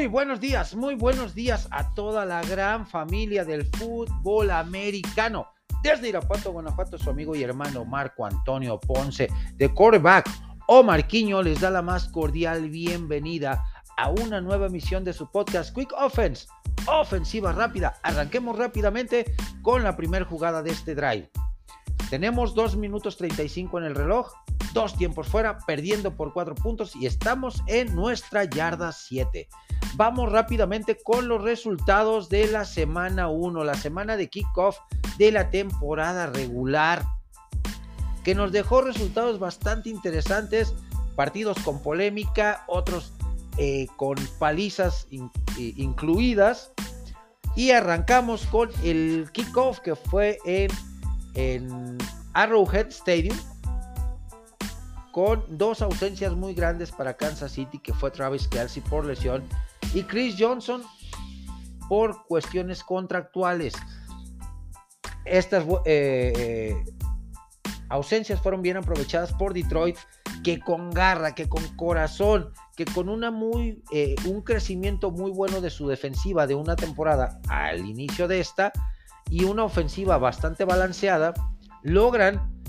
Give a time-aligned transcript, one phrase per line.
[0.00, 5.48] Muy buenos días, muy buenos días a toda la gran familia del fútbol americano.
[5.82, 10.26] Desde Irapuato, Guanajuato, su amigo y hermano Marco Antonio Ponce de quarterback
[10.68, 13.62] o Marquiño les da la más cordial bienvenida
[13.98, 16.46] a una nueva emisión de su podcast Quick Offense,
[16.86, 17.98] ofensiva rápida.
[18.02, 21.30] Arranquemos rápidamente con la primera jugada de este drive.
[22.08, 24.32] Tenemos 2 minutos 35 en el reloj,
[24.72, 29.48] dos tiempos fuera, perdiendo por 4 puntos y estamos en nuestra yarda 7.
[29.94, 34.78] Vamos rápidamente con los resultados de la semana 1, la semana de kickoff
[35.18, 37.04] de la temporada regular,
[38.24, 40.74] que nos dejó resultados bastante interesantes,
[41.16, 43.12] partidos con polémica, otros
[43.58, 45.06] eh, con palizas
[45.56, 46.72] incluidas.
[47.56, 50.70] Y arrancamos con el kickoff que fue en,
[51.34, 51.98] en
[52.32, 53.36] Arrowhead Stadium,
[55.12, 59.42] con dos ausencias muy grandes para Kansas City, que fue Travis Kelsey por lesión
[59.94, 60.82] y Chris Johnson
[61.88, 63.74] por cuestiones contractuales.
[65.24, 66.84] Estas eh, eh,
[67.88, 69.96] ausencias fueron bien aprovechadas por Detroit,
[70.42, 75.60] que con garra, que con corazón, que con una muy, eh, un crecimiento muy bueno
[75.60, 78.72] de su defensiva de una temporada al inicio de esta
[79.28, 81.34] y una ofensiva bastante balanceada,
[81.82, 82.59] logran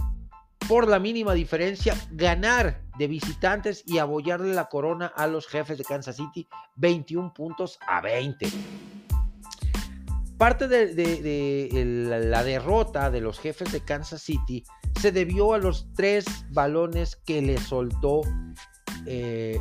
[0.68, 5.84] por la mínima diferencia ganar de visitantes y abollarle la corona a los jefes de
[5.84, 8.48] Kansas City 21 puntos a 20.
[10.38, 14.64] Parte de, la derrota de los jefes de Kansas City
[15.00, 18.22] se debió a los tres balones que le soltó
[19.06, 19.60] eh,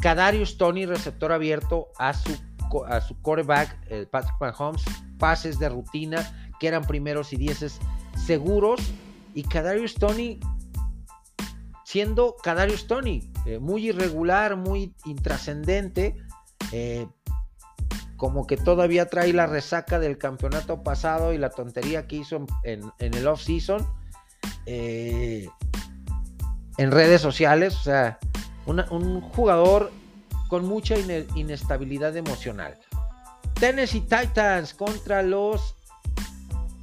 [0.00, 2.36] Kadarius Tony, receptor abierto, a su,
[2.86, 4.84] a su Patrick Mahomes,
[5.18, 7.80] pases de rutina que eran primeros y dieces
[8.26, 8.80] seguros
[9.38, 10.40] y Kadarius Tony
[11.84, 16.16] siendo Kadarius Tony, eh, muy irregular, muy intrascendente,
[16.72, 17.06] eh,
[18.16, 22.82] como que todavía trae la resaca del campeonato pasado y la tontería que hizo en,
[22.98, 23.86] el off-season
[24.66, 25.48] eh,
[26.76, 28.18] en redes sociales, o sea,
[28.66, 29.92] un jugador
[30.48, 30.96] con mucha
[31.36, 32.76] inestabilidad emocional.
[33.54, 35.74] Tennessee Titans contra los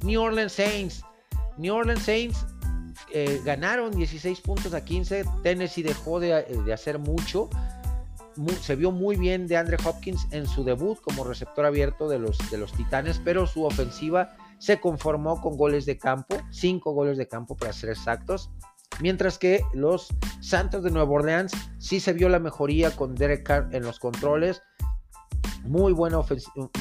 [0.02, 1.05] New Orleans Saints.
[1.58, 2.46] New Orleans Saints
[3.12, 5.24] eh, ganaron 16 puntos a 15.
[5.42, 7.48] Tennessee dejó de, hacer mucho.
[8.60, 12.38] se vio muy bien de Andre Hopkins en su debut como receptor abierto de los,
[12.50, 17.28] de los Titanes, pero su ofensiva se conformó con goles de campo, 5 goles de
[17.28, 18.50] campo para ser exactos.
[19.00, 20.08] Mientras que los
[20.40, 24.62] Santos de Nueva Orleans sí se vio la mejoría con Derek Carr en los controles.
[25.64, 26.20] Muy buena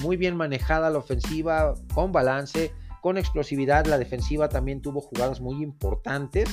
[0.02, 2.72] muy bien manejada la ofensiva, con balance
[3.06, 3.86] con explosividad.
[3.86, 6.50] La defensiva también tuvo jugadas muy importantes.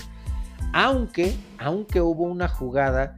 [0.74, 3.16] Aunque, aunque hubo una jugada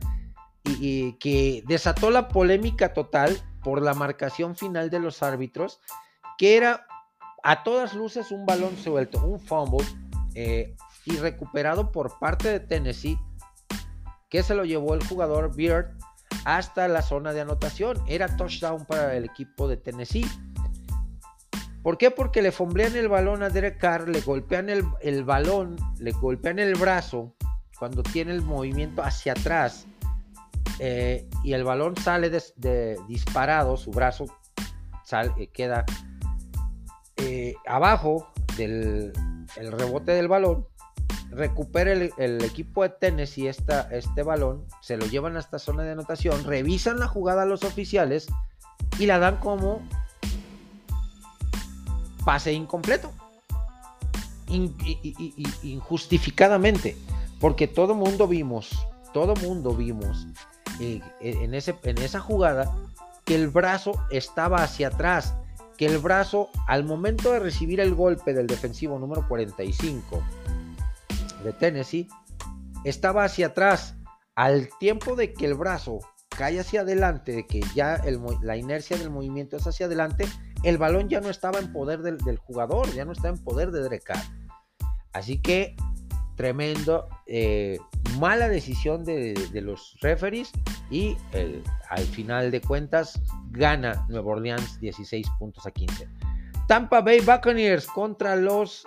[0.62, 5.80] que desató la polémica total por la marcación final de los árbitros,
[6.38, 6.86] que era
[7.42, 9.84] a todas luces un balón suelto, un fumble,
[10.36, 13.18] eh, y recuperado por parte de Tennessee,
[14.30, 15.90] que se lo llevó el jugador Beard
[16.44, 18.00] hasta la zona de anotación.
[18.06, 20.24] Era touchdown para el equipo de Tennessee.
[21.84, 22.10] ¿Por qué?
[22.10, 26.76] Porque le fomblean el balón a Derek Carr, le golpean el, balón, le golpean el
[26.76, 27.34] brazo
[27.78, 29.86] cuando tiene el movimiento hacia atrás
[30.78, 34.24] eh, y el balón sale de, disparado, su brazo
[35.36, 35.84] eh, queda
[37.16, 39.12] eh, abajo del
[39.54, 40.66] rebote del balón,
[41.28, 45.90] recupera el, equipo de Tennessee esta, este balón, se lo llevan a esta zona de
[45.90, 48.26] anotación, revisan la jugada a los oficiales
[48.98, 49.82] y la dan como
[52.24, 53.12] pase incompleto.
[55.62, 56.96] injustificadamente.
[57.40, 58.70] Porque todo mundo vimos,
[59.12, 60.26] todo mundo vimos
[60.80, 62.74] eh, en, ese, en esa jugada
[63.24, 65.34] que el brazo estaba hacia atrás.
[65.76, 70.22] Que el brazo, al momento de recibir el golpe del defensivo número 45
[71.42, 72.08] de Tennessee,
[72.84, 73.96] estaba hacia atrás.
[74.36, 75.98] Al tiempo de que el brazo
[76.28, 78.02] cae hacia adelante, de que ya
[78.42, 80.26] la inercia del movimiento es hacia adelante,
[80.64, 83.82] el balón ya no estaba en poder del, jugador, ya no está en poder de
[83.82, 84.22] Drecar.
[85.12, 85.76] Así que
[86.36, 87.78] tremendo, eh,
[88.18, 90.50] mala decisión de, los referees
[90.90, 91.16] y
[91.90, 93.20] al final de cuentas
[93.50, 96.08] gana Nueva Orleans 16 puntos a 15.
[96.66, 98.84] Tampa Bay Buccaneers contra los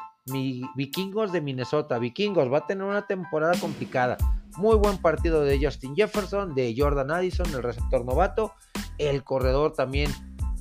[0.76, 2.00] vikingos de Minnesota.
[2.00, 4.18] Vikingos va a tener una temporada complicada.
[4.58, 8.54] Muy buen partido de Justin Jefferson, de Jordan Addison, el receptor novato.
[8.98, 10.12] El corredor también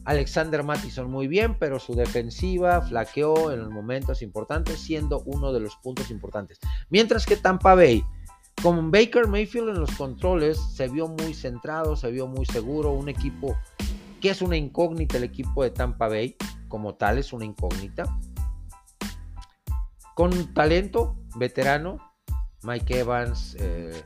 [0.06, 5.60] Alexander Mattison muy bien, pero su defensiva flaqueó en los momentos importantes, siendo uno de
[5.60, 6.58] los puntos importantes.
[6.90, 8.04] Mientras que Tampa Bay
[8.62, 13.08] Con Baker Mayfield en los controles se vio muy centrado, se vio muy seguro, un
[13.08, 13.56] equipo
[14.20, 16.36] que es una incógnita, el equipo de Tampa Bay
[16.68, 18.04] como tal es una incógnita.
[20.14, 21.98] Con talento, veterano,
[22.62, 24.04] Mike Evans, eh,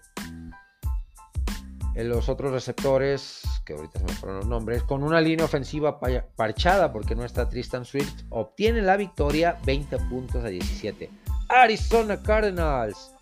[1.94, 5.98] los otros receptores, que ahorita se me fueron los nombres, con una línea ofensiva
[6.37, 11.10] parchada porque no está Tristan Swift, obtiene la victoria 20 puntos a 17.
[11.48, 13.12] Arizona Cardinals.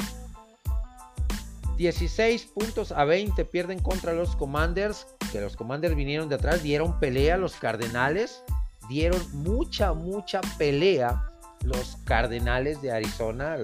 [1.79, 6.99] 16 puntos a 20 pierden contra los Commanders, que los Commanders vinieron de atrás, dieron
[6.99, 8.43] pelea a los Cardenales,
[8.89, 11.31] dieron mucha, mucha pelea
[11.63, 13.57] los Cardenales de Arizona,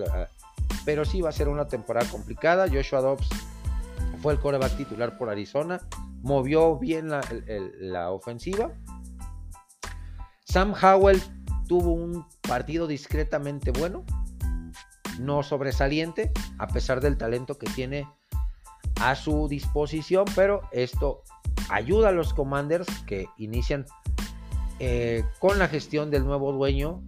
[0.85, 2.69] pero sí va a ser una temporada complicada.
[2.69, 3.29] Joshua Dobbs
[4.25, 5.83] fue el coreback titular por Arizona,
[6.23, 8.73] movió bien la, ofensiva.
[10.47, 11.21] Sam Howell
[11.69, 14.03] tuvo un partido discretamente bueno,
[15.21, 18.09] no sobresaliente, a pesar del talento que tiene
[18.99, 21.23] a su disposición, pero esto
[21.69, 23.85] ayuda a los Commanders que inician
[24.79, 27.03] eh, con la gestión del nuevo dueño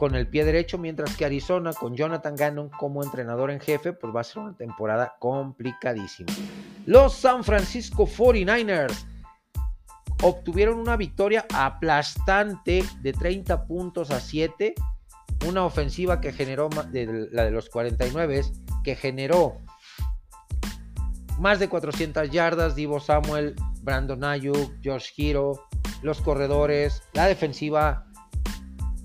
[0.00, 4.16] con el pie derecho, mientras que Arizona con Jonathan Gannon como entrenador en jefe, pues
[4.16, 6.32] va a ser una temporada complicadísima.
[6.86, 9.04] Los San Francisco 49ers
[10.22, 14.72] obtuvieron una victoria aplastante de 30 puntos a 7,
[15.46, 18.42] una ofensiva que generó la de los 49
[18.82, 19.58] que generó
[21.38, 25.66] más de 400 yardas, Divo Samuel, Brandon Ayuk, Josh Hiro,
[26.00, 28.06] los corredores, la defensiva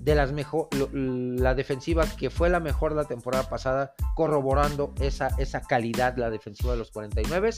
[0.06, 5.62] de las mejor, la defensiva que fue la mejor la temporada pasada, corroborando esa, esa
[5.62, 7.50] calidad, la defensiva de los 49.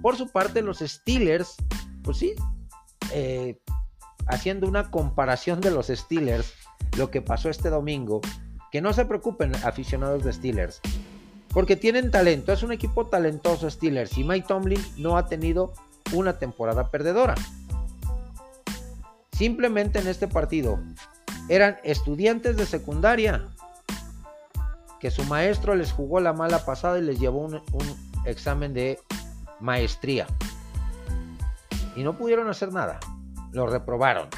[0.00, 1.54] Por su parte, los Steelers,
[2.02, 2.32] pues sí,
[3.12, 3.60] eh,
[4.26, 6.54] haciendo una comparación de los Steelers,
[6.96, 8.22] lo que pasó este domingo,
[8.70, 10.80] que no se preocupen aficionados de Steelers,
[11.50, 15.74] porque tienen talento, es un equipo talentoso Steelers y Mike Tomlin no ha tenido
[16.14, 17.34] una temporada perdedora.
[19.32, 20.78] Simplemente en este partido
[21.48, 23.48] eran estudiantes de secundaria
[25.00, 27.60] que su maestro les jugó la mala pasada y les llevó un,
[28.24, 29.00] examen de
[29.58, 30.28] maestría.
[31.96, 33.00] Y no pudieron hacer nada.
[33.50, 34.28] Lo reprobaron.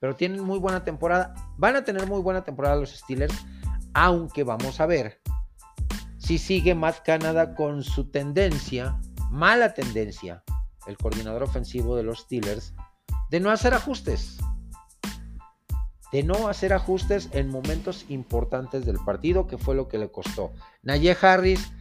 [0.00, 1.34] Pero tienen muy buena temporada.
[1.58, 3.34] Van a tener muy buena temporada los Steelers.
[3.92, 5.20] Aunque vamos a ver
[6.16, 8.98] si sigue Matt Canada con su tendencia,
[9.30, 10.42] mala tendencia,
[10.86, 12.74] el coordinador ofensivo de los Steelers,
[13.30, 14.38] de no hacer ajustes
[16.12, 20.52] de no hacer ajustes en momentos importantes del partido, que fue lo que le costó.
[20.82, 21.72] Naye Harris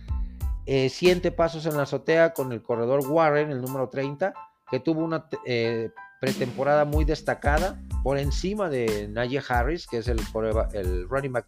[0.66, 4.34] eh, siente pasos en la azotea con el corredor Warren, el número 30,
[4.70, 10.20] que tuvo una eh, pretemporada muy destacada por encima de Naye Harris, que es el,
[10.74, 11.46] el running back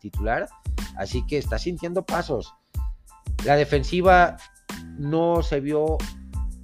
[0.00, 0.48] titular.
[0.96, 2.54] Así que está sintiendo pasos.
[3.44, 4.36] La defensiva
[4.98, 5.98] no se vio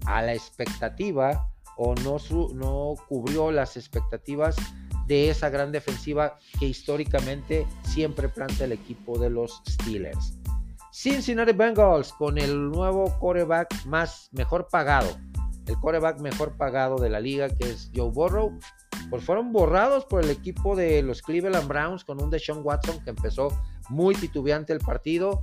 [0.06, 2.16] a la expectativa o no,
[2.54, 4.56] no cubrió las expectativas
[5.06, 10.38] de esa gran defensiva que históricamente siempre planta el equipo de los Steelers.
[10.92, 15.08] Cincinnati Bengals con el nuevo coreback más mejor pagado,
[15.66, 18.58] el coreback mejor pagado de la liga que es Joe Burrow,
[19.08, 23.10] pues fueron borrados por el equipo de los Cleveland Browns con un Deshaun Watson que
[23.10, 23.48] empezó
[23.88, 25.40] muy titubeante el partido,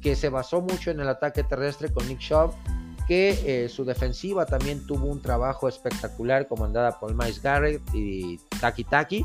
[0.00, 2.52] que se basó mucho en el ataque terrestre con Nick Chubb
[3.06, 8.84] que eh, su defensiva también tuvo un trabajo espectacular comandada por Miles Garrett y Taki
[8.84, 9.24] Taki.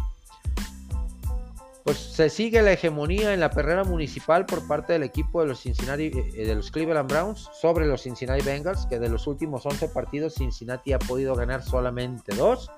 [1.84, 5.62] Pues se sigue la hegemonía en la perrera municipal por parte del equipo de los
[5.62, 9.90] Cincinnati, eh, de los Cleveland Browns sobre los Cincinnati Bengals, que de los últimos 11
[9.90, 12.70] partidos Cincinnati ha podido ganar solamente dos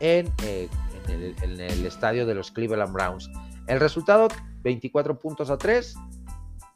[0.00, 0.68] en, eh,
[1.06, 3.30] en el estadio de los Cleveland Browns.
[3.68, 4.28] El resultado
[4.62, 5.94] 24 puntos a 3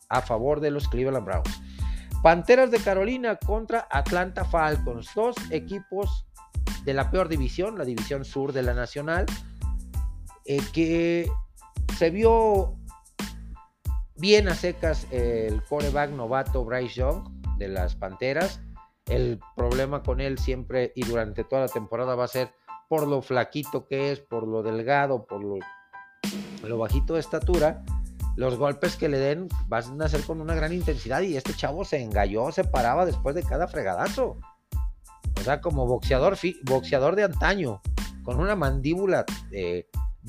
[0.09, 1.63] a favor de los Cleveland Browns.
[2.23, 6.25] Panteras de Carolina contra Atlanta Falcons, dos equipos
[6.85, 9.27] de la peor división, la división sur de la Nacional,
[10.45, 11.29] eh, que
[11.99, 12.77] se vio
[14.15, 18.61] bien a secas el coreback novato Bryce Young de las Panteras.
[19.07, 22.53] El problema con él siempre y durante toda la temporada va a ser
[22.89, 25.59] por lo flaquito que es, por lo delgado, por lo,
[26.63, 27.83] lo bajito de estatura
[28.37, 31.85] los golpes que le den van a ser con una gran intensidad y este chavo
[31.85, 34.39] se engalló, se paraba después de cada fregadazo.
[35.39, 37.81] O sea, como boxeador, boxeador de antaño,
[38.23, 39.87] con una mandíbula de,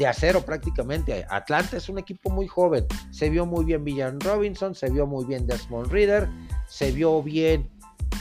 [0.07, 1.25] acero prácticamente.
[1.29, 2.85] Atlanta es un equipo muy joven.
[3.11, 6.27] Se vio muy bien Villan Robinson, se vio muy bien Desmond Reader,
[6.67, 7.69] se vio bien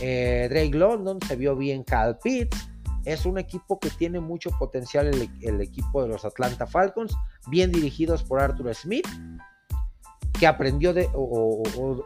[0.01, 2.69] eh, Drake London, se vio bien Cal Pitts.
[3.05, 5.09] Es un equipo que tiene mucho potencial
[5.41, 7.17] el equipo de los Atlanta Falcons,
[7.49, 9.09] bien dirigidos por Arthur Smith
[10.43, 11.63] que aprendió de, o,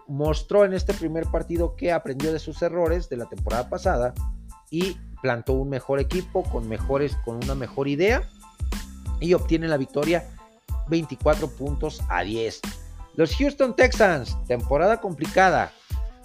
[0.09, 4.13] mostró en este primer partido que aprendió de sus errores de la temporada pasada
[4.71, 8.29] y plantó un mejor equipo con mejores, con una mejor idea
[9.21, 10.29] y obtiene la victoria
[10.89, 12.61] 24 puntos a 10.
[13.15, 15.73] Los Houston Texans, temporada complicada,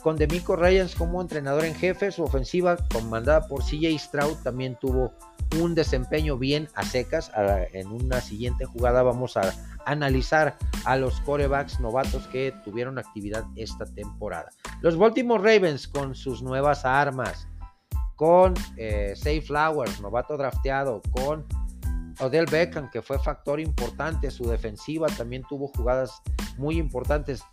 [0.04, 5.14] con Demico Ryans como entrenador en jefe, su ofensiva comandada por CJ Stroud también tuvo
[5.62, 7.32] un desempeño bien a secas.
[7.72, 9.54] En una siguiente jugada vamos a
[9.86, 14.50] analizar a los corebacks novatos que tuvieron actividad esta temporada.
[14.82, 17.48] Los Baltimore Ravens con sus nuevas armas,
[18.16, 21.46] con eh, Safe Flowers, novato drafteado, con
[22.20, 26.22] Odell Beckham, que fue factor importante, su defensiva también tuvo jugadas
[26.58, 27.44] muy importantes.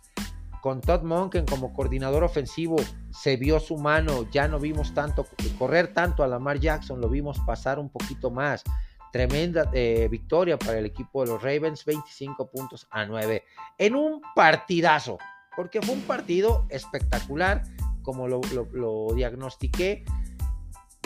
[0.61, 2.75] Con Todd Monken como coordinador ofensivo,
[3.11, 5.25] se vio su mano, ya no vimos tanto
[5.57, 8.63] correr tanto a Lamar Jackson, lo vimos pasar un poquito más.
[9.11, 13.43] Tremenda eh, victoria para el equipo de los Ravens, 25 puntos a 9.
[13.77, 15.17] En un partidazo,
[15.55, 17.63] porque fue un partido espectacular,
[18.01, 18.41] como lo,
[18.73, 20.03] lo diagnostiqué.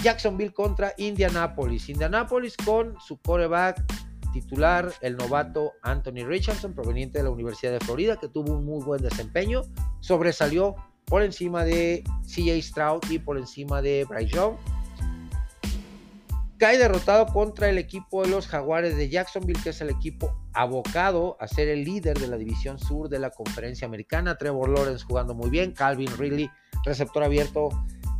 [0.01, 1.89] Jacksonville contra Indianapolis.
[1.89, 3.81] Indianapolis con su coreback
[4.33, 8.83] titular, el novato Anthony Richardson, proveniente de la Universidad de Florida, que tuvo un muy
[8.83, 9.61] buen desempeño.
[10.01, 14.55] Sobresalió por encima de CJ Stroud y por encima de Bryce Young
[16.57, 21.37] cae derrotado contra el equipo de los Jaguares de Jacksonville, que es el equipo abocado
[21.39, 24.37] a ser el líder de la división sur de la conferencia americana.
[24.37, 26.49] Trevor Lawrence jugando muy bien, Calvin Ridley,
[26.85, 27.69] receptor abierto,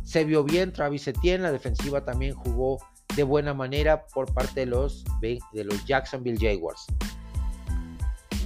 [0.02, 0.72] se vio bien.
[0.72, 2.78] Travis Etienne, la defensiva también jugó
[3.16, 6.86] de buena manera por parte de los, de los Jacksonville Jaguars.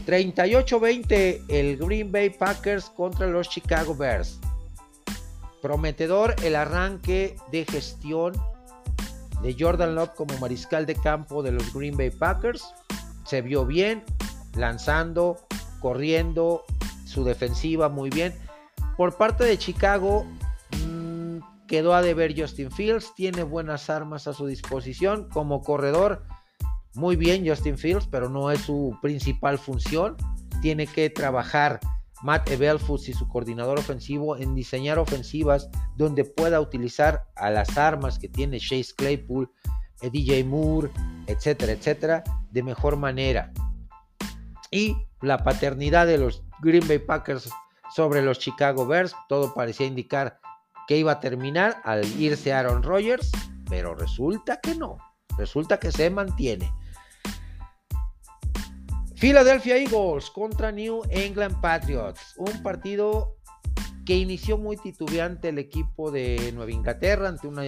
[0.06, 4.40] 38-20 el Green Bay Packers contra los Chicago Bears.
[5.60, 8.32] Prometedor el arranque de gestión
[9.42, 12.74] de Jordan Love como mariscal de campo de los Green Bay Packers.
[13.24, 14.04] Se vio bien,
[14.54, 15.36] lanzando,
[15.80, 16.64] corriendo,
[17.04, 18.34] su defensiva muy bien.
[18.96, 20.26] Por parte de Chicago,
[20.84, 26.24] mmm, quedó a deber Justin Fields, tiene buenas armas a su disposición como corredor.
[26.94, 30.16] Muy bien Justin Fields, pero no es su principal función.
[30.62, 31.78] Tiene que trabajar
[32.22, 38.18] Matt Evelfus y su coordinador ofensivo en diseñar ofensivas donde pueda utilizar a las armas
[38.18, 39.50] que tiene Chase Claypool,
[40.00, 40.90] eh, DJ Moore,
[41.26, 43.52] etcétera, etcétera, de mejor manera.
[44.70, 47.48] Y la paternidad de los Green Bay Packers
[47.94, 50.40] sobre los Chicago Bears, todo parecía indicar
[50.86, 53.30] que iba a terminar al irse Aaron Rodgers,
[53.68, 54.98] pero resulta que no,
[55.36, 56.72] resulta que se mantiene.
[59.18, 62.34] Philadelphia Eagles contra New England Patriots.
[62.36, 63.36] Un partido
[64.06, 67.64] que inició muy titubeante el equipo de Nueva Inglaterra ante una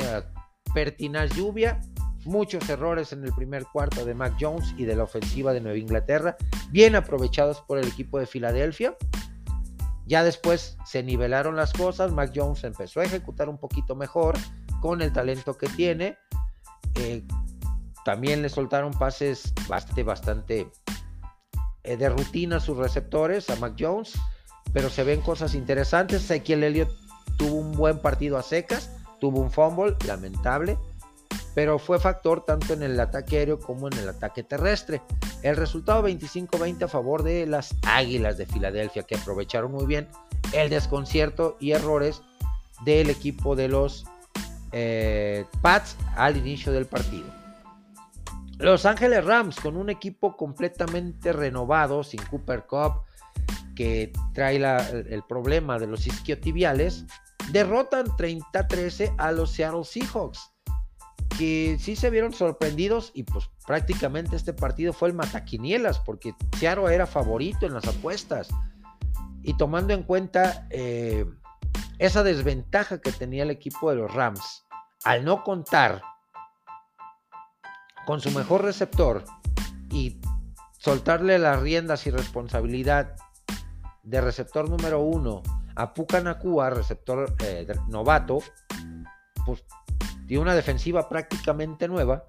[0.73, 1.81] pertinaz lluvia.
[2.25, 5.79] Muchos errores en el primer cuarto de Mac Jones y de la ofensiva de Nueva
[5.79, 6.37] Inglaterra,
[6.71, 8.97] bien aprovechados por el equipo de Filadelfia.
[10.07, 14.37] Ya después se nivelaron las cosas, Mac Jones empezó a ejecutar un poquito mejor
[14.81, 16.17] con el talento que tiene.
[16.95, 17.25] Eh,
[18.05, 20.71] también le soltaron pases bastante, bastante
[21.85, 24.13] eh, de rutina sus receptores, a Mac Jones,
[24.73, 26.25] pero se ven cosas interesantes.
[26.25, 26.91] Ezequiel Elliott
[27.37, 30.79] tuvo un buen partido a secas, tuvo un fumble, lamentable,
[31.55, 35.03] pero fue factor tanto en el ataque aéreo como en el ataque terrestre.
[35.43, 40.09] El resultado 25-20 a favor de las Águilas de Filadelfia, que aprovecharon muy bien
[40.53, 42.23] el desconcierto y errores
[42.85, 44.05] del equipo de los
[44.73, 47.40] eh, Pats al inicio del partido.
[48.61, 53.05] Los Ángeles Rams con un equipo completamente renovado, sin Cooper Cup,
[53.75, 57.07] que trae el problema de los isquiotibiales,
[57.53, 60.53] derrotan 30-13 a los Seattle Seahawks,
[61.39, 66.95] que sí se vieron sorprendidos y pues prácticamente este partido fue el mataquinielas, porque Seattle
[66.95, 68.51] era favorito en las apuestas.
[69.43, 71.25] Y tomando en cuenta eh,
[71.99, 74.67] esa desventaja que tenía el equipo de los Rams,
[75.05, 76.03] al no contar
[78.11, 79.23] con su mejor receptor
[79.89, 80.21] y
[80.79, 83.15] soltarle las riendas y responsabilidad
[84.03, 85.45] de receptor número uno
[85.77, 88.41] a Pucanacua, receptor eh, novato,
[89.47, 89.65] pues
[90.27, 92.25] tiene una defensiva prácticamente nueva.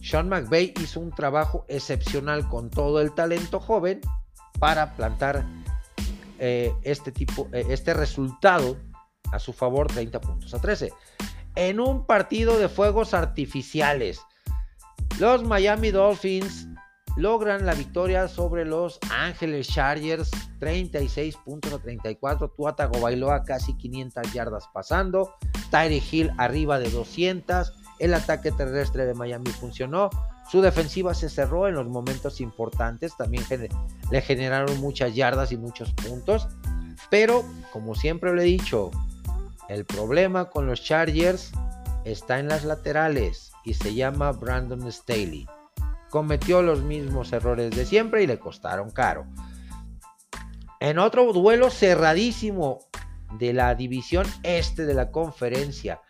[0.00, 4.00] Sean McVay hizo un trabajo excepcional con todo el talento joven
[4.60, 5.44] para plantar
[6.38, 8.76] eh, este tipo, eh, este resultado
[9.32, 10.92] a su favor, 30 puntos a 13.
[11.56, 14.20] En un partido de fuegos artificiales,
[15.18, 16.68] los Miami Dolphins
[17.16, 22.50] logran la victoria sobre los Ángeles Chargers, 36 puntos a 34.
[22.50, 25.34] Tuata Bailoa casi 500 yardas pasando.
[25.70, 27.72] Tyree Hill arriba de 200.
[28.00, 30.10] El ataque terrestre de Miami funcionó.
[30.50, 33.44] Su defensiva se cerró en los momentos importantes, también
[34.10, 36.48] le generaron muchas yardas y muchos puntos.
[37.08, 38.90] Pero, como siempre lo he dicho,
[39.68, 41.50] el problema con los Chargers
[42.04, 45.46] está en las laterales y se llama Brandon Staley.
[46.10, 49.26] Cometió los mismos errores de siempre y le costaron caro.
[50.80, 52.80] En otro duelo cerradísimo
[53.38, 56.00] de la división este de la conferencia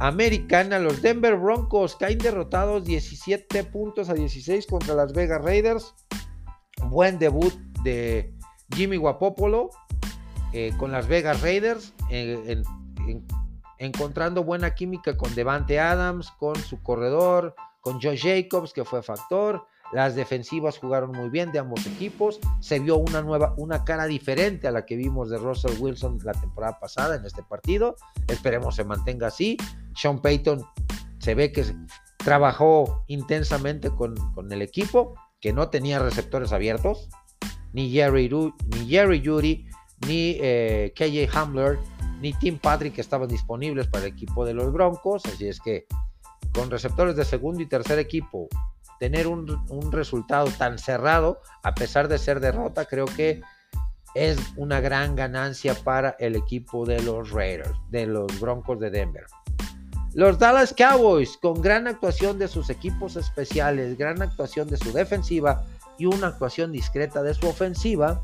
[0.00, 5.94] americana, los Denver Broncos caen derrotados 17 puntos a 16 contra las Vegas Raiders.
[6.84, 7.52] Buen debut
[7.82, 8.32] de
[8.74, 9.70] Jimmy Guapopolo
[10.52, 12.62] eh, con las Vegas Raiders, eh,
[13.78, 19.64] encontrando buena química con Devante Adams, con su corredor, con Josh Jacobs, que fue factor.
[19.92, 22.38] Las defensivas jugaron muy bien de ambos equipos.
[22.60, 26.32] Se vio una nueva, una cara diferente a la que vimos de Russell Wilson la
[26.32, 27.96] temporada pasada en este partido.
[28.26, 29.56] Esperemos se mantenga así.
[29.94, 30.62] Sean Payton
[31.18, 31.64] se ve que
[32.18, 34.14] trabajó intensamente con,
[34.50, 37.08] el equipo, que no tenía receptores abiertos
[37.72, 39.66] ni Jerry, ni Jerry Judy,
[40.06, 41.78] ni eh, KJ Hamler,
[42.20, 45.22] ni Tim Patrick estaban disponibles para el equipo de los Broncos.
[45.26, 45.86] Así es que
[46.52, 48.48] con receptores de segundo y tercer equipo,
[48.98, 53.40] tener un, un resultado tan cerrado, a pesar de ser derrota, creo que
[54.14, 59.26] es una gran ganancia para el equipo de los Raiders, de los Broncos de Denver.
[60.14, 65.64] Los Dallas Cowboys, con gran actuación de sus equipos especiales, gran actuación de su defensiva,
[65.98, 68.22] y una actuación discreta de su ofensiva,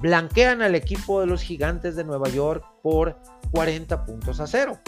[0.00, 3.16] blanquean al equipo de los gigantes de Nueva York por
[3.52, 4.78] 40 puntos a cero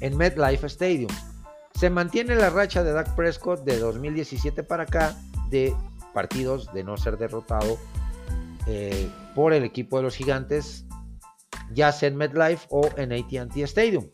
[0.00, 1.10] en MetLife Stadium.
[1.74, 5.16] Se mantiene la racha de Dak Prescott de 2017 para acá
[5.48, 5.74] de
[6.12, 7.78] partidos de no ser derrotado
[8.66, 10.84] eh, por el equipo de los gigantes,
[11.72, 14.08] ya sea en MetLife o en ATT Stadium.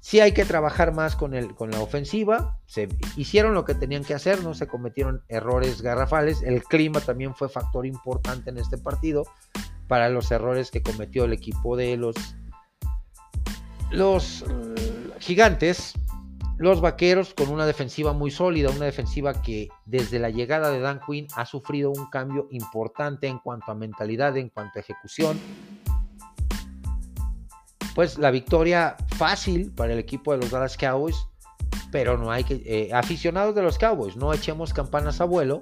[0.00, 2.58] Sí hay que trabajar más con, el, con la ofensiva.
[2.66, 6.42] Se hicieron lo que tenían que hacer, no se cometieron errores garrafales.
[6.42, 9.24] El clima también fue factor importante en este partido
[9.88, 12.14] para los errores que cometió el equipo de los,
[13.90, 15.94] los eh, gigantes.
[16.56, 21.00] Los vaqueros con una defensiva muy sólida, una defensiva que desde la llegada de Dan
[21.06, 25.40] Quinn ha sufrido un cambio importante en cuanto a mentalidad, en cuanto a ejecución,
[28.00, 31.26] pues la victoria fácil para el equipo de los Dallas Cowboys,
[31.92, 35.60] pero no hay que, eh, aficionados de los Cowboys, no echemos campanas a vuelo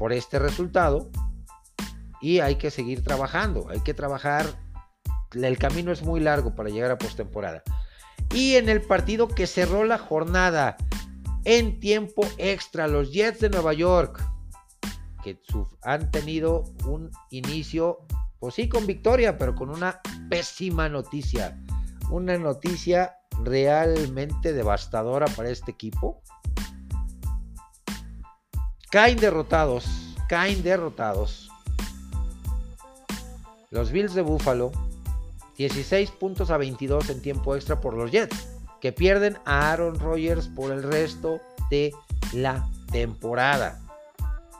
[0.00, 1.12] por este resultado
[2.20, 4.46] y hay que seguir trabajando, hay que trabajar,
[5.32, 7.62] el camino es muy largo para llegar a postemporada.
[8.34, 10.76] Y en el partido que cerró la jornada
[11.44, 14.20] en tiempo extra, los Jets de Nueva York,
[15.22, 15.38] que
[15.84, 18.00] han tenido un inicio
[18.44, 21.58] pues sí, con victoria, pero con una pésima noticia.
[22.10, 26.20] Una noticia realmente devastadora para este equipo.
[28.90, 29.86] Caen derrotados,
[30.28, 31.48] caen derrotados.
[33.70, 34.72] Los Bills de Buffalo,
[35.56, 38.46] 16 puntos a 22 en tiempo extra por los Jets,
[38.82, 41.94] que pierden a Aaron Rodgers por el resto de
[42.34, 43.80] la temporada.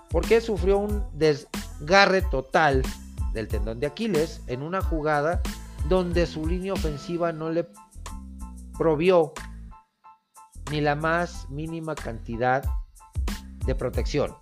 [0.09, 2.83] Porque sufrió un desgarre total
[3.35, 5.43] del tendón de Aquiles en una jugada
[5.89, 7.69] donde su línea ofensiva no le
[8.79, 9.33] provió
[10.71, 12.65] ni la más mínima cantidad
[13.67, 14.35] de protección.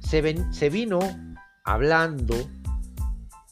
[0.00, 1.00] Se, vino
[1.64, 2.36] hablando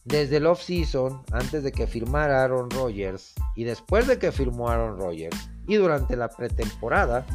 [0.05, 4.98] desde el off-season, antes de que firmara Aaron Rodgers y después de que firmó Aaron
[4.98, 7.27] Rodgers y durante la pretemporada,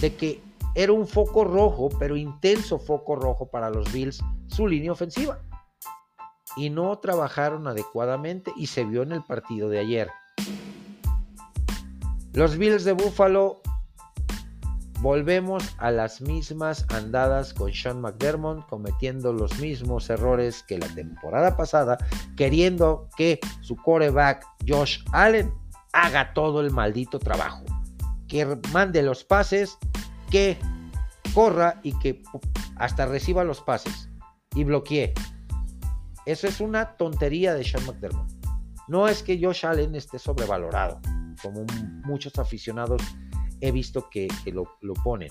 [0.00, 0.40] de que
[0.74, 5.38] era un foco rojo, pero intenso foco rojo para los Bills, su línea ofensiva
[6.56, 10.10] y no trabajaron adecuadamente y se vio en el partido de ayer.
[12.32, 13.60] Los Bills de Buffalo
[15.00, 21.56] volvemos a las mismas andadas con Sean McDermott cometiendo los mismos errores que la temporada
[21.56, 21.98] pasada,
[22.36, 25.52] queriendo que su coreback Josh Allen
[25.92, 27.64] haga todo el maldito trabajo,
[28.28, 29.78] que mande los pases,
[30.30, 30.58] que
[31.34, 32.22] corra y que
[32.76, 34.08] hasta reciba los pases
[34.54, 35.14] y bloquee.
[36.26, 38.30] Eso es una tontería de Sean McDermott.
[38.88, 41.00] No es que Josh Allen esté sobrevalorado,
[41.40, 41.64] como
[42.04, 43.00] muchos aficionados
[43.60, 45.30] he visto que, lo, lo ponen.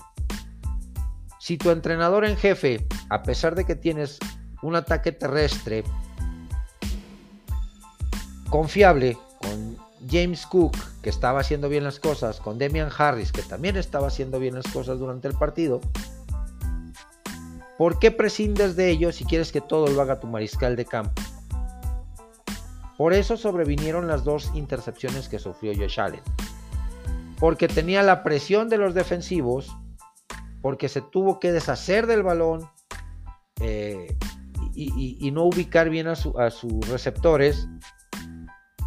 [1.38, 4.18] Si tu entrenador en jefe, a pesar de que tienes
[4.62, 5.84] un ataque terrestre
[8.50, 9.76] confiable con
[10.10, 14.38] James Cook, que estaba haciendo bien las cosas, con Demian Harris, que también estaba haciendo
[14.38, 15.80] bien las cosas durante el partido,
[17.78, 21.20] ¿Por qué prescindes de ello si quieres que todo lo haga tu mariscal de campo?
[22.96, 26.22] Por eso sobrevinieron las dos intercepciones que sufrió Josh Allen.
[27.38, 29.76] porque tenía la presión de los defensivos,
[30.62, 32.66] porque se tuvo que deshacer del balón
[33.60, 34.16] eh,
[34.74, 37.68] y, no ubicar bien a, a sus receptores,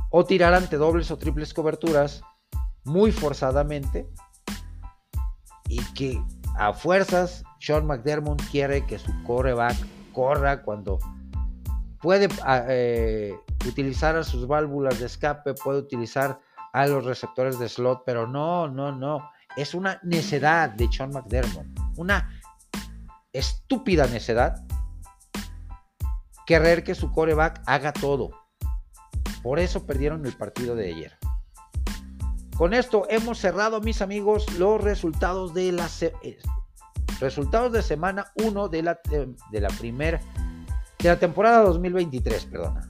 [0.10, 2.24] o tirar ante dobles o triples coberturas
[2.84, 4.10] muy forzadamente,
[5.68, 6.20] y que
[6.58, 9.78] a fuerzas Sean McDermott quiere que su coreback
[10.14, 11.00] corra cuando
[12.02, 13.36] puede ah, eh,
[13.68, 16.40] utilizar a sus válvulas de escape, puede utilizar
[16.74, 19.30] a los receptores de slot, pero no, no, no.
[19.58, 21.66] Es una necedad de Sean McDermott,
[21.98, 22.30] una
[23.34, 24.64] estúpida necedad
[26.46, 28.32] querer que su coreback haga todo.
[29.44, 31.18] Por eso perdieron el partido de ayer.
[32.58, 35.88] Con esto hemos cerrado, mis amigos, los resultados de la
[37.20, 39.00] resultados de semana 1 de la,
[39.52, 40.20] de la primera
[41.00, 42.90] de la temporada 2023, perdona.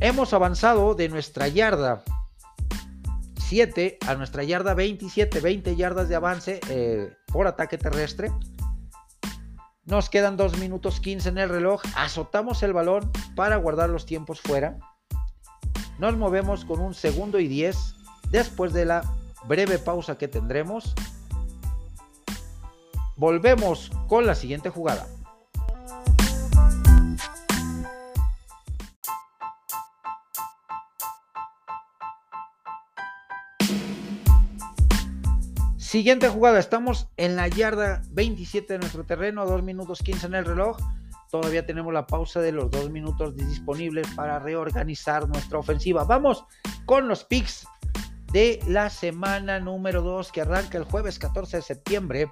[0.00, 2.02] Hemos avanzado de nuestra yarda
[3.48, 8.30] 7 a nuestra yarda 27, 20 yardas de avance eh, por ataque terrestre.
[9.84, 11.80] Nos quedan 2 minutos 15 en el reloj.
[11.96, 14.78] Azotamos el balón para guardar los tiempos fuera.
[15.98, 17.94] Nos movemos con un segundo y 10
[18.30, 19.02] después de la
[19.46, 20.94] breve pausa que tendremos.
[23.18, 25.08] Volvemos con la siguiente jugada.
[35.76, 40.44] Siguiente jugada, estamos en la yarda 27 de nuestro terreno, 2 minutos 15 en el
[40.44, 40.76] reloj.
[41.28, 46.04] Todavía tenemos la pausa de los 2 minutos disponibles para reorganizar nuestra ofensiva.
[46.04, 46.44] Vamos
[46.86, 47.66] con los picks
[48.32, 52.30] de la semana número 2 que arranca el jueves 14 de septiembre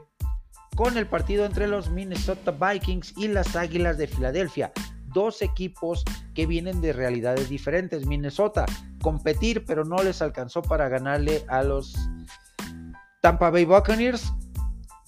[0.76, 4.70] con el partido entre los Minnesota Vikings y las Águilas de Filadelfia.
[5.12, 8.06] Dos equipos que vienen de realidades diferentes.
[8.06, 8.66] Minnesota
[9.02, 11.96] competir, pero no les alcanzó para ganarle a los
[13.20, 14.32] Tampa Bay Buccaneers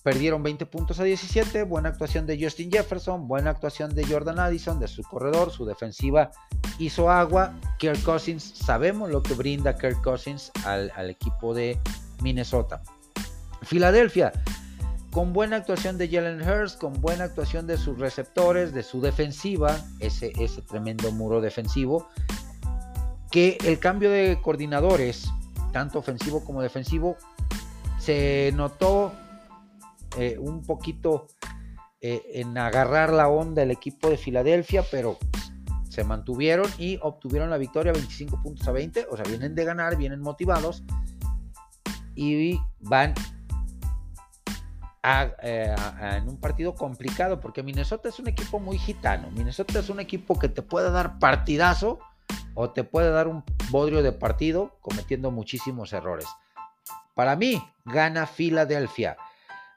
[0.09, 1.65] perdieron 20 puntos a 17.
[1.65, 6.31] Buena actuación de Justin Jefferson, buena actuación de Jordan Addison, de su corredor, su defensiva
[6.79, 7.53] hizo agua.
[7.79, 11.79] Kirk Cousins, sabemos lo que brinda Kirk Cousins al, equipo de
[12.23, 12.83] Minnesota.
[13.63, 14.33] Filadelfia,
[15.11, 19.77] con buena actuación de Jalen Hurst, con buena actuación de sus receptores, de su defensiva,
[20.01, 22.09] ese, ese tremendo muro defensivo,
[23.31, 25.31] que el cambio de coordinadores,
[25.73, 27.17] tanto ofensivo como defensivo,
[27.99, 29.13] se notó
[30.17, 31.27] eh, un poquito
[32.01, 35.19] eh, en agarrar la onda el equipo de Filadelfia, pero
[35.89, 39.07] se mantuvieron y obtuvieron la victoria 25 puntos a 20.
[39.11, 40.85] O sea, vienen de ganar, vienen motivados
[42.15, 43.15] y van
[45.43, 49.31] eh, en un partido complicado porque Minnesota es un equipo muy gitano.
[49.31, 51.99] Minnesota es un equipo que te puede dar partidazo
[52.55, 56.27] o te puede dar un bodrio de partido cometiendo muchísimos errores.
[57.15, 59.17] Para mí, gana Filadelfia.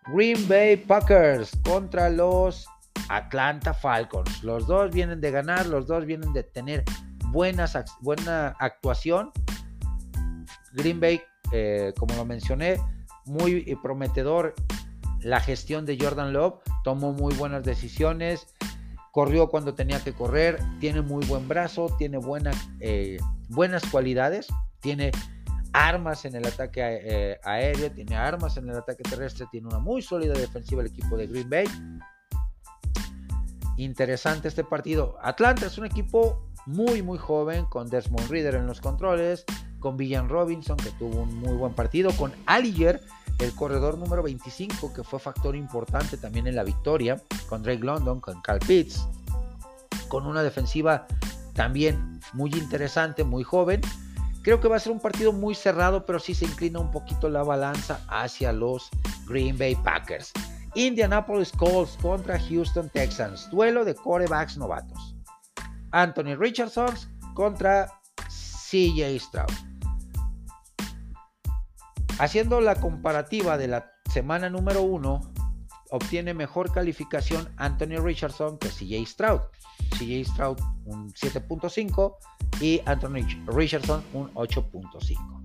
[0.08, 2.67] Green Bay Packers contra los
[3.10, 4.44] Atlanta Falcons.
[4.44, 6.84] Los dos vienen de ganar, los dos vienen de tener
[7.28, 9.32] buenas, buena actuación.
[10.74, 12.82] Green Bay, eh, como lo mencioné,
[13.26, 14.56] muy prometedor
[15.21, 16.55] la gestión de Jordan Love.
[16.84, 18.47] Tomó muy buenas decisiones,
[19.12, 22.19] corrió cuando tenía que correr, tiene muy buen brazo, tiene
[22.79, 23.17] eh,
[23.49, 24.47] buenas cualidades,
[24.79, 25.12] tiene
[25.73, 30.01] armas en el ataque eh, aéreo, tiene armas en el ataque terrestre, tiene una muy
[30.01, 31.65] sólida defensiva el equipo de Green Bay.
[33.77, 35.17] Interesante este partido.
[35.21, 39.45] Atlanta es un equipo muy muy joven con Desmond Reader en los controles,
[39.79, 43.01] con Villan Robinson que tuvo un muy buen partido, con Alliger,
[43.41, 48.19] el corredor número 25 que fue factor importante también en la victoria, con Drake London,
[48.19, 49.08] con Cal Pitts,
[50.08, 51.08] con una defensiva
[51.54, 53.82] también muy interesante, muy joven
[54.43, 57.30] Creo que va a ser un partido muy cerrado, pero sí se inclina un poquito
[57.30, 58.89] la balanza hacia los
[59.27, 60.32] Green Bay Packers.
[60.73, 63.49] Indianapolis Colts contra Houston Texans.
[63.51, 65.15] Duelo de corebacks novatos.
[65.91, 66.95] Anthony Richardson
[67.36, 67.88] contra
[68.27, 69.70] CJ Stroud.
[72.21, 75.21] Haciendo la comparativa de la semana número 1,
[75.89, 79.41] obtiene mejor calificación Anthony Richardson que CJ Stroud.
[79.97, 82.17] CJ Stroud un 7.5
[82.60, 85.41] y Anthony Richardson un 8.5.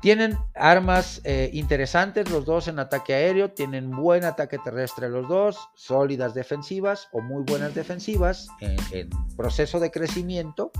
[0.00, 5.58] Tienen armas eh, interesantes los dos en ataque aéreo, tienen buen ataque terrestre los dos,
[5.74, 10.70] sólidas defensivas o muy buenas defensivas en, proceso de crecimiento.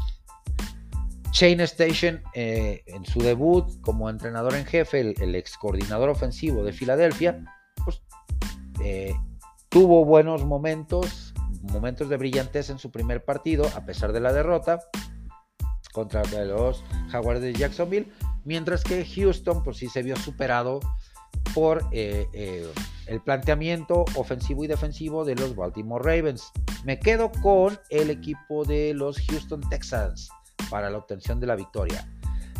[1.33, 6.75] Shane Station eh, en su debut como entrenador en jefe, el, ex coordinador ofensivo de
[6.75, 7.43] Filadelfia,
[7.85, 8.03] pues,
[8.85, 9.15] eh,
[9.71, 14.81] tuvo buenos momentos, momentos de brillantez en su primer partido, a pesar de la derrota
[15.95, 18.13] contra los Jaguars de Jacksonville,
[18.45, 20.81] mientras que Houston pues sí se vio superado
[21.55, 22.71] por eh,
[23.07, 26.53] el planteamiento ofensivo y defensivo de los Baltimore Ravens.
[26.85, 30.29] Me quedo con el equipo de los Houston Texans
[30.73, 32.09] para la obtención de la victoria.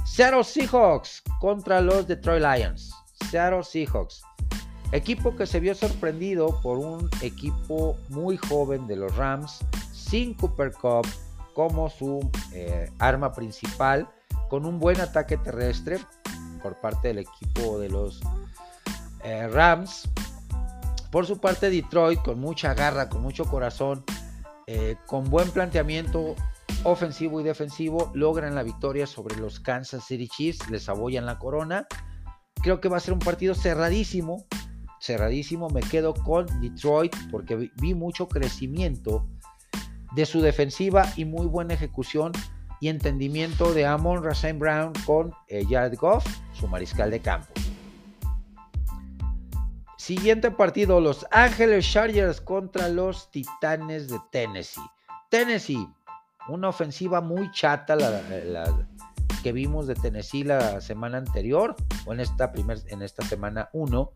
[0.05, 2.93] Seattle Seahawks contra los Detroit Lions.
[3.31, 4.23] Seattle Seahawks.
[4.93, 9.61] Equipo que se vio sorprendido por un equipo muy joven de los Rams,
[9.95, 11.07] sin Cooper Cup
[11.55, 14.07] como su eh, arma principal,
[14.51, 15.99] con un buen ataque terrestre
[16.63, 18.21] por parte del equipo de los
[19.25, 20.11] eh, Rams.
[21.11, 24.05] Por su parte, Detroit, con mucha garra, con mucho corazón,
[24.67, 26.35] eh, con buen planteamiento
[26.85, 31.87] ofensivo y defensivo, logran la victoria sobre los Kansas City Chiefs, les abollan la corona.
[32.63, 34.47] Creo que va a ser un partido cerradísimo,
[35.01, 35.69] cerradísimo.
[35.69, 39.27] Me quedo con Detroit porque vi mucho crecimiento
[40.15, 42.33] de su defensiva y muy buena ejecución
[42.81, 47.53] y entendimiento de Amon Rasen Brown con eh, Jared Goff, su mariscal de campo.
[49.97, 54.83] Siguiente partido, Los Ángeles Chargers contra los Titanes de Tennessee.
[55.31, 55.89] Tennessee,
[56.49, 58.65] una ofensiva muy chata la,
[59.43, 61.77] que vimos de Tennessee la semana anterior,
[62.07, 64.13] o en esta, primer, en esta semana 1,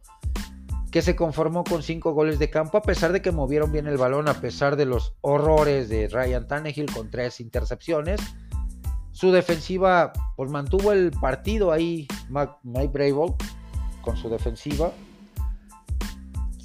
[0.91, 3.97] que se conformó con 5 goles de campo, a pesar de que movieron bien el
[3.97, 8.21] balón, a pesar de los horrores de Ryan Tannehill con tres intercepciones.
[9.11, 13.35] Su defensiva pues mantuvo el partido ahí, Mike Brable,
[14.03, 14.93] con su defensiva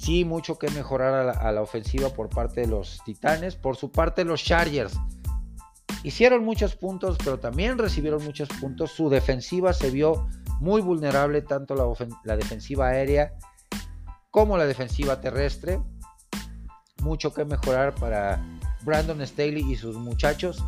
[0.02, 3.54] sí mucho que mejorar a la, ofensiva por parte de los Titanes.
[3.54, 4.98] Por su parte, los Chargers
[6.02, 8.92] hicieron muchos puntos, pero también recibieron muchos puntos.
[8.92, 10.28] Su defensiva se vio
[10.60, 11.74] muy vulnerable, tanto
[12.24, 13.32] la, defensiva aérea
[14.30, 15.80] como la defensiva terrestre.
[17.02, 18.40] Mucho que mejorar para
[18.82, 20.62] Brandon Staley y sus muchachos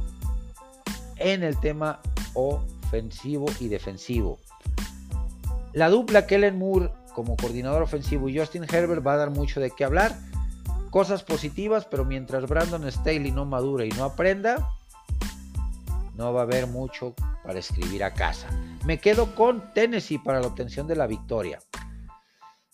[1.16, 2.00] en el tema
[2.34, 4.38] ofensivo y defensivo.
[5.72, 9.70] La dupla Kellen Moore como coordinador ofensivo y Justin Herbert va a dar mucho de
[9.70, 10.16] qué hablar.
[10.90, 14.68] Cosas positivas, pero mientras Brandon Staley no madure y no aprenda,
[16.16, 18.48] no va a haber mucho para escribir a casa.
[18.84, 21.58] Me quedo con Tennessee para la obtención de la victoria.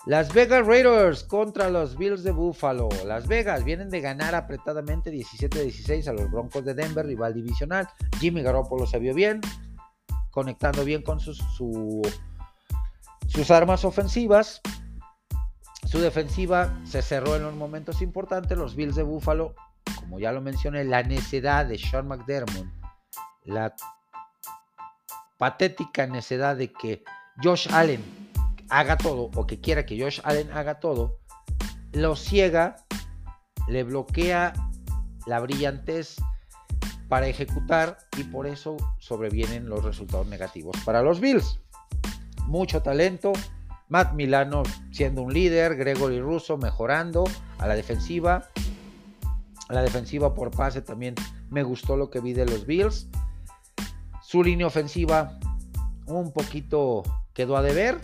[0.07, 2.89] Las Vegas Raiders contra los Bills de Buffalo.
[3.07, 7.87] Las Vegas vienen de ganar apretadamente 17-16 a los Broncos de Denver, rival divisional.
[8.19, 9.43] Jimmy Garoppolo se vio bien,
[10.31, 11.35] conectando bien con su
[13.31, 14.61] sus armas ofensivas.
[15.87, 18.59] Su defensiva se cerró en los momentos importantes.
[18.59, 19.55] Los Bills de Buffalo,
[19.97, 22.67] como ya lo mencioné, la necedad de Sean McDermott,
[23.45, 23.75] la
[25.39, 27.03] patética necedad de que
[27.43, 28.03] Josh Allen
[28.69, 31.19] haga todo o que quiera que Josh Allen haga todo,
[31.93, 32.77] lo ciega,
[33.69, 34.53] le bloquea
[35.27, 36.17] la brillantez
[37.09, 41.59] para ejecutar y por eso sobrevienen los resultados negativos para los Bills
[42.51, 43.33] mucho talento.
[43.89, 47.25] Matt Milano siendo un líder, Gregory Russo mejorando
[47.59, 48.49] a la defensiva.
[49.69, 51.15] A la defensiva por pase también
[51.49, 53.09] me gustó lo que vi de los Bills.
[54.31, 55.41] Su línea ofensiva
[56.07, 57.03] un poquito
[57.35, 58.01] quedó a deber.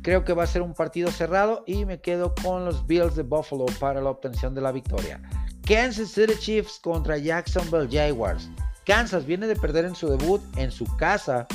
[0.00, 3.22] Creo que va a ser un partido cerrado y me quedo con los Bills de
[3.22, 5.20] Buffalo para la obtención de la victoria.
[5.66, 8.48] Kansas City Chiefs contra Jacksonville Jaguars.
[8.86, 11.46] Kansas viene de perder en su debut en su casa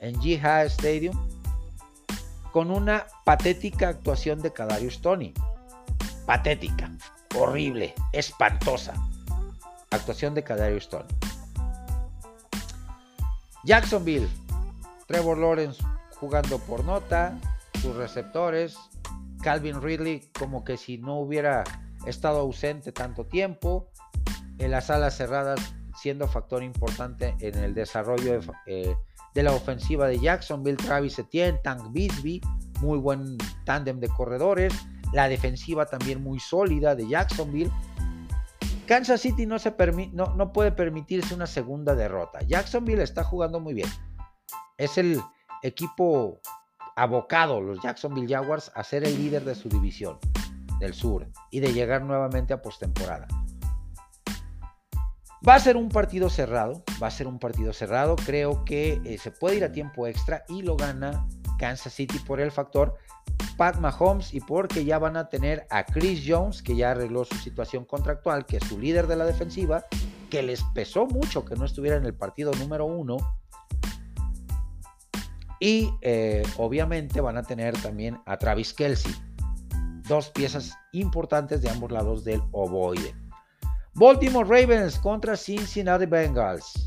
[0.00, 1.18] en Jihad Stadium
[2.52, 5.34] con una patética actuación de Kadarius Tony.
[6.24, 6.92] Patética,
[7.36, 8.94] horrible, espantosa.
[9.90, 11.08] Actuación de Kadarius Tony.
[13.64, 14.28] Jacksonville,
[15.06, 15.82] Trevor Lawrence
[16.16, 17.38] jugando por nota,
[17.80, 18.76] sus receptores,
[19.42, 21.64] Calvin Ridley como que si no hubiera
[22.06, 23.90] estado ausente tanto tiempo,
[24.58, 30.20] en las alas cerradas siendo factor importante en el desarrollo de, eh, la ofensiva de
[30.20, 32.40] Jacksonville, Travis Etienne, Tank Bisbee,
[32.80, 34.74] muy buen tándem de corredores,
[35.12, 37.70] la defensiva también muy sólida de Jacksonville.
[38.86, 39.74] Kansas City no, se
[40.12, 42.40] no, no puede permitirse una segunda derrota.
[42.46, 43.88] Jacksonville está jugando muy bien.
[44.76, 45.20] Es el
[45.62, 46.40] equipo
[46.96, 50.18] abocado, los Jacksonville Jaguars, a ser el líder de su división
[50.80, 53.26] del sur y de llegar nuevamente a postemporada.
[55.46, 58.16] Va a ser un partido cerrado, va a ser un partido cerrado.
[58.16, 61.26] Creo que eh, se puede ir a tiempo extra y lo gana
[61.64, 62.98] Kansas City por el factor
[63.56, 67.36] Pat Mahomes y porque ya van a tener a Chris Jones, que ya arregló su
[67.36, 69.86] situación contractual, que es su líder de la defensiva,
[70.28, 73.16] que les pesó mucho que no estuviera en el partido número uno.
[75.58, 79.14] Y eh, obviamente van a tener también a Travis Kelsey,
[80.06, 83.14] dos piezas importantes de ambos lados del ovoide.
[83.94, 86.84] Baltimore Ravens contra Cincinnati Bengals.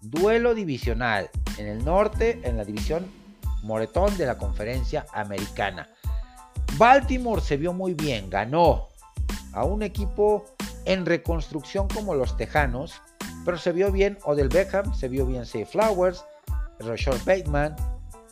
[0.00, 3.21] duelo divisional en el norte, en la división
[3.62, 5.88] Moretón de la conferencia americana.
[6.76, 8.88] Baltimore se vio muy bien, ganó
[9.52, 10.44] a un equipo
[10.84, 13.00] en reconstrucción como los Tejanos,
[13.44, 16.24] pero se vio bien Odell Beckham, se vio bien Say Flowers,
[16.80, 17.76] Rashard Bateman,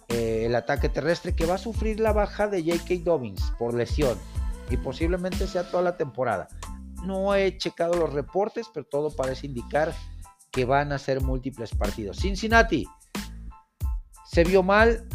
[0.09, 3.05] eh, el ataque terrestre que va a sufrir la baja de J.K.
[3.05, 4.19] Dobbins por lesión
[4.71, 6.49] y posiblemente sea toda la temporada.
[7.05, 9.95] No he checado los reportes, pero todo parece indicar
[10.51, 12.19] que van a ser múltiples partidos.
[12.19, 12.87] Cincinnati
[14.33, 15.07] se vio mal.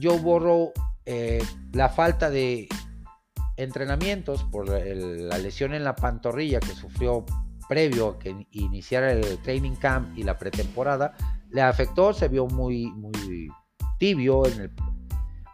[0.00, 0.72] Joe Burrow,
[1.04, 2.68] eh, la falta de
[3.56, 7.24] entrenamientos por la lesión en la pantorrilla que sufrió
[7.68, 11.14] previo a que iniciara el training camp y la pretemporada,
[11.50, 13.48] le afectó, se vio muy, muy
[13.98, 14.72] tibio, en el,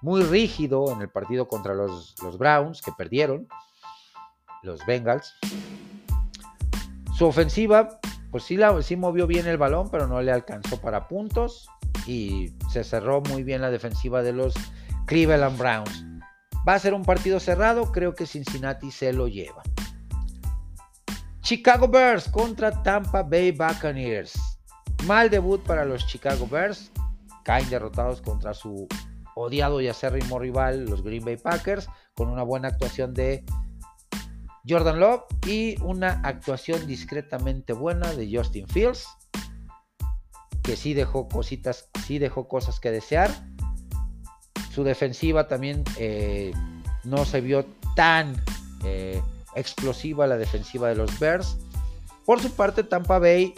[0.03, 3.49] muy rígido en el partido contra los, los Browns, que perdieron,
[4.63, 5.35] los Bengals.
[7.15, 11.07] Su ofensiva, pues sí, la, sí movió bien el balón, pero no le alcanzó para
[11.07, 11.69] puntos
[12.07, 14.55] y se cerró muy bien la defensiva de los
[15.07, 16.05] Cleveland Browns.
[16.69, 19.63] Va a ser un partido cerrado, creo que Cincinnati se lo lleva.
[21.41, 24.39] Chicago Bears contra Tampa Bay Buccaneers.
[25.07, 26.93] Mal debut para los Chicago Bears.
[27.45, 28.87] Caen derrotados contra su
[29.35, 33.45] odiado y acérrimo rival, los Green Bay Packers, con una buena actuación de
[34.69, 39.07] Jordan Love y una actuación discretamente buena de Justin Fields,
[40.63, 43.31] que sí dejó cositas, sí dejó cosas que desear.
[44.73, 46.53] Su defensiva también eh,
[47.05, 47.65] no se vio
[47.97, 48.41] tan
[48.85, 49.21] eh,
[49.55, 51.57] explosiva la defensiva de los Bears.
[52.25, 53.55] Por su parte, Tampa Bay,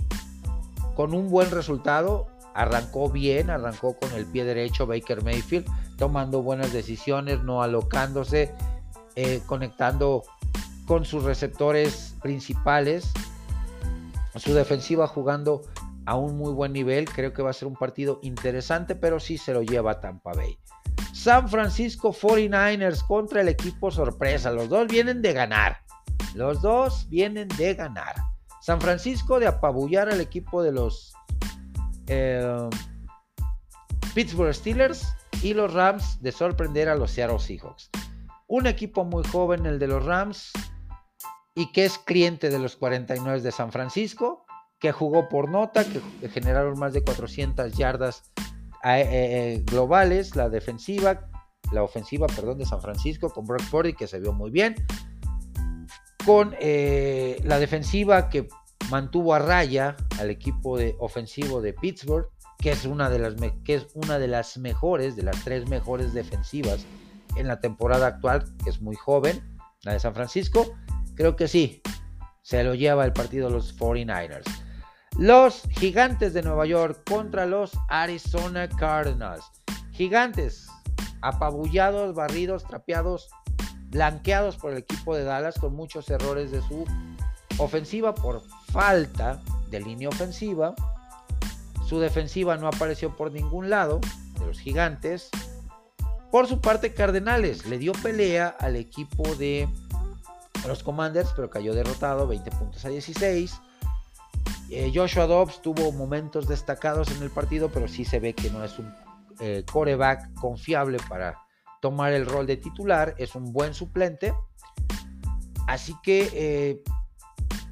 [0.95, 5.67] con un buen resultado, arrancó bien, arrancó con el pie derecho Baker Mayfield,
[5.99, 8.55] tomando buenas decisiones, no alocándose,
[9.15, 10.23] eh, conectando
[10.87, 13.13] con sus receptores principales.
[14.37, 15.63] Su defensiva jugando
[16.07, 17.09] a un muy buen nivel.
[17.09, 20.59] Creo que va a ser un partido interesante, pero sí se lo lleva Tampa Bay.
[21.13, 24.51] San Francisco 49ers contra el equipo sorpresa.
[24.51, 25.79] Los dos vienen de ganar.
[26.35, 28.15] Los dos vienen de ganar.
[28.61, 31.13] San Francisco de apabullar al equipo de los
[32.07, 32.69] eh,
[34.15, 37.91] Pittsburgh Steelers y los Rams de sorprender a los Seattle Seahawks.
[38.47, 40.53] Un equipo muy joven, el de los Rams,
[41.55, 44.45] y que es cliente de los 49 de San Francisco,
[44.83, 48.25] que jugó por nota, que generaron más de 400 yardas
[48.85, 51.29] eh, eh, globales, la defensiva,
[51.71, 54.75] la ofensiva, perdón, de San Francisco con Brock Purdy que se vio muy bien,
[56.27, 58.49] con eh, la defensiva que
[58.91, 62.27] mantuvo a raya al equipo ofensivo de Pittsburgh,
[62.59, 66.13] que es una de las que es una de las mejores, de las tres mejores
[66.13, 66.85] defensivas
[67.37, 69.41] en la temporada actual, que es muy joven,
[69.85, 70.75] la de San Francisco.
[71.15, 71.83] Creo que sí,
[72.43, 74.72] se lo lleva el partido los 49ers.
[75.19, 79.45] Los Gigantes de Nueva York contra los Arizona Cardinals.
[79.93, 80.67] Gigantes
[81.21, 83.29] apabullados, barridos, trapeados,
[83.91, 86.85] blanqueados por el equipo de Dallas con muchos errores de su
[87.59, 90.75] ofensiva por falta de línea ofensiva.
[91.87, 94.01] Su defensiva no apareció por ningún lado
[94.39, 95.29] de los Gigantes.
[96.31, 99.69] Por su parte, Cardenales le dio pelea al equipo de
[100.67, 103.61] los Commanders, pero cayó derrotado 20 puntos a 16.
[104.71, 108.65] Eh, Joshua Dobbs tuvo momentos destacados en el partido, pero sí se ve que no
[108.65, 108.91] es un
[109.39, 111.39] eh, coreback confiable para
[111.83, 113.15] tomar el rol de titular.
[113.19, 114.33] Es un buen suplente.
[115.67, 116.83] Así que, eh,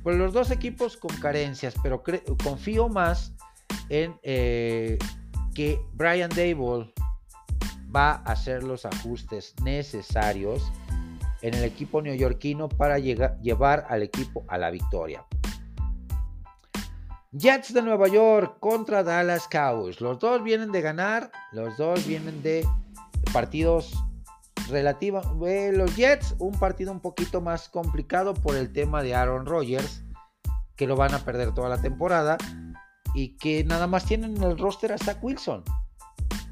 [0.02, 2.02] pues los dos equipos con carencias, pero
[2.42, 3.32] confío más
[3.88, 6.92] en que Brian Dable
[7.94, 10.70] va a hacer los ajustes necesarios
[11.42, 15.24] en el equipo neoyorquino para llevar al equipo a la victoria.
[17.32, 20.00] Jets de Nueva York contra Dallas Cowboys.
[20.00, 22.66] Los dos vienen de ganar, los dos vienen de
[23.32, 23.92] partidos
[24.68, 25.24] relativos.
[25.46, 30.02] Eh, los Jets, un partido un poquito más complicado por el tema de Aaron Rodgers,
[30.74, 32.36] que lo van a perder toda la temporada
[33.14, 35.62] y que nada más tienen en el roster a Zach Wilson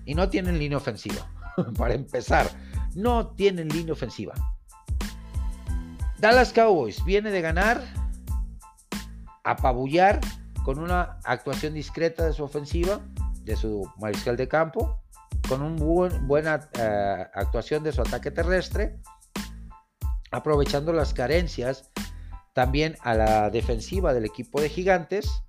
[0.04, 1.28] y no tienen línea ofensiva.
[1.76, 2.48] Para empezar,
[2.94, 4.34] no tienen línea ofensiva.
[6.20, 7.82] Dallas Cowboys viene de ganar,
[9.42, 10.20] apabullar
[10.68, 13.00] con una actuación discreta de su ofensiva,
[13.42, 15.00] de su mariscal de campo,
[15.48, 18.98] con una buena eh, actuación de su ataque terrestre,
[20.30, 21.88] aprovechando las carencias
[22.52, 25.42] también a la defensiva del equipo de gigantes.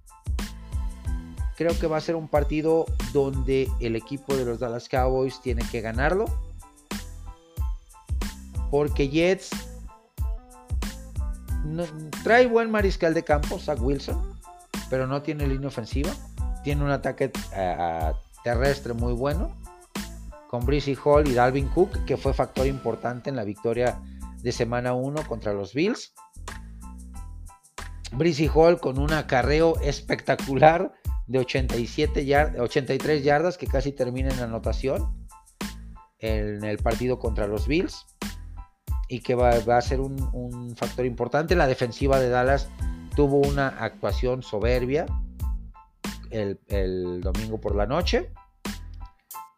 [1.58, 5.64] Creo que va a ser un partido donde el equipo de los Dallas Cowboys tiene
[5.70, 6.28] que ganarlo.
[8.72, 9.50] Porque Jets
[12.24, 14.39] trae buen mariscal de campo, Zach Wilson
[14.90, 16.12] pero no tiene línea ofensiva.
[16.64, 17.32] tiene un ataque
[18.44, 19.56] terrestre muy bueno
[20.50, 24.00] con Breezy Hall y Dalvin Cook, que fue factor importante en la victoria
[24.42, 26.14] de semana 1 contra los Bills.
[28.14, 30.92] Breezy Hall con un acarreo espectacular
[31.28, 35.28] de 87 83 yardas que casi termina en anotación
[36.18, 38.08] en el partido contra los Bills
[39.08, 41.56] y que va, a ser un, factor importante.
[41.56, 42.70] La defensiva de Dallas
[43.20, 45.06] tuvo una actuación soberbia
[46.32, 48.32] el domingo por la noche.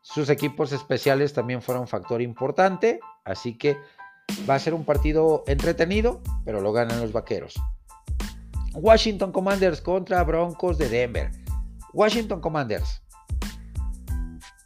[0.01, 3.77] Sus equipos especiales también fueron factor importante, así que
[4.49, 7.53] va a ser un partido entretenido, pero lo ganan los Vaqueros.
[8.73, 11.29] Washington Commanders contra Broncos de Denver.
[11.93, 13.03] Washington Commanders.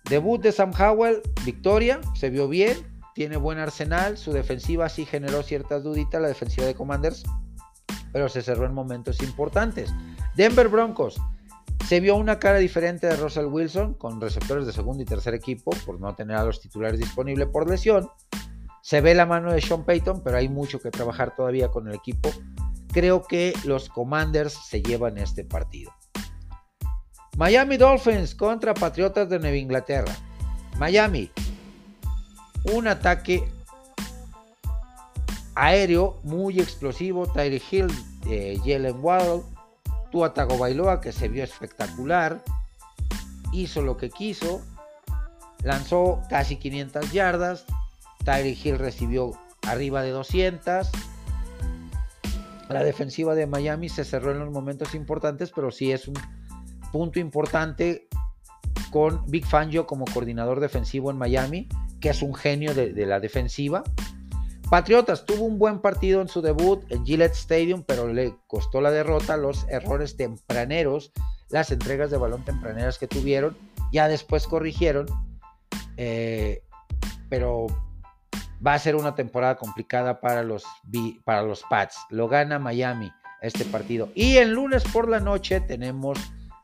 [0.06, 2.78] Debut de Sam Howell, victoria, se vio bien,
[3.14, 7.26] tiene buen arsenal, su defensiva sí generó ciertas duditas, la defensiva de Commanders,
[8.16, 9.94] pero se cerró en momentos importantes.
[10.36, 11.20] Denver Broncos,
[11.86, 15.72] se vio una cara diferente de Russell Wilson con receptores de segundo y tercer equipo
[15.86, 18.10] por no tener a los titulares disponibles por lesión.
[18.82, 21.96] Se ve la mano de Sean Payton, pero hay mucho que trabajar todavía con el
[21.96, 22.30] equipo.
[22.94, 25.92] Creo que los Commanders se llevan este partido.
[27.36, 30.16] Miami Dolphins contra Patriotas de Nueva Inglaterra.
[30.78, 31.30] Miami,
[32.72, 33.44] un ataque
[35.56, 37.26] aéreo muy explosivo.
[37.28, 37.88] Tyree Hill,
[38.30, 39.44] eh, Jalen Waddle,
[40.12, 42.44] Tua Bailoa que se vio espectacular,
[43.52, 44.62] hizo lo que quiso,
[45.64, 47.66] lanzó casi 500 yardas,
[48.24, 49.32] Tyree Hill recibió
[49.68, 50.90] arriba de 200.
[52.70, 56.16] La defensiva de Miami se cerró en los momentos importantes, pero sí es un
[56.92, 58.08] punto importante
[58.90, 63.84] con Big Fangio como coordinador defensivo en Miami, que es un genio de la defensiva.
[64.70, 68.92] Patriotas tuvo un buen partido en su debut en Gillette Stadium, pero le costó la
[68.92, 71.12] derrota, los errores tempraneros,
[71.50, 73.56] las entregas de balón tempraneras que tuvieron,
[73.92, 75.06] ya después corrigieron,
[75.98, 76.64] eh,
[77.30, 77.68] pero
[78.66, 80.64] va a ser una temporada complicada para los,
[81.24, 81.98] para los Pats.
[82.10, 83.12] Lo gana Miami
[83.42, 84.10] este partido.
[84.16, 86.18] Y el lunes por la noche tenemos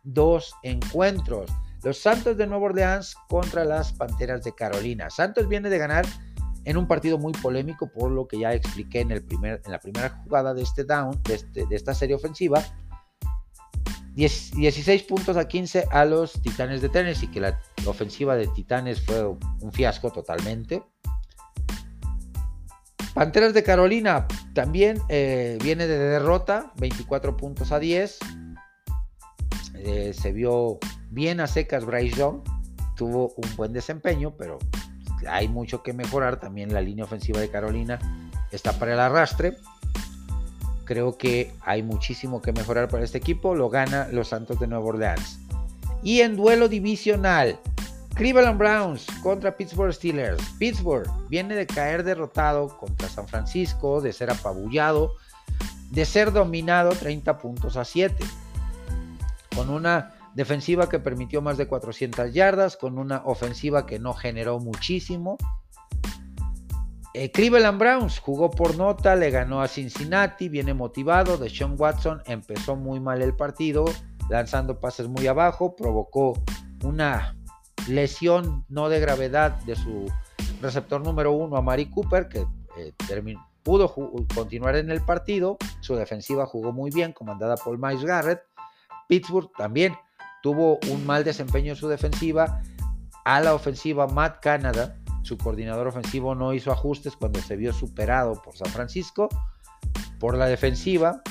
[0.04, 1.52] dos encuentros.
[1.84, 5.10] Los Santos de Nueva Orleans contra las Panteras de Carolina.
[5.10, 6.06] Santos viene de ganar
[6.66, 9.80] en un partido muy polémico por lo que ya expliqué en, el primer, en la
[9.80, 12.64] primera jugada de este down, de, este, esta serie ofensiva.
[14.14, 19.26] 16 puntos a 15 a los Titanes de Tennessee, que la ofensiva de Titanes fue
[19.26, 20.84] un fiasco totalmente.
[23.14, 28.20] Panteras de Carolina también eh, viene de derrota, 24 puntos a 10.
[29.76, 30.78] Eh, se vio
[31.09, 32.41] bien a secas Bryce Young,
[32.95, 34.59] tuvo un buen desempeño, pero
[35.28, 36.40] hay mucho que mejorar.
[36.40, 38.00] También la línea ofensiva de Carolina
[38.52, 39.58] está para el arrastre.
[40.86, 43.56] Creo que hay muchísimo que mejorar para este equipo.
[43.56, 45.40] Lo gana los Santos de Nueva Orleans.
[46.04, 47.60] Y en duelo divisional,
[48.16, 50.44] Cleveland Browns contra Pittsburgh Steelers.
[50.60, 55.14] Pittsburgh viene de caer derrotado contra San Francisco, de ser apabullado,
[55.92, 58.16] de ser dominado 30 puntos a 7.
[59.56, 64.60] Con una Defensiva que permitió más de 400 yardas, con una ofensiva que no generó
[64.60, 65.38] muchísimo.
[67.14, 71.38] Eh, Cleveland Browns jugó por nota, le ganó a Cincinnati, viene motivado.
[71.38, 73.84] De Sean Watson empezó muy mal el partido,
[74.30, 76.42] lanzando pases muy abajo, provocó
[76.84, 77.36] una
[77.90, 80.06] lesión no de gravedad de su
[80.62, 82.46] receptor número uno, a Mari Cooper, que
[82.78, 82.94] eh,
[83.64, 83.94] pudo
[84.34, 85.58] continuar en el partido.
[85.82, 88.42] Su defensiva jugó muy bien, comandada por Miles Garrett.
[89.10, 89.94] Pittsburgh también
[90.42, 92.62] tuvo un mal desempeño en su defensiva.
[93.26, 98.42] A la ofensiva, Matt Canada, su coordinador ofensivo, no hizo ajustes cuando se vio superado
[98.42, 99.30] por San Francisco.
[100.20, 101.22] Por la defensiva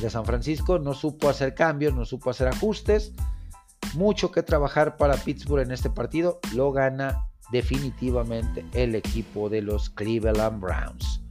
[0.00, 3.12] de San Francisco, no supo hacer cambios, no supo hacer ajustes.
[3.94, 6.40] Mucho que trabajar para Pittsburgh en este partido.
[6.54, 11.25] Lo gana definitivamente el equipo de los Cleveland Browns.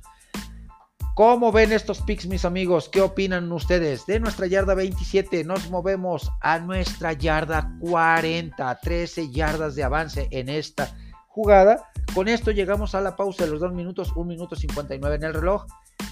[1.16, 2.90] ¿Cómo ven estos picks, mis amigos?
[2.90, 4.06] ¿Qué opinan ustedes?
[4.06, 10.50] De nuestra yarda 27 nos movemos a nuestra yarda 40, 13 yardas de avance en
[10.50, 10.94] esta
[11.30, 11.90] jugada.
[12.14, 15.34] Con esto llegamos a la pausa de los 2 minutos, 1 minuto 59 en el
[15.34, 15.66] reloj.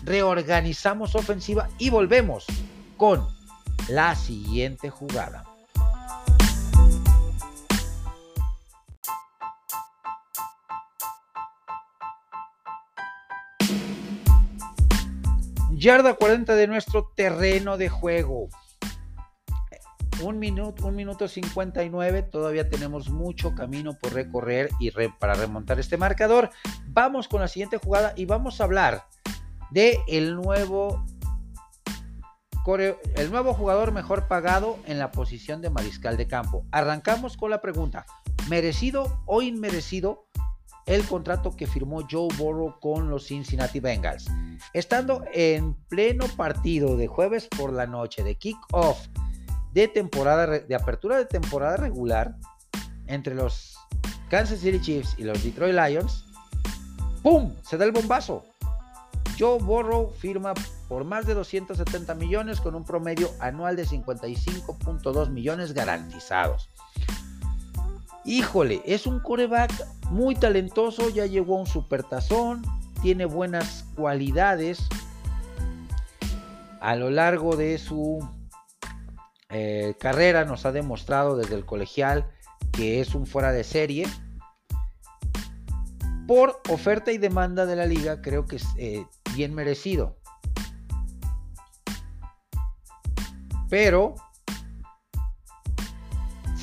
[0.06, 2.46] Reorganizamos ofensiva y volvemos
[2.96, 3.28] con
[3.90, 5.44] la siguiente jugada.
[15.84, 18.48] Yarda 40 de nuestro terreno de juego.
[20.22, 22.24] Un minuto, un minuto 59.
[22.24, 26.52] Todavía tenemos mucho camino por recorrer y para remontar este marcador.
[26.88, 29.08] Vamos con la siguiente jugada y vamos a hablar
[29.72, 31.06] de el nuevo
[33.18, 36.66] el nuevo jugador mejor pagado en la posición de mariscal de campo.
[36.72, 38.06] Arrancamos con la pregunta,
[38.48, 40.28] ¿merecido o inmerecido
[40.86, 44.26] el contrato que firmó Joe Burrow con los Cincinnati Bengals?
[44.74, 49.08] Estando en pleno partido de jueves por la noche de kickoff
[49.74, 52.36] de temporada de apertura de temporada regular
[53.08, 53.78] entre los
[54.30, 56.26] Kansas City Chiefs y los Detroit Lions,
[57.22, 57.54] ¡pum!
[57.62, 58.44] Se da el bombazo.
[59.38, 60.54] Joe Burrow firma
[60.88, 66.70] por más de 270 millones con un promedio anual de 55.2 millones garantizados.
[68.26, 69.72] Híjole, es un coreback
[70.10, 72.62] muy talentoso, ya llegó a un supertazón,
[73.02, 74.88] tiene buenas cualidades.
[76.80, 78.26] A lo largo de su
[79.50, 82.30] eh, carrera nos ha demostrado desde el colegial
[82.72, 84.08] que es un fuera de serie.
[86.28, 89.06] Por oferta y demanda de la liga, creo que es eh,
[89.36, 90.18] bien merecido.
[93.70, 94.16] Pero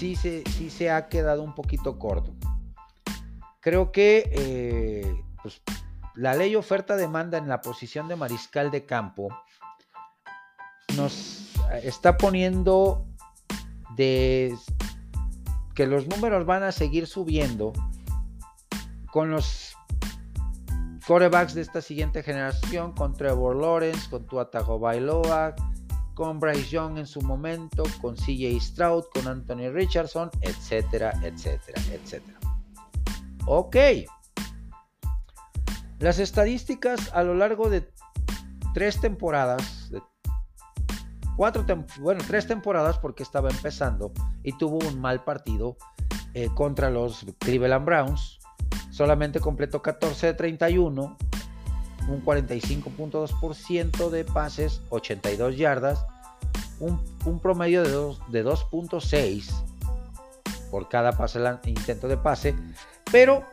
[0.00, 2.32] sí se, sí se ha quedado un poquito corto.
[3.60, 5.60] Creo que eh, pues,
[6.14, 9.28] la ley oferta-demanda en la posición de mariscal de campo
[10.96, 13.06] nos está poniendo
[13.94, 14.56] de
[15.74, 17.74] que los números van a seguir subiendo
[19.12, 19.76] con los
[21.06, 25.54] corebacks de esta siguiente generación, con Trevor Lawrence, con Tua Bailoa,
[26.14, 32.38] con Bryce Young en su momento, con CJ Stroud, con Anthony Richardson, etcétera, etcétera, etcétera.
[33.46, 33.76] Ok.
[35.98, 37.90] Las estadísticas a lo largo de
[38.74, 39.90] tres temporadas,
[41.36, 41.64] cuatro
[42.00, 45.76] bueno, tres temporadas porque estaba empezando y tuvo un mal partido
[46.34, 48.38] eh, contra los Cleveland Browns.
[48.90, 51.16] Solamente completó 14 de 31,
[52.10, 56.04] un 45.2% de pases, 82 yardas,
[56.80, 57.82] un, promedio
[58.28, 59.50] de 2.6
[60.70, 62.54] por cada pase, intento de pase,
[63.12, 63.44] pero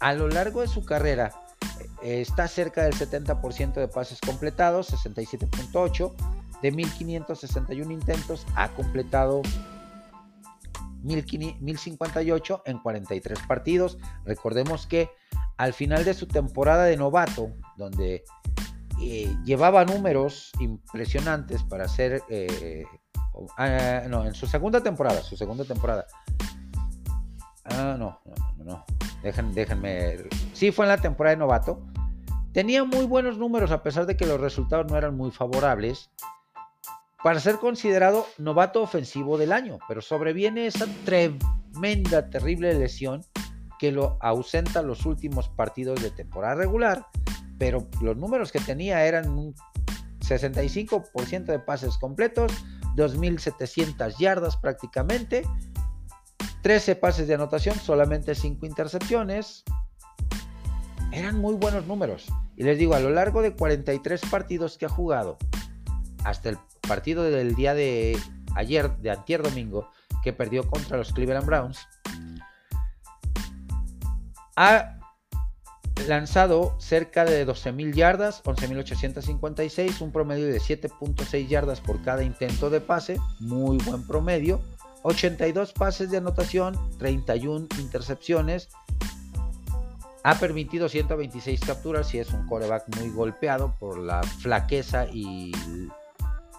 [0.00, 1.32] a lo largo de su carrera
[2.02, 6.12] eh, está cerca del 70% de pases completados, 67.8,
[6.62, 9.42] de 1561 intentos ha completado
[11.02, 13.98] 1058 en 43 partidos.
[14.24, 15.10] Recordemos que
[15.56, 18.24] al final de su temporada de novato, donde
[19.00, 22.84] eh, llevaba números impresionantes para hacer, eh,
[23.58, 26.06] ah, no, en su segunda temporada, su segunda temporada.
[27.64, 28.84] Ah, no, no, no,
[29.22, 30.28] déjenme.
[30.52, 31.82] Sí, fue en la temporada de novato.
[32.52, 36.10] Tenía muy buenos números a pesar de que los resultados no eran muy favorables
[37.22, 43.24] para ser considerado novato ofensivo del año, pero sobreviene esa tremenda, terrible lesión
[43.78, 47.06] que lo ausenta los últimos partidos de temporada regular,
[47.58, 49.54] pero los números que tenía eran un
[50.20, 52.52] 65% de pases completos,
[52.96, 55.44] 2.700 yardas prácticamente,
[56.62, 59.64] 13 pases de anotación, solamente 5 intercepciones.
[61.12, 62.26] Eran muy buenos números.
[62.56, 65.36] Y les digo, a lo largo de 43 partidos que ha jugado,
[66.24, 66.58] hasta el
[66.88, 68.18] partido del día de
[68.56, 69.90] ayer, de antier domingo,
[70.22, 71.86] que perdió contra los Cleveland Browns,
[74.56, 74.98] ha
[76.06, 82.80] lanzado cerca de 12.000 yardas, 11.856, un promedio de 7.6 yardas por cada intento de
[82.80, 84.60] pase, muy buen promedio,
[85.02, 88.68] 82 pases de anotación, 31 intercepciones,
[90.24, 95.52] ha permitido 126 capturas y es un coreback muy golpeado por la flaqueza y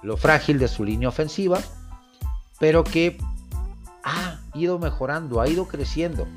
[0.04, 1.60] lo frágil de su línea ofensiva,
[2.60, 3.18] pero que
[4.04, 6.28] ha ido mejorando, ha ido creciendo.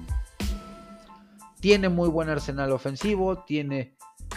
[1.60, 3.96] Tiene muy buen arsenal ofensivo, tiene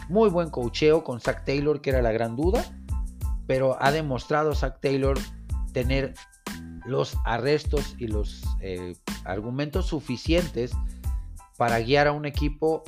[0.09, 2.63] muy buen cocheo con Zach Taylor, que era la gran duda,
[3.47, 5.17] pero ha demostrado Zach Taylor
[5.73, 6.13] tener
[6.85, 10.71] los arrestos y los eh, argumentos suficientes
[11.57, 12.83] para guiar a un equipo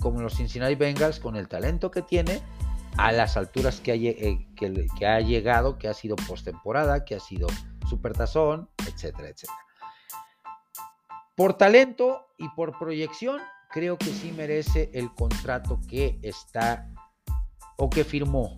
[0.00, 2.42] como los Cincinnati Bengals con el talento que tiene
[2.96, 7.20] a las alturas que ha, eh, que, ha llegado, que ha sido postemporada, que ha
[7.20, 7.46] sido
[7.88, 9.58] supertazón, etcétera, etcétera.
[11.36, 16.90] Por talento y por proyección, creo que sí merece el contrato que está
[17.76, 18.54] o que firmó,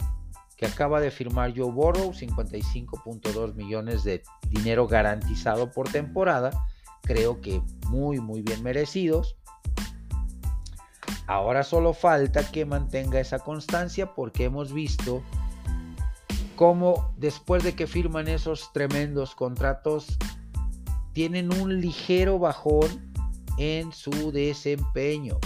[0.56, 6.50] que acaba de firmar Joe Burrow, 55.2 millones de dinero garantizado por temporada.
[7.02, 9.36] Creo que muy, muy bien merecidos.
[11.26, 15.22] Ahora solo falta que mantenga esa constancia porque hemos visto
[16.56, 20.18] cómo después de que firman esos tremendos contratos
[21.12, 23.09] tienen un ligero bajón
[23.60, 25.38] en su desempeño.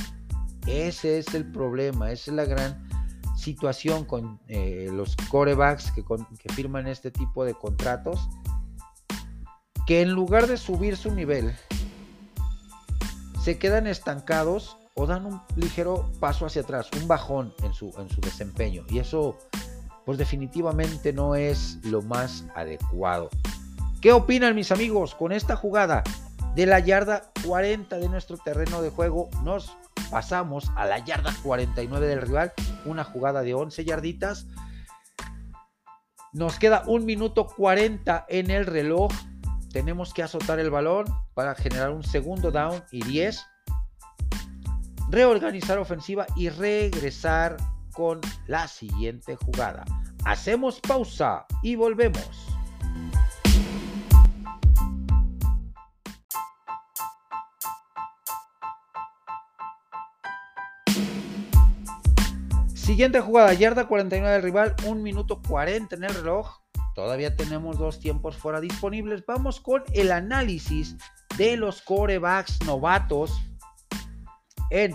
[0.68, 2.88] Ese es el problema, esa es la gran
[3.36, 8.28] situación con eh, los corebacks que, que firman este tipo de contratos,
[9.86, 11.54] que en lugar de subir su nivel,
[13.42, 18.08] se quedan estancados o dan un ligero paso hacia atrás, un bajón en su, en
[18.08, 18.84] su desempeño.
[18.88, 19.36] Y eso,
[20.06, 23.28] pues definitivamente no es lo más adecuado.
[24.00, 26.04] ¿Qué opinan mis amigos con esta jugada?
[26.54, 29.76] De la yarda 40 de nuestro terreno de juego nos
[30.10, 32.52] pasamos a la yarda 49 del rival,
[32.84, 34.46] una jugada de 11 yarditas.
[36.32, 39.12] Nos queda un minuto 40 en el reloj.
[39.72, 43.44] Tenemos que azotar el balón para generar un segundo down y 10
[45.10, 47.56] reorganizar ofensiva y regresar
[47.92, 49.84] con la siguiente jugada.
[50.24, 52.53] Hacemos pausa y volvemos.
[62.84, 66.60] Siguiente jugada, yarda 49 del rival, 1 minuto 40 en el reloj.
[66.94, 69.24] Todavía tenemos dos tiempos fuera disponibles.
[69.24, 70.94] Vamos con el análisis
[71.38, 73.40] de los corebacks novatos
[74.68, 74.94] en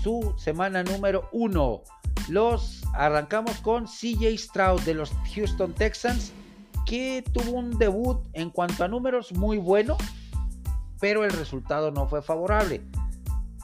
[0.00, 1.82] su semana número uno.
[2.28, 6.32] Los arrancamos con CJ Stroud de los Houston Texans,
[6.86, 9.96] que tuvo un debut en cuanto a números muy bueno,
[11.00, 12.80] pero el resultado no fue favorable.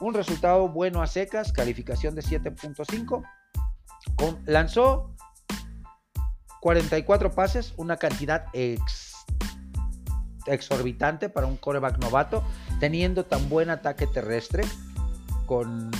[0.01, 3.23] Un resultado bueno a secas, calificación de 7.5.
[4.45, 5.13] Lanzó
[6.61, 8.45] 44 pases, una cantidad
[10.47, 12.43] exorbitante para un coreback novato,
[12.79, 14.63] teniendo tan buen ataque terrestre
[15.45, 15.91] con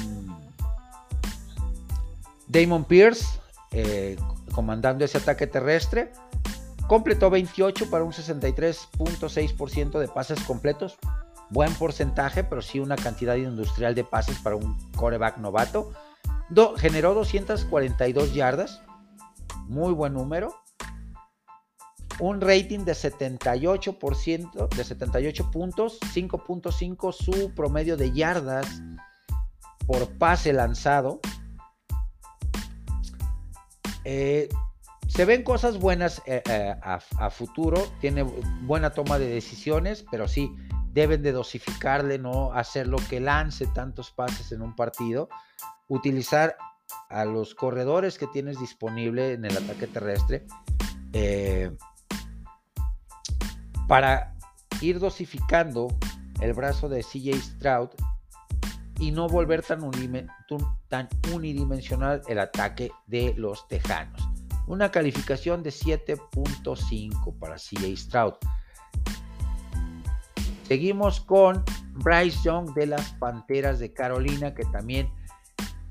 [2.48, 3.26] Damon Pierce
[3.72, 4.16] eh,
[4.54, 6.12] comandando ese ataque terrestre.
[6.88, 10.98] Completó 28 para un 63.6% de pases completos.
[11.50, 15.92] Buen porcentaje, pero sí una cantidad industrial de pases para un coreback novato.
[16.78, 18.82] Generó 242 yardas.
[19.68, 20.56] Muy buen número.
[22.20, 28.82] Un rating de 78%, de 78 puntos, 5.5 su promedio de yardas
[29.86, 31.20] por pase lanzado.
[34.06, 34.48] Eh,
[35.08, 38.24] se ven cosas buenas eh, eh, a, futuro, tiene
[38.64, 40.54] buena toma de decisiones, pero sí
[40.92, 45.30] deben de dosificarle, no hacer lo que lance tantos pases en un partido,
[45.88, 46.58] utilizar
[47.10, 50.46] a los corredores que tienes disponible en el ataque terrestre
[53.88, 54.36] para
[54.82, 55.88] ir dosificando
[56.42, 57.90] el brazo de CJ Stroud
[59.00, 59.84] y no volver tan,
[61.34, 64.22] unidimensional el ataque de los Tejanos.
[64.68, 68.34] Una calificación de 7.5 para CJ Stroud.
[70.64, 75.12] Seguimos con Bryce Young de las Panteras de Carolina, que también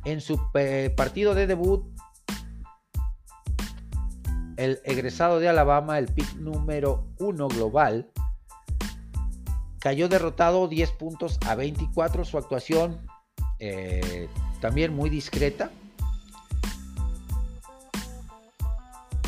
[0.05, 0.41] en su
[0.97, 1.85] partido de debut,
[4.57, 8.11] el egresado de Alabama, el pick número 1 global,
[9.85, 12.25] Cayó derrotado 10 puntos a 24.
[12.25, 13.07] Su actuación
[13.59, 14.31] eh,
[14.63, 15.71] también muy discreta.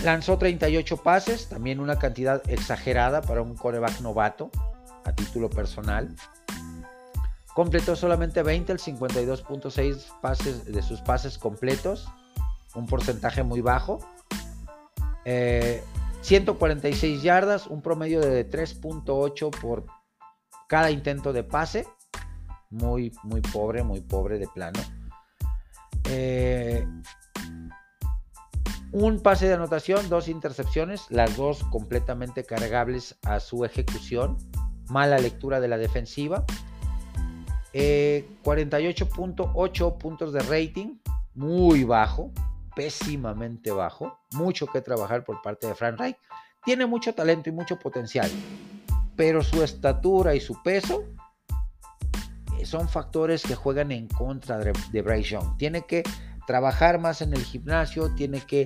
[0.03, 4.51] Lanzó 38 pases, también una cantidad exagerada para un coreback novato
[5.05, 6.17] a título personal.
[7.57, 12.07] Completó solamente 20, el 52.6 pases de sus pases completos,
[12.75, 14.01] un porcentaje muy bajo.
[15.25, 19.87] 146 eh, yardas, un promedio de 3.8 por
[20.69, 21.87] cada intento de pase,
[22.69, 24.81] muy, muy pobre, muy pobre de plano.
[26.11, 26.87] Eh,
[28.93, 34.37] un pase de anotación, dos intercepciones, las dos completamente cargables a su ejecución.
[34.91, 36.45] Mala lectura de la defensiva.
[37.77, 40.99] 48.8 eh, puntos de rating,
[41.35, 42.33] muy bajo,
[42.75, 44.19] pésimamente bajo.
[44.33, 46.17] Mucho que trabajar por parte de Frank Reich.
[46.65, 48.31] Tiene mucho talento y mucho potencial
[49.17, 51.05] pero su estatura y su peso
[52.59, 55.57] eh, son factores que juegan en contra de Bryce Young.
[55.57, 56.03] Tiene que
[56.47, 58.65] trabajar más en el gimnasio, tiene que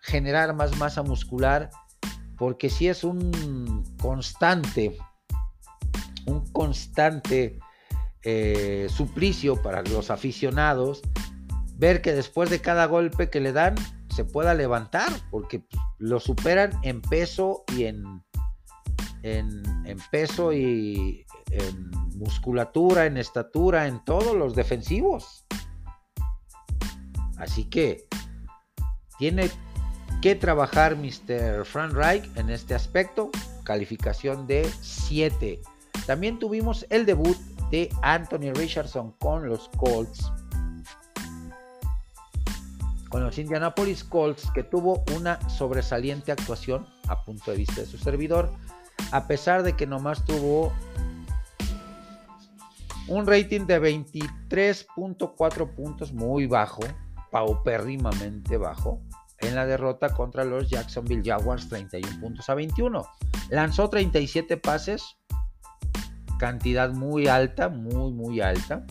[0.00, 1.70] generar más masa muscular,
[2.36, 4.96] porque si es un constante,
[6.26, 7.60] un constante
[8.24, 11.02] eh, suplicio para los aficionados,
[11.76, 13.74] ver que después de cada golpe que le dan
[14.14, 15.64] se pueda levantar, porque
[15.98, 18.22] lo superan en peso y en,
[19.22, 19.62] en,
[20.10, 25.46] peso y en musculatura, en estatura, en todos los defensivos.
[27.38, 28.06] Así que
[29.18, 29.50] tiene
[30.20, 31.64] que trabajar Mr.
[31.64, 33.30] Frank Reich en este aspecto.
[33.64, 35.60] Calificación de 7.
[36.06, 37.36] También tuvimos el debut
[37.72, 40.30] de Anthony Richardson con los Colts.
[43.08, 47.98] con los Indianapolis Colts, que tuvo una sobresaliente actuación a punto de vista de su
[47.98, 48.50] servidor,
[49.10, 50.72] a pesar de que nomás tuvo
[53.08, 56.80] un rating de 23.4 puntos, muy bajo,
[57.30, 59.02] paupérrimamente bajo,
[59.40, 63.06] en la derrota contra los Jacksonville Jaguars 31 puntos a 21.
[63.50, 65.18] Lanzó 37 pases,
[66.42, 68.84] cantidad muy alta, muy, muy alta.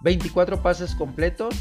[0.00, 1.54] 24 pases completos,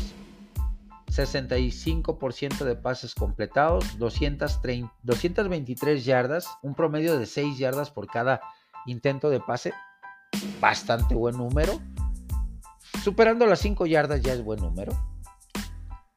[1.11, 8.41] 65% de pases completados, 230, 223 yardas, un promedio de 6 yardas por cada
[8.87, 9.71] intento de pase,
[10.59, 11.79] bastante buen número.
[13.03, 14.93] Superando las 5 yardas ya es buen número.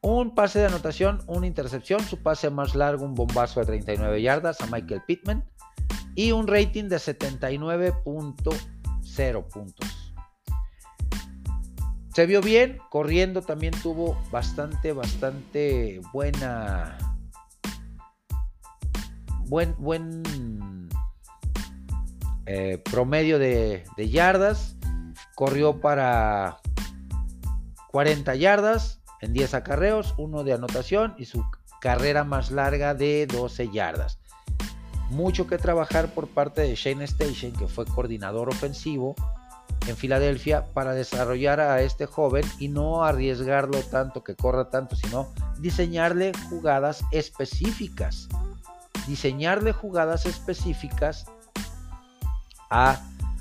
[0.01, 4.59] Un pase de anotación, una intercepción, su pase más largo, un bombazo de 39 yardas
[4.63, 5.45] a Michael Pittman
[6.15, 10.15] y un rating de 79.0 puntos.
[12.15, 16.99] Se vio bien, corriendo también tuvo bastante, bastante buena,
[19.47, 20.89] buen, buen
[22.47, 24.75] eh, promedio de, de yardas.
[25.37, 26.59] Corrió para
[27.93, 31.45] 40 yardas, en 10 acarreos, uno de anotación y su
[31.81, 34.19] carrera más larga de 12 yardas.
[35.11, 39.15] Mucho que trabajar por parte de Shane Station, que fue coordinador ofensivo
[39.87, 45.33] en Filadelfia, para desarrollar a este joven y no arriesgarlo tanto, que corra tanto, sino
[45.59, 48.29] diseñarle jugadas específicas.
[49.07, 51.25] Diseñarle jugadas específicas
[52.71, 53.01] a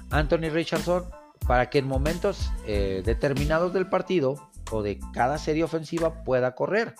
[0.09, 1.03] Anthony Richardson
[1.47, 6.95] para que en momentos eh, determinados del partido o de cada serie ofensiva pueda correr.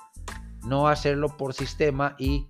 [0.64, 2.48] No hacerlo por sistema y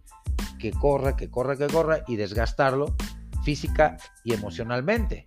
[0.57, 2.95] que corra, que corra, que corra y desgastarlo
[3.43, 3.95] física
[4.25, 5.25] y emocionalmente.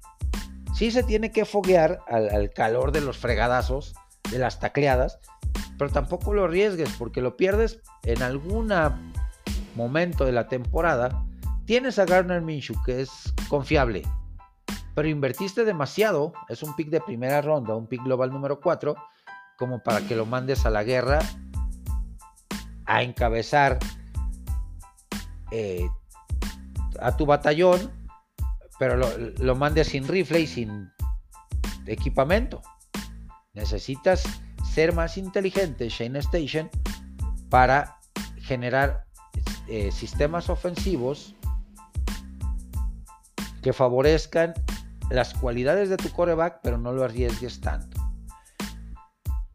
[0.75, 3.95] Sí se tiene que foguear al, calor de los fregadazos,
[4.31, 5.19] de las tacleadas,
[5.79, 8.71] pero tampoco lo arriesgues porque lo pierdes en algún
[9.75, 11.25] momento de la temporada.
[11.65, 14.03] Tienes a Garner Minshew que es confiable,
[14.95, 16.35] pero invertiste demasiado.
[16.51, 18.95] Es un pick de primera ronda, un pick global número 4
[19.57, 21.21] como para que lo mandes a la guerra
[22.85, 23.79] a encabezar
[25.51, 25.89] eh,
[27.01, 27.91] a tu batallón,
[28.79, 30.91] pero lo, mandes sin rifle y sin
[31.87, 32.63] equipamiento.
[33.53, 34.25] Necesitas
[34.73, 36.71] ser más inteligente, Shane Station,
[37.49, 37.99] para
[38.39, 39.05] generar
[39.69, 41.35] eh, sistemas ofensivos
[43.63, 44.55] que favorezcan
[45.11, 48.10] las cualidades de tu coreback, pero no lo arriesgues tanto.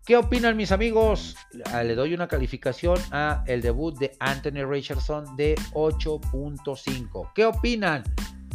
[0.06, 1.36] ¿Qué opinan mis amigos?
[1.74, 7.32] Ah, le doy una calificación a el debut de Anthony Richardson de 8.5.
[7.34, 8.04] ¿Qué opinan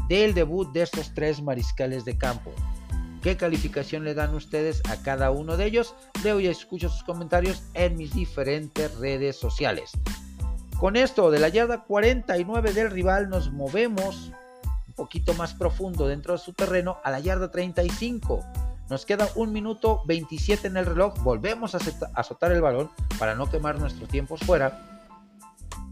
[0.06, 2.52] del debut de estos tres mariscales de campo?
[3.20, 5.96] ¿Qué calificación le dan ustedes a cada uno de ellos?
[6.22, 9.90] Leo y escucho sus comentarios en mis diferentes redes sociales.
[10.78, 14.30] Con esto de la yarda 49 del rival nos movemos
[14.86, 19.52] un poquito más profundo dentro de su terreno a la yarda 35 nos queda un
[19.52, 21.14] minuto 27 en el reloj.
[21.22, 21.78] Volvemos a
[22.14, 25.00] azotar el balón para no quemar nuestros tiempos fuera.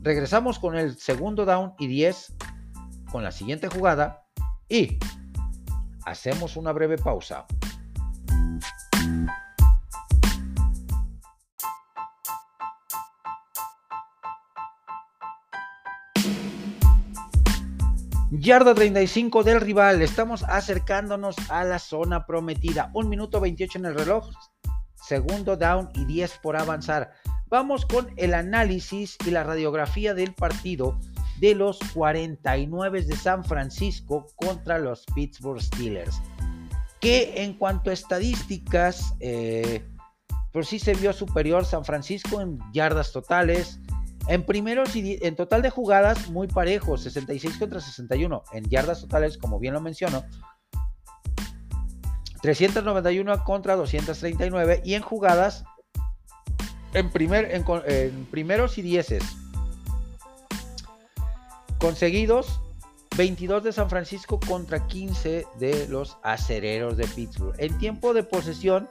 [0.03, 2.35] Regresamos con el segundo down y 10
[3.13, 4.25] con la siguiente jugada.
[4.69, 4.99] Y
[6.05, 7.47] hacemos una breve pausa.
[18.31, 20.03] Yarda 35 del rival.
[20.03, 22.91] Estamos acercándonos a la zona prometida.
[22.93, 24.31] Un minuto 28 en el reloj.
[24.95, 27.13] Segundo down y 10 por avanzar.
[27.47, 31.01] Vamos con el análisis y la radiografía del partido
[31.41, 36.21] de los 49 de San Francisco contra los Pittsburgh Steelers.
[37.01, 39.89] Que en cuanto a estadísticas, eh,
[40.53, 43.81] por sí se vio superior San Francisco en yardas totales,
[44.29, 48.43] en primeros y en total de jugadas muy parejos, 66 contra 61.
[48.53, 50.23] En yardas totales, como bien lo menciono,
[52.43, 54.83] 391 contra 239.
[54.85, 55.65] Y en jugadas,
[56.93, 59.23] en, primer, en, primeros y dieces,
[61.79, 62.61] conseguidos
[63.17, 67.55] 22 de San Francisco contra 15 de los acereros de Pittsburgh.
[67.57, 68.91] En tiempo de posesión,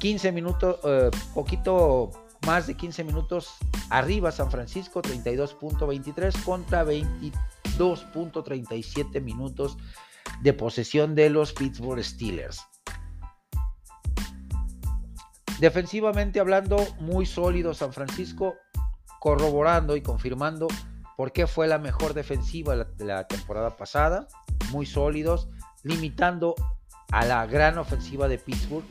[0.00, 3.54] 15 minutos, eh, poquito más de 15 minutos
[3.90, 9.76] arriba San Francisco 32.23 contra 22.37 minutos
[10.42, 12.60] de posesión de los Pittsburgh Steelers.
[15.60, 18.56] Defensivamente hablando, muy sólido San Francisco,
[19.20, 20.66] corroborando y confirmando
[21.16, 24.28] por qué fue la mejor defensiva de la temporada pasada,
[24.70, 25.48] muy sólidos,
[25.82, 26.54] limitando
[27.10, 28.84] a la gran ofensiva de Pittsburgh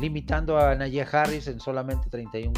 [0.00, 2.52] limitando a Najee Harris en solamente 31,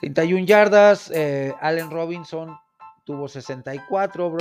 [0.00, 1.12] 31 yardas.
[1.60, 2.56] Allen Robinson
[3.04, 4.36] tuvo 64.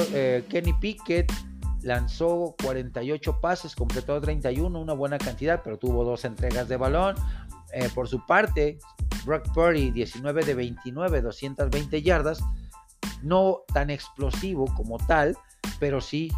[0.50, 1.32] Kenny Pickett
[1.82, 7.16] lanzó 48 pases, completó 31, una buena cantidad, pero tuvo dos entregas de balón.
[7.74, 8.80] Eh, por su parte,
[9.26, 12.40] Brock Purdy, 19 de 29, 220 yardas,
[13.22, 15.38] no tan explosivo como tal,
[15.80, 16.32] pero sí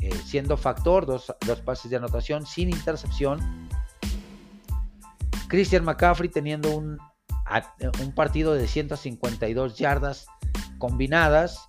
[0.00, 3.65] eh, siendo factor, dos, dos, pases de anotación sin intercepción.
[5.48, 6.98] Christian McCaffrey teniendo un,
[8.02, 10.26] un partido de 152 yardas
[10.78, 11.68] combinadas,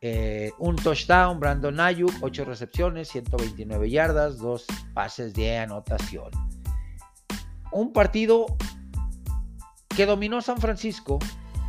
[0.00, 6.30] eh, un touchdown, Brandon Ayuk, 8 recepciones, 129 yardas, 2 pases de anotación.
[7.72, 8.46] Un partido
[9.96, 11.18] que dominó San Francisco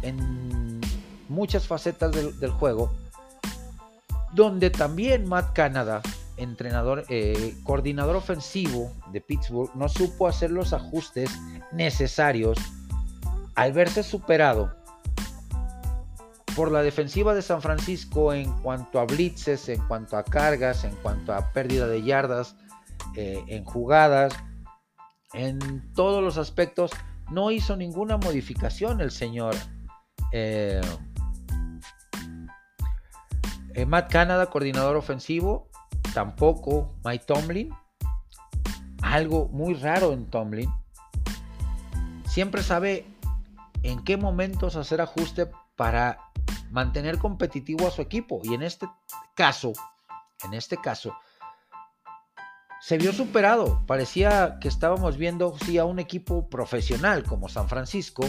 [0.03, 0.79] en
[1.27, 2.93] muchas facetas del, juego,
[4.33, 6.01] donde también Matt Canada,
[6.39, 11.29] entrenador, eh, coordinador ofensivo de Pittsburgh, no supo hacer los ajustes
[11.71, 12.57] necesarios
[13.55, 14.73] al verse superado
[16.55, 20.95] por la defensiva de San Francisco en cuanto a blitzes, en cuanto a cargas, en
[20.95, 22.55] cuanto a pérdida de yardas,
[23.15, 24.33] eh, en jugadas,
[25.33, 26.91] en todos los aspectos,
[27.31, 29.55] no hizo ninguna modificación el señor
[30.31, 30.81] eh,
[33.87, 35.68] Matt Canada, coordinador ofensivo,
[36.13, 37.69] tampoco Mike Tomlin,
[39.01, 40.71] algo muy raro en Tomlin,
[42.25, 43.05] siempre sabe
[43.83, 46.19] en qué momentos hacer ajuste para
[46.71, 48.41] mantener competitivo a su equipo.
[48.43, 48.87] Y en este
[49.35, 49.73] caso,
[50.43, 51.15] en este caso,
[52.81, 53.83] se vio superado.
[53.85, 58.25] Parecía que estábamos viendo sí, a un equipo profesional como San Francisco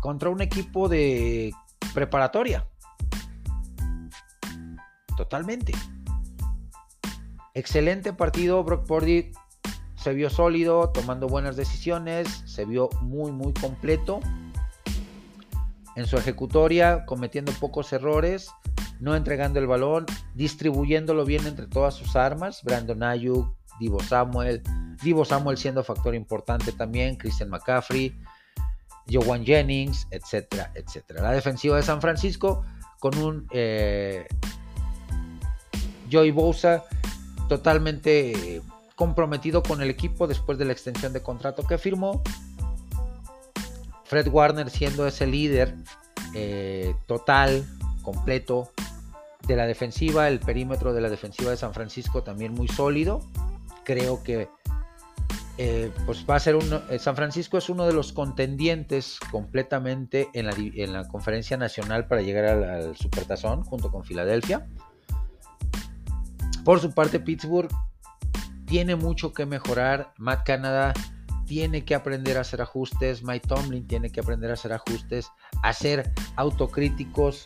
[0.00, 1.52] contra un equipo de
[1.94, 2.66] preparatoria.
[5.16, 5.72] Totalmente.
[7.54, 8.62] Excelente partido.
[8.64, 9.32] Brock Purdy
[9.96, 14.20] se vio sólido, tomando buenas decisiones, se vio muy, muy completo
[15.96, 18.50] en su ejecutoria, cometiendo pocos errores,
[19.00, 24.62] no entregando el balón, distribuyéndolo bien entre todas sus armas, Brandon Ayuk, Divo Samuel,
[25.02, 28.16] Divo Samuel siendo factor importante también, Christian McCaffrey,
[29.10, 31.22] Joan Jennings, etcétera, etcétera.
[31.22, 32.64] La defensiva de San Francisco
[33.00, 34.26] con un eh,
[36.10, 36.84] Joey Bosa
[37.48, 38.62] totalmente
[38.94, 42.22] comprometido con el equipo después de la extensión de contrato que firmó
[44.08, 45.74] Fred Warner siendo ese líder
[46.34, 47.64] eh, total,
[48.02, 48.72] completo
[49.46, 53.20] de la defensiva, el perímetro de la defensiva de San Francisco también muy sólido.
[53.84, 54.48] Creo que
[55.58, 56.82] eh, pues va a ser un...
[56.88, 60.46] Eh, San Francisco es uno de los contendientes completamente en
[60.92, 64.66] la, conferencia nacional para llegar al, al Supertazón junto con Filadelfia.
[66.64, 67.70] Por su parte, Pittsburgh
[68.66, 70.12] tiene mucho que mejorar.
[70.18, 70.92] Matt Canada
[71.46, 75.30] tiene que aprender a hacer ajustes, Mike Tomlin tiene que aprender a hacer ajustes,
[75.62, 77.44] a ser autocríticos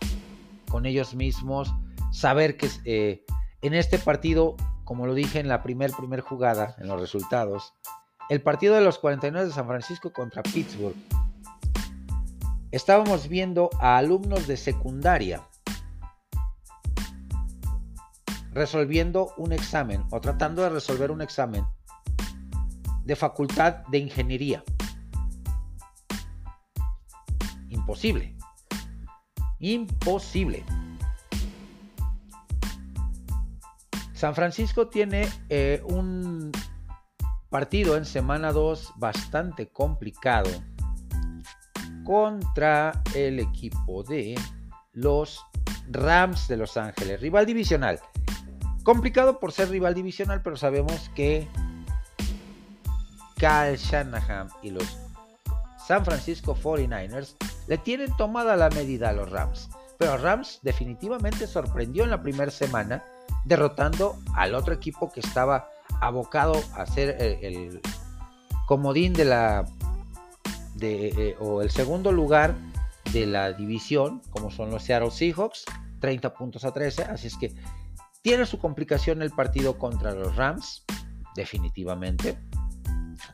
[0.68, 1.72] con ellos mismos,
[2.10, 3.24] saber que eh,
[3.62, 7.74] en este partido, como lo dije en la primer, primer jugada, en los resultados,
[8.28, 10.96] el partido de los 49 de San Francisco contra Pittsburgh,
[12.72, 15.42] estábamos viendo a alumnos de secundaria
[18.52, 21.64] resolviendo un examen o tratando de resolver un examen
[23.04, 24.62] de facultad de ingeniería.
[27.68, 28.36] Imposible.
[29.58, 30.64] Imposible.
[34.12, 36.52] San Francisco tiene eh, un
[37.50, 40.50] partido en semana 2 bastante complicado
[42.04, 44.34] contra el equipo de
[44.92, 45.40] los
[45.90, 48.00] Rams de Los Ángeles, rival divisional.
[48.82, 51.48] Complicado por ser rival divisional, pero sabemos que
[53.36, 54.98] Kyle Shanahan y los
[55.86, 57.34] San Francisco 49ers
[57.66, 59.68] le tienen tomada la medida a los Rams.
[59.98, 63.04] Pero Rams definitivamente sorprendió en la primera semana,
[63.44, 65.68] derrotando al otro equipo que estaba
[66.00, 67.80] abocado a ser el,
[68.66, 69.66] comodín de la
[70.80, 72.54] eh, o el segundo lugar
[73.12, 75.64] de la división, como son los Seattle Seahawks,
[76.00, 77.04] 30 puntos a 13.
[77.04, 77.54] Así es que
[78.22, 80.84] tiene su complicación el partido contra los Rams,
[81.34, 82.38] definitivamente.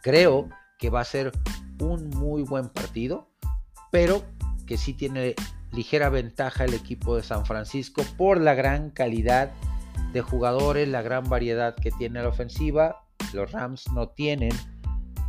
[0.02, 1.32] Creo que va a ser
[1.80, 3.28] un muy buen partido,
[3.90, 4.24] pero
[4.66, 5.34] que sí tiene
[5.72, 9.52] ligera ventaja el equipo de San Francisco por la gran calidad
[10.12, 13.04] de jugadores, la gran variedad que tiene la ofensiva.
[13.34, 14.52] Los Rams no tienen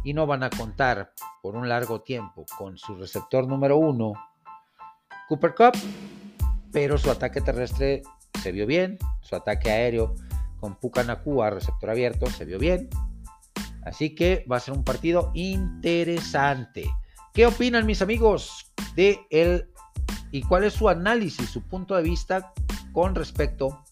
[0.03, 4.13] y no van a contar por un largo tiempo con su receptor número uno,
[5.27, 5.77] Cooper Cup,
[6.71, 8.01] pero su ataque terrestre
[8.41, 10.15] se vio bien, su ataque aéreo
[10.59, 12.89] con Puka Nakua, receptor abierto, se vio bien.
[13.83, 16.89] Así que va a ser un partido interesante.
[17.33, 19.69] ¿Qué opinan mis amigos de él
[20.31, 22.53] y cuál es su análisis, su punto de vista
[22.91, 23.83] con respecto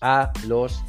[0.00, 0.82] a los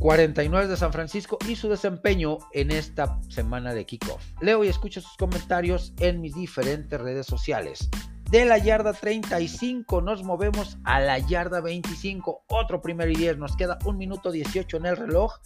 [0.00, 4.22] 49 de San Francisco y su desempeño en esta semana de kickoff.
[4.40, 7.88] Leo y escucho sus comentarios en mis diferentes redes sociales.
[8.30, 12.44] De la yarda 35 nos movemos a la yarda 25.
[12.48, 13.38] Otro primer y 10.
[13.38, 15.36] Nos queda un minuto 18 en el reloj.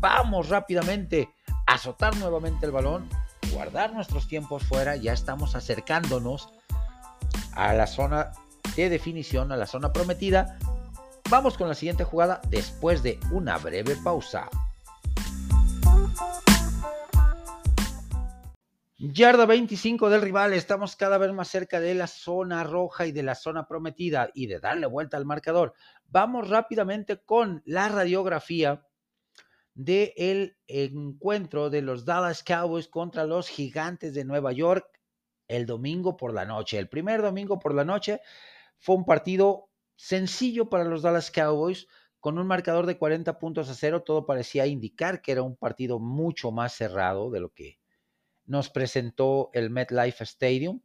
[0.00, 1.30] Vamos rápidamente
[1.66, 3.08] a azotar nuevamente el balón.
[3.54, 4.96] Guardar nuestros tiempos fuera.
[4.96, 6.50] Ya estamos acercándonos
[7.54, 8.32] a la zona
[8.76, 10.58] de definición, a la zona prometida.
[11.30, 14.50] Vamos con la siguiente jugada después de una breve pausa.
[19.12, 23.22] Yarda 25 del rival, estamos cada vez más cerca de la zona roja y de
[23.22, 25.74] la zona prometida y de darle vuelta al marcador.
[26.06, 28.86] Vamos rápidamente con la radiografía
[29.74, 34.86] del el encuentro de los Dallas Cowboys contra los Gigantes de Nueva York
[35.48, 36.78] el domingo por la noche.
[36.78, 38.22] El primer domingo por la noche
[38.78, 41.88] fue un partido sencillo para los Dallas Cowboys,
[42.20, 45.98] con un marcador de 40 puntos a cero, todo parecía indicar que era un partido
[45.98, 47.83] mucho más cerrado de lo que
[48.46, 50.80] nos presentó el MetLife Stadium.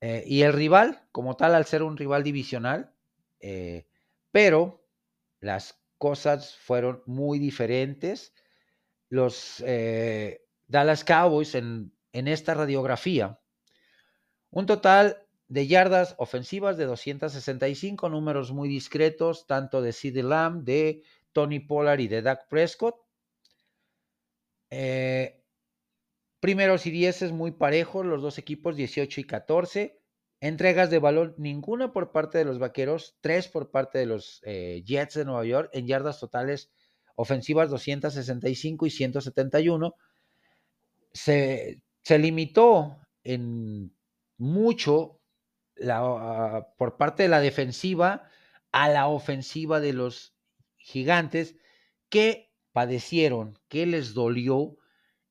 [0.00, 2.92] Eh, y el rival, como tal, al ser un rival divisional,
[3.40, 3.86] eh,
[4.30, 4.84] pero
[5.40, 8.34] las cosas fueron muy diferentes.
[9.08, 13.40] Los eh, Dallas Cowboys en, en esta radiografía,
[14.50, 21.02] un total de yardas ofensivas de 265, números muy discretos, tanto de Sid Lamb, de
[21.32, 22.96] Tony Pollard y de Dak Prescott.
[26.46, 30.00] Primeros y dieces muy parejos, los dos equipos 18 y 14.
[30.38, 34.80] Entregas de balón, ninguna por parte de los vaqueros, tres por parte de los eh,
[34.86, 36.70] Jets de Nueva York, en yardas totales
[37.16, 39.96] ofensivas 265 y 171.
[41.12, 43.92] Se, se limitó en
[44.38, 45.18] mucho
[45.74, 48.28] la, por parte de la defensiva
[48.70, 50.36] a la ofensiva de los
[50.76, 51.56] gigantes
[52.08, 54.76] que padecieron, que les dolió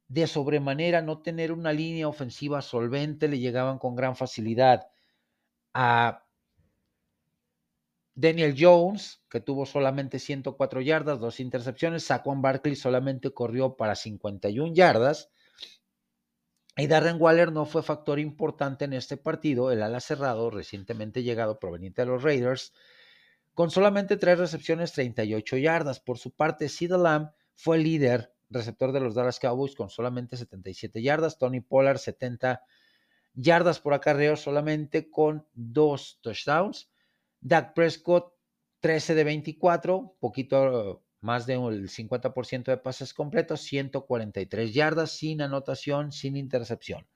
[0.08, 4.88] de sobremanera no tener una línea ofensiva solvente, le llegaban con gran facilidad
[5.74, 6.26] a
[8.14, 14.74] Daniel Jones, que tuvo solamente 104 yardas, dos intercepciones, Saquon Barkley solamente corrió para 51
[14.74, 15.32] yardas,
[16.78, 21.60] y Darren Waller no fue factor importante en este partido, el ala cerrado recientemente llegado
[21.60, 22.74] proveniente de los Raiders,
[23.54, 26.02] con solamente tres recepciones, 38 yardas.
[26.02, 31.02] Por su parte, Sid Lamb fue líder receptor de los Dallas Cowboys con solamente 77
[31.02, 31.38] yardas.
[31.38, 32.64] Tony Pollard, 70
[33.34, 36.90] yardas por acarreo, solamente con dos touchdowns.
[37.42, 38.34] Dak Prescott,
[38.80, 46.38] 13 de 24, poquito más del 50% de pases completos, 143 yardas, sin anotación, sin
[46.38, 47.08] intercepción.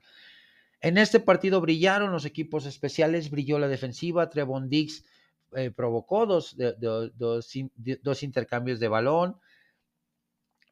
[0.82, 5.04] En este partido brillaron los equipos especiales, brilló la defensiva, Trevon Diggs
[5.56, 6.56] eh, provocó dos,
[7.18, 9.40] dos, intercambios de balón,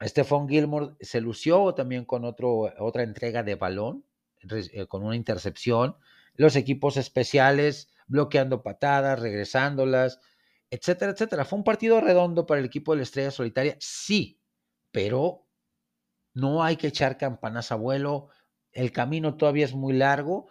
[0.02, 4.06] Stephon Gilmore se lució también con otro, otra entrega de balón,
[4.41, 5.98] eh, con una intercepción,
[6.36, 10.20] los equipos especiales bloqueando patadas, regresándolas,
[10.70, 11.45] etcétera, etcétera.
[11.45, 14.39] Fue un partido redondo para el equipo de la Estrella Solitaria, sí,
[14.91, 15.48] pero
[16.34, 18.30] no hay que echar campanas a vuelo.
[18.72, 20.50] El camino todavía es muy largo.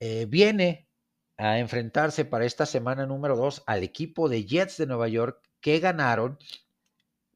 [0.00, 0.88] Eh, viene
[1.36, 5.78] a enfrentarse para esta semana número dos al equipo de Jets de Nueva York que
[5.78, 6.38] ganaron,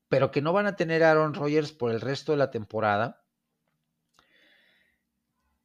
[0.09, 3.24] pero que no van a tener a Aaron Rodgers por el resto de la temporada.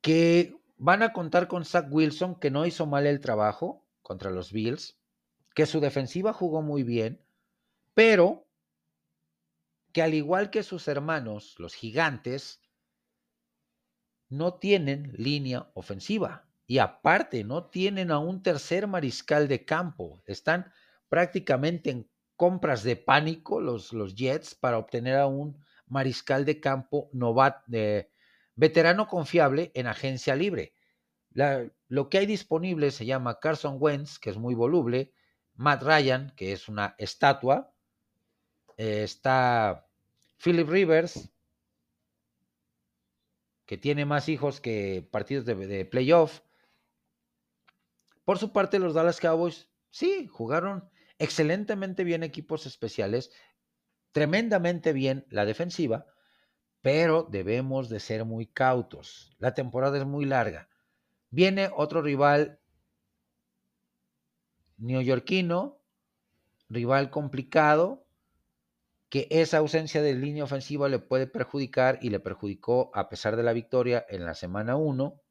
[0.02, 4.52] Que van a contar con Zach Wilson, que no hizo mal el trabajo contra los
[4.52, 5.02] Bills
[5.54, 7.22] que su defensiva jugó muy bien,
[7.94, 8.48] pero
[9.92, 12.62] que al igual que sus hermanos, los gigantes,
[14.30, 16.48] no tienen línea ofensiva.
[16.66, 20.24] Y aparte, no tienen a un tercer mariscal de campo.
[20.26, 20.72] Están
[21.10, 22.10] prácticamente en
[22.42, 27.64] compras de pánico los, los Jets para obtener a un mariscal de campo novat,
[28.56, 30.74] veterano confiable en agencia libre.
[31.88, 35.14] lo que hay disponible se llama Carson Wentz, que es muy voluble,
[35.54, 37.76] Matt Ryan, que es una estatua.
[38.76, 39.88] Eh, está
[40.44, 41.32] Philip Rivers,
[43.68, 46.42] que tiene más hijos que partidos de, de playoff.
[48.26, 50.91] Por su parte, los Dallas Cowboys, sí, jugaron
[51.22, 53.32] excelentemente bien equipos especiales,
[54.12, 56.08] tremendamente bien la defensiva,
[56.82, 59.36] pero debemos de ser muy cautos.
[59.38, 60.68] La temporada es muy larga.
[61.30, 62.60] Viene otro rival
[64.78, 65.80] neoyorquino,
[66.70, 68.08] rival complicado,
[69.10, 73.44] que esa ausencia de línea ofensiva le puede perjudicar y le perjudicó a pesar de
[73.44, 75.22] la victoria en la semana 1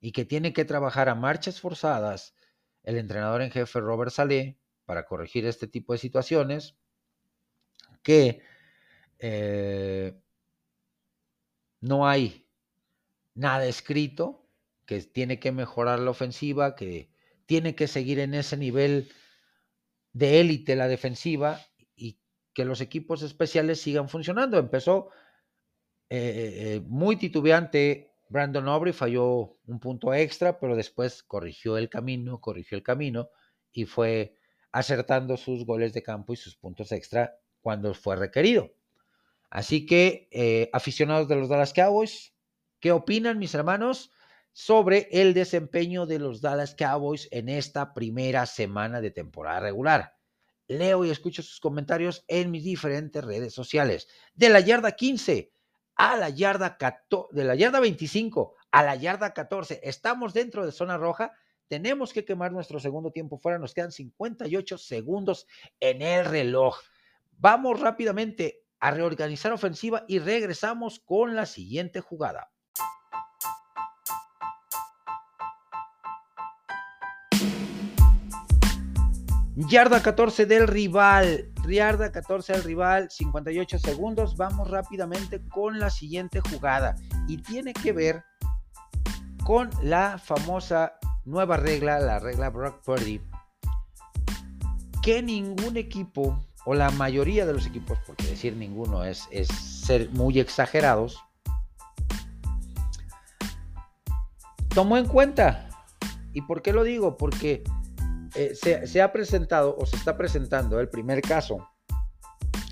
[0.00, 2.36] y que tiene que trabajar a marchas forzadas
[2.84, 6.76] el entrenador en jefe Robert Saleh para corregir este tipo de situaciones
[8.02, 8.40] que
[9.18, 10.14] eh,
[11.80, 12.46] no hay
[13.34, 14.48] nada escrito,
[14.86, 17.10] que tiene que mejorar la ofensiva, que
[17.46, 19.10] tiene que seguir en ese nivel
[20.12, 21.60] de élite la defensiva
[21.96, 22.18] y
[22.54, 24.58] que los equipos especiales sigan funcionando.
[24.58, 25.10] Empezó
[26.08, 32.40] eh, eh, muy titubeante Brandon Aubrey, falló un punto extra, pero después corrigió el camino,
[32.40, 33.30] corrigió el camino
[33.72, 34.35] y fue
[34.76, 38.74] acertando sus goles de campo y sus puntos extra cuando fue requerido.
[39.48, 42.34] Así que, eh, aficionados de los Dallas Cowboys,
[42.78, 44.10] ¿qué opinan mis hermanos
[44.52, 50.14] sobre el desempeño de los Dallas Cowboys en esta primera semana de temporada regular?
[50.68, 54.08] Leo y escucho sus comentarios en mis diferentes redes sociales.
[54.34, 55.54] De la yarda 15
[55.94, 60.72] a la yarda 14, de la yarda 25 a la yarda 14, estamos dentro de
[60.72, 61.32] zona roja.
[61.68, 63.58] Tenemos que quemar nuestro segundo tiempo fuera.
[63.58, 65.46] Nos quedan 58 segundos
[65.80, 66.76] en el reloj.
[67.38, 72.52] Vamos rápidamente a reorganizar ofensiva y regresamos con la siguiente jugada.
[79.56, 81.50] Yarda 14 del rival.
[81.66, 84.36] Yarda 14 del rival, 58 segundos.
[84.36, 86.94] Vamos rápidamente con la siguiente jugada.
[87.26, 88.22] Y tiene que ver
[89.44, 93.20] con la famosa nueva regla, la regla Brock Purdy.
[95.02, 100.10] Que ningún equipo o la mayoría de los equipos, porque decir ninguno es, es ser
[100.10, 101.22] muy exagerados,
[104.76, 105.68] tomó en cuenta.
[106.32, 107.16] ¿Y por qué lo digo?
[107.16, 107.64] Porque
[108.34, 111.66] eh, se, ha presentado o se está presentando el primer caso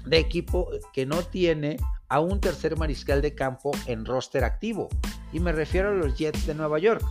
[0.04, 1.78] de equipo que no tiene
[2.10, 4.90] a un tercer mariscal de campo en roster activo.
[5.32, 7.02] Y me refiero a los Jets de Nueva York,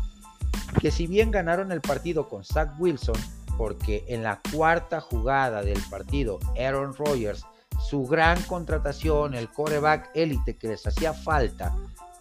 [0.74, 3.16] que si bien ganaron el partido con Zach Wilson,
[3.58, 7.46] porque en la cuarta jugada del partido, Aaron Rodgers,
[7.80, 11.76] su gran contratación, el coreback élite que les hacía falta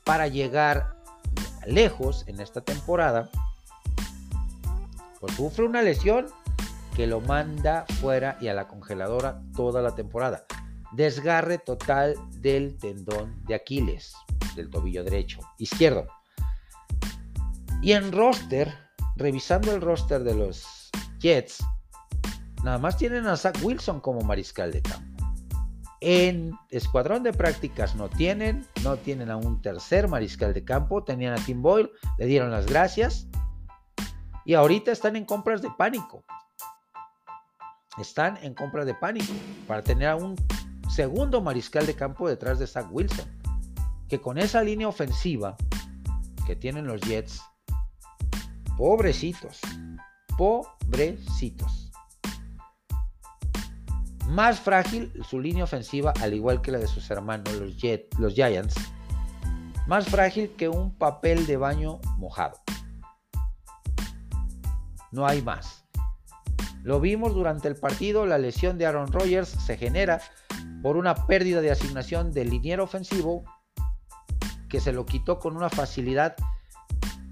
[0.04, 0.94] para llegar
[1.66, 3.30] lejos en esta temporada,
[5.20, 6.26] pues sufre una lesión
[6.96, 10.44] que lo manda fuera y a la congeladora toda la temporada.
[10.92, 14.14] Desgarre total del tendón de Aquiles,
[14.56, 16.06] del tobillo derecho, izquierdo.
[17.82, 18.72] Y en roster,
[19.16, 21.64] revisando el roster de los Jets,
[22.62, 25.26] nada más tienen a Zach Wilson como mariscal de campo.
[26.00, 31.32] En escuadrón de prácticas no tienen, no tienen a un tercer mariscal de campo, tenían
[31.32, 33.26] a Tim Boyle, le dieron las gracias
[34.44, 36.22] y ahorita están en compras de pánico.
[37.98, 39.32] Están en compras de pánico
[39.66, 40.36] para tener a un
[40.88, 43.26] segundo mariscal de campo detrás de Zach Wilson,
[44.08, 45.56] que con esa línea ofensiva
[46.46, 47.42] que tienen los Jets,
[48.76, 49.60] pobrecitos,
[50.36, 51.90] pobrecitos.
[54.28, 57.76] Más frágil su línea ofensiva, al igual que la de sus hermanos, los,
[58.18, 58.74] los Giants.
[59.86, 62.58] Más frágil que un papel de baño mojado.
[65.10, 65.84] No hay más.
[66.82, 70.20] Lo vimos durante el partido, la lesión de Aaron Rodgers se genera
[70.82, 73.44] por una pérdida de asignación del liniero ofensivo
[74.68, 76.34] que se lo quitó con una facilidad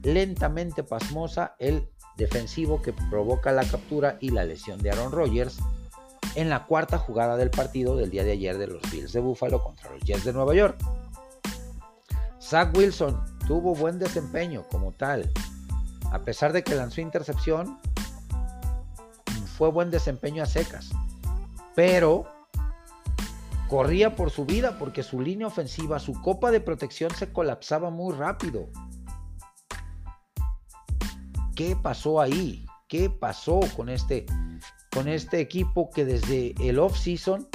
[0.03, 5.59] lentamente pasmosa el defensivo que provoca la captura y la lesión de Aaron Rodgers
[6.35, 9.63] en la cuarta jugada del partido del día de ayer de los Bills de Buffalo
[9.63, 10.79] contra los Jets de Nueva York.
[12.41, 15.31] Zach Wilson tuvo buen desempeño como tal.
[16.11, 17.79] A pesar de que lanzó intercepción,
[19.57, 20.91] fue buen desempeño a secas.
[21.75, 22.27] Pero
[23.69, 28.15] corría por su vida porque su línea ofensiva, su copa de protección se colapsaba muy
[28.15, 28.69] rápido.
[31.61, 32.65] ¿Qué pasó ahí?
[32.89, 34.25] ¿Qué pasó con este,
[34.91, 37.47] con este equipo que desde el off-season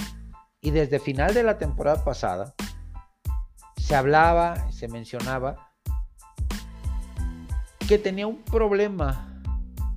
[0.61, 2.53] y desde final de la temporada pasada
[3.77, 5.71] se hablaba, se mencionaba
[7.87, 9.41] que tenía un problema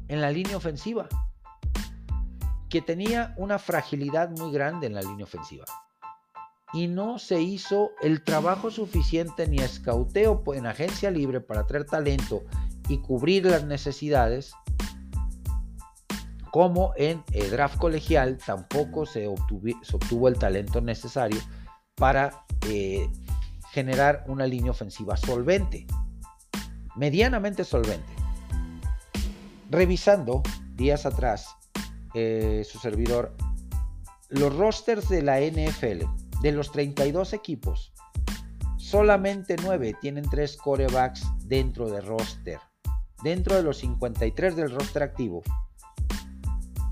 [0.09, 1.07] en la línea ofensiva,
[2.71, 5.67] que tenía una fragilidad muy grande en la línea ofensiva.
[6.73, 12.45] Y no se hizo el trabajo suficiente ni escauteo en agencia libre para traer talento
[12.89, 14.53] y cubrir las necesidades,
[16.51, 21.41] como en el draft colegial tampoco se, obtuvo, el talento necesario
[21.95, 23.09] para eh,
[23.73, 25.87] generar una línea ofensiva solvente,
[26.97, 28.13] medianamente solvente.
[29.71, 30.43] Revisando
[30.75, 31.49] días atrás,
[32.15, 33.37] eh, su servidor
[34.29, 36.05] los rosters de la NFL,
[36.43, 37.93] de los 32 equipos,
[38.77, 42.59] solamente 9 tienen 3 corebacks dentro de roster.
[43.23, 45.43] Dentro de los 53 del roster activo,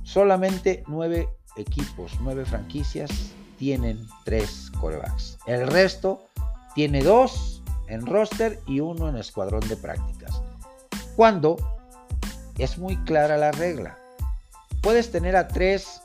[0.03, 3.11] solamente 9 equipos, 9 franquicias
[3.59, 5.39] tienen 3 corebacks.
[5.47, 6.27] El resto
[6.74, 10.43] tiene 2 en roster y uno en escuadrón de prácticas.
[11.15, 11.57] Cuando
[12.59, 13.98] es muy clara la regla.
[14.81, 16.03] Puedes tener a 3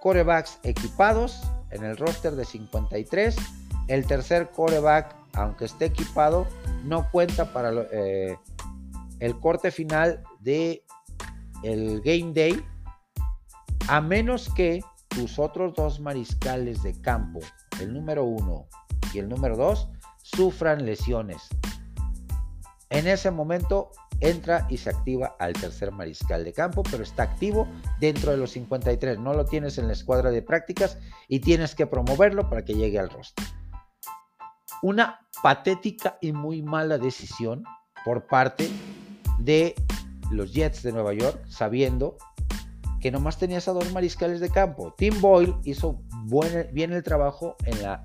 [0.00, 1.40] corebacks equipados
[1.70, 3.36] en el roster de 53.
[3.88, 6.46] El tercer coreback, aunque esté equipado,
[6.84, 8.36] no cuenta para eh,
[9.20, 10.84] el corte final de
[11.62, 12.64] el game day,
[13.88, 17.40] a menos que tus otros dos mariscales de campo,
[17.80, 18.66] el número uno
[19.12, 19.88] y el número dos,
[20.22, 21.48] sufran lesiones.
[22.90, 23.90] En ese momento
[24.20, 27.68] entra y se activa al tercer mariscal de campo, pero está activo
[28.00, 29.18] dentro de los 53.
[29.18, 32.98] No lo tienes en la escuadra de prácticas y tienes que promoverlo para que llegue
[32.98, 33.44] al rostro.
[34.82, 37.64] Una patética y muy mala decisión
[38.04, 38.70] por parte
[39.38, 39.74] de
[40.30, 42.16] los Jets de Nueva York, sabiendo
[43.00, 44.94] que nomás tenías a dos mariscales de campo.
[44.96, 46.02] Tim Boyle hizo
[46.72, 48.02] bien el trabajo en la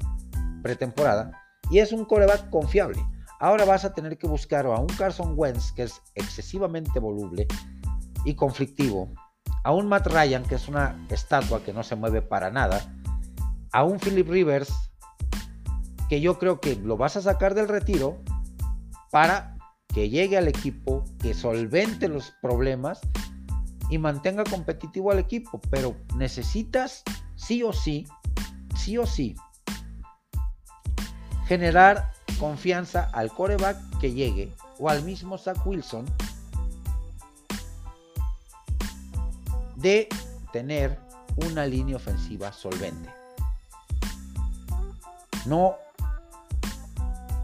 [0.61, 1.31] pretemporada
[1.69, 3.03] y es un coreback confiable.
[3.39, 7.47] Ahora vas a tener que buscar a un Carson Wentz que es excesivamente voluble
[8.23, 9.09] y conflictivo,
[9.63, 12.81] a un Matt Ryan que es una estatua que no se mueve para nada,
[13.71, 14.71] a un Philip Rivers
[16.07, 18.21] que yo creo que lo vas a sacar del retiro
[19.11, 19.52] para
[19.93, 22.99] que llegue al equipo, que solvente los problemas
[23.89, 27.03] y mantenga competitivo al equipo, pero necesitas
[27.35, 28.07] sí o sí,
[28.75, 29.35] sí o sí,
[31.45, 36.05] generar confianza al coreback que llegue o al mismo Zach Wilson
[39.75, 40.07] de
[40.51, 40.97] tener
[41.35, 43.09] una línea ofensiva solvente.
[45.45, 45.75] No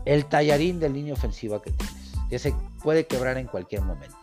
[0.06, 1.99] el tallarín de línea ofensiva que tienes,
[2.30, 2.53] que se
[2.84, 4.18] puede quebrar en cualquier momento.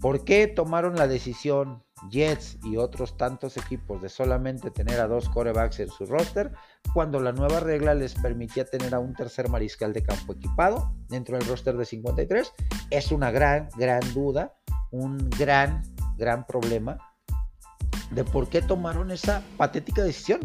[0.00, 5.28] ¿Por qué tomaron la decisión Jets y otros tantos equipos de solamente tener a dos
[5.28, 6.52] corebacks en su roster,
[6.92, 11.38] cuando la nueva regla les permitía tener a un tercer mariscal de campo equipado dentro
[11.38, 12.52] del roster de 53,
[12.90, 14.54] es una gran, gran duda,
[14.90, 15.82] un gran,
[16.16, 16.98] gran problema
[18.10, 20.40] de por qué tomaron esa patética decisión.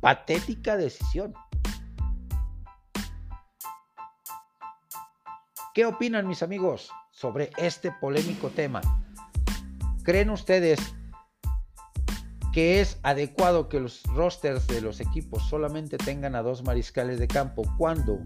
[0.00, 1.34] Patética decisión.
[5.74, 8.80] ¿Qué opinan mis amigos sobre este polémico tema?
[10.04, 10.78] ¿Creen ustedes
[12.52, 17.26] que es adecuado que los rosters de los equipos solamente tengan a dos mariscales de
[17.26, 18.20] campo cuando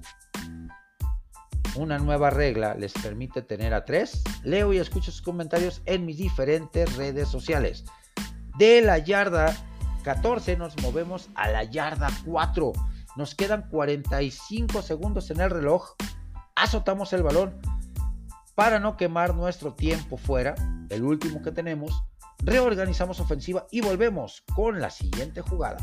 [1.75, 4.23] una nueva regla les permite tener a tres?
[4.43, 7.87] Leo y escucho sus comentarios en mis diferentes redes sociales.
[8.59, 9.57] De la yarda
[10.05, 12.73] 14 nos movemos a la yarda 4.
[13.17, 15.95] Nos quedan 45 segundos en el reloj.
[16.61, 17.55] Azotamos el balón
[18.57, 20.57] para no quemar nuestro tiempo fuera,
[20.91, 22.03] el último que tenemos,
[22.39, 25.79] reorganizamos ofensiva y volvemos con la siguiente jugada.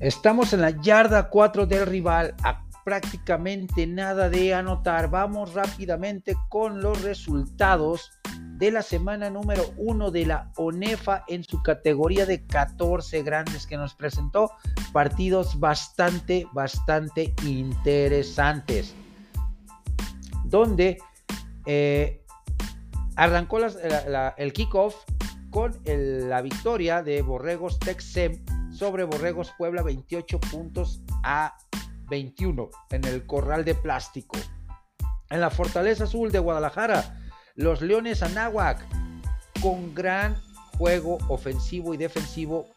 [0.00, 5.08] Estamos en la yarda 4 del rival, a prácticamente nada de anotar.
[5.08, 8.10] Vamos rápidamente con los resultados
[8.58, 13.76] de la semana número uno de la ONEFA en su categoría de 14 grandes que
[13.76, 14.50] nos presentó
[14.92, 18.96] partidos bastante, bastante interesantes.
[20.44, 20.98] Donde
[21.66, 22.24] eh,
[23.14, 24.96] arrancó el kickoff
[25.50, 31.56] con la victoria de Borregos Texem sobre Borregos Puebla 28 puntos a
[32.10, 34.36] 21 en el corral de plástico.
[35.30, 37.27] En la Fortaleza Azul de Guadalajara,
[37.58, 38.86] los Leones Anáhuac,
[39.60, 40.36] con gran
[40.78, 42.68] juego ofensivo y defensivo,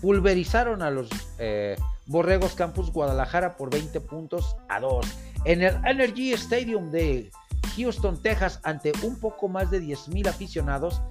[0.00, 5.06] pulverizaron a los eh, Borregos Campus Guadalajara por 20 puntos a 2.
[5.44, 7.30] En el Energy Stadium de
[7.76, 11.02] Houston, Texas, ante un poco más de 10.000 aficionados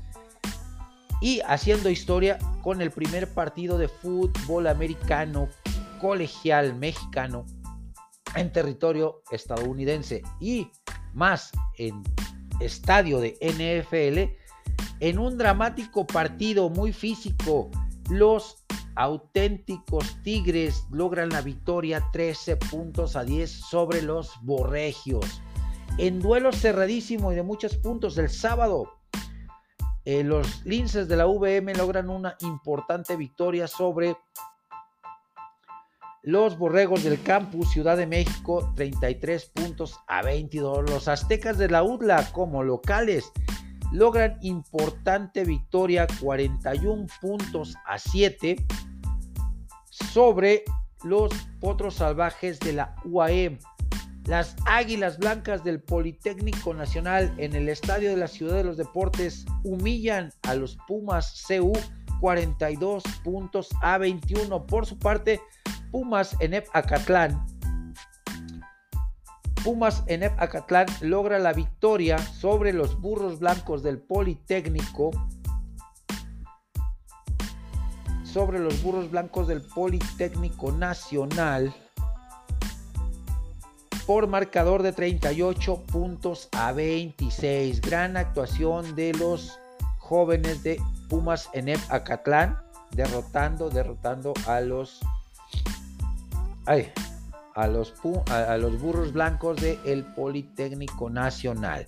[1.22, 5.49] y haciendo historia con el primer partido de fútbol americano
[5.99, 7.45] colegial mexicano
[8.36, 10.72] en territorio estadounidense y
[11.14, 12.02] más en
[12.61, 14.35] estadio de NFL
[14.99, 17.69] en un dramático partido muy físico.
[18.09, 18.63] Los
[18.95, 25.41] auténticos Tigres logran la victoria 13 puntos a 10 sobre los Borregios.
[25.97, 28.93] En duelo cerradísimo y de muchos puntos del sábado,
[30.05, 34.15] eh, los Linces de la VM logran una importante victoria sobre
[36.23, 40.88] Los Borregos del Campus Ciudad de México 33 puntos a 22.
[40.88, 43.31] Los Aztecas de la UDLA como locales
[43.91, 48.64] logran importante victoria 41 puntos a 7
[49.89, 50.64] sobre
[51.03, 53.57] los Potros Salvajes de la UAM.
[54.26, 59.48] Las Águilas Blancas del Politécnico Nacional en el Estadio de la Ciudad de los Deportes
[59.64, 61.73] humillan a los Pumas CU
[62.22, 64.65] 42 puntos a 21.
[64.68, 65.41] Por su parte,
[65.91, 67.45] Pumas en Acatlán.
[69.64, 75.11] Pumas en Acatlán logra la victoria sobre los burros blancos del Politécnico.
[78.23, 81.73] Sobre los burros blancos del Politécnico Nacional.
[84.06, 87.81] Por marcador de 38 puntos a 26.
[87.81, 89.60] Gran actuación de los
[89.99, 90.80] jóvenes de
[91.11, 92.57] Pumas en Acatlán.
[92.91, 95.01] Derrotando, derrotando a los
[97.55, 97.93] a, los,
[98.29, 101.85] a, los burros blancos del Politécnico Nacional.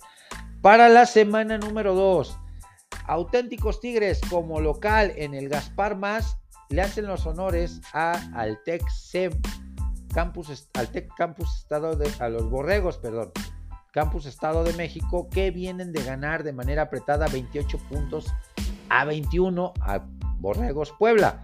[0.60, 2.38] Para la semana número 2,
[3.06, 6.38] auténticos Tigres como local en el Gaspar Más
[6.70, 9.32] le hacen los honores a Altec SEM,
[10.12, 13.30] Campus, Altec Campus Estado de, a los Borregos, perdón,
[13.92, 18.26] Campus Estado de México, que vienen de ganar de manera apretada 28 puntos
[18.88, 20.00] a 21 a
[20.38, 21.42] Borregos Puebla.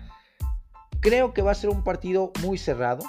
[1.00, 3.04] Creo que va a ser un partido muy cerrado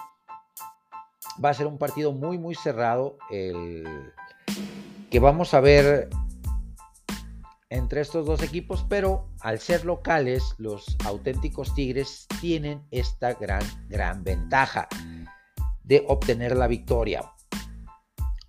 [1.44, 3.18] va a ser un partido muy, muy cerrado.
[3.30, 4.14] El
[5.10, 6.10] que vamos a ver
[7.70, 14.24] entre estos dos equipos, pero al ser locales, los auténticos Tigres tienen esta gran, gran
[14.24, 14.88] ventaja
[15.84, 17.32] de obtener la victoria.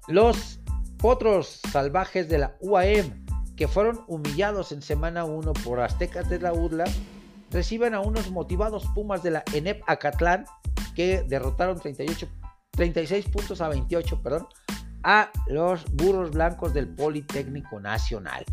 [0.09, 0.61] Los
[0.99, 3.22] potros salvajes de la UAM,
[3.57, 6.85] que fueron humillados en semana 1 por Aztecas de la UDLA,
[7.51, 10.47] reciben a unos motivados Pumas de la ENEP Acatlán,
[10.95, 12.29] que derrotaron 38
[12.73, 14.49] 36 puntos a 28, perdón,
[15.03, 18.45] a los burros blancos del Politécnico Nacional.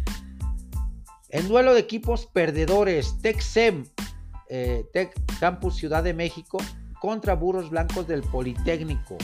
[1.30, 3.85] En duelo de equipos perdedores, TECSEM,
[4.49, 6.57] eh, Tec Campus Ciudad de México,
[6.99, 9.15] contra burros blancos del Politécnico.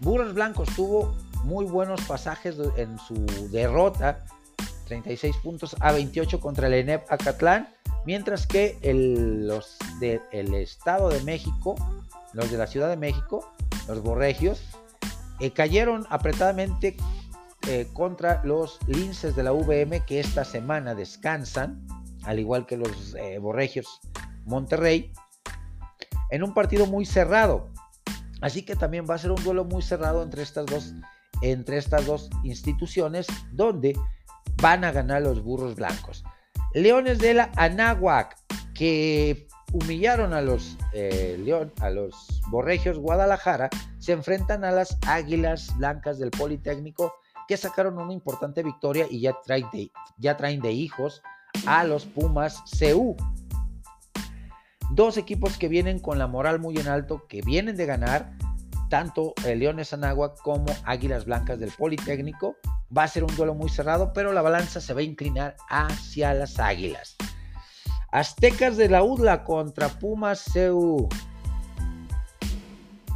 [0.00, 3.14] Burros blancos tuvo muy buenos pasajes en su
[3.50, 4.24] derrota,
[4.86, 7.68] 36 puntos a 28 contra el ENEP Acatlán,
[8.06, 11.74] mientras que los del Estado de México,
[12.32, 13.52] los de la Ciudad de México,
[13.88, 14.62] los borregios,
[15.40, 16.96] eh, cayeron apretadamente
[17.68, 21.86] eh, contra los linces de la VM que esta semana descansan,
[22.22, 24.00] al igual que los eh, borregios
[24.46, 25.12] Monterrey,
[26.30, 27.70] en un partido muy cerrado.
[28.40, 30.94] Así que también va a ser un duelo muy cerrado entre estas dos,
[31.42, 33.96] entre estas dos instituciones, donde
[34.60, 36.24] van a ganar los burros blancos.
[36.74, 38.36] Leones de la Anáhuac,
[38.74, 43.68] que humillaron a los, León, a los Borregios Guadalajara
[43.98, 47.14] se enfrentan a las Águilas Blancas del Politécnico
[47.48, 51.22] que sacaron una importante victoria y ya traen de, ya traen de hijos
[51.66, 53.16] a los Pumas CU.
[54.90, 58.32] Dos equipos que vienen con la moral muy en alto, que vienen de ganar,
[58.88, 62.56] tanto Leones Anáhuac como Águilas Blancas del Politécnico.
[62.96, 66.34] Va a ser un duelo muy cerrado, pero la balanza se va a inclinar hacia
[66.34, 67.16] las Águilas.
[68.12, 71.08] Aztecas de la UDLA contra Pumas CU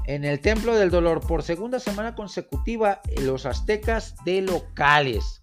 [0.06, 5.40] en el Templo del Dolor por segunda semana consecutiva los aztecas de locales.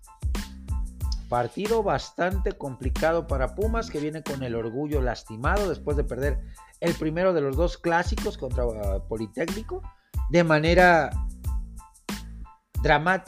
[1.30, 6.40] Partido bastante complicado para Pumas que viene con el orgullo lastimado después de perder
[6.82, 9.82] el primero de los dos clásicos contra uh, Politécnico
[10.30, 11.12] de manera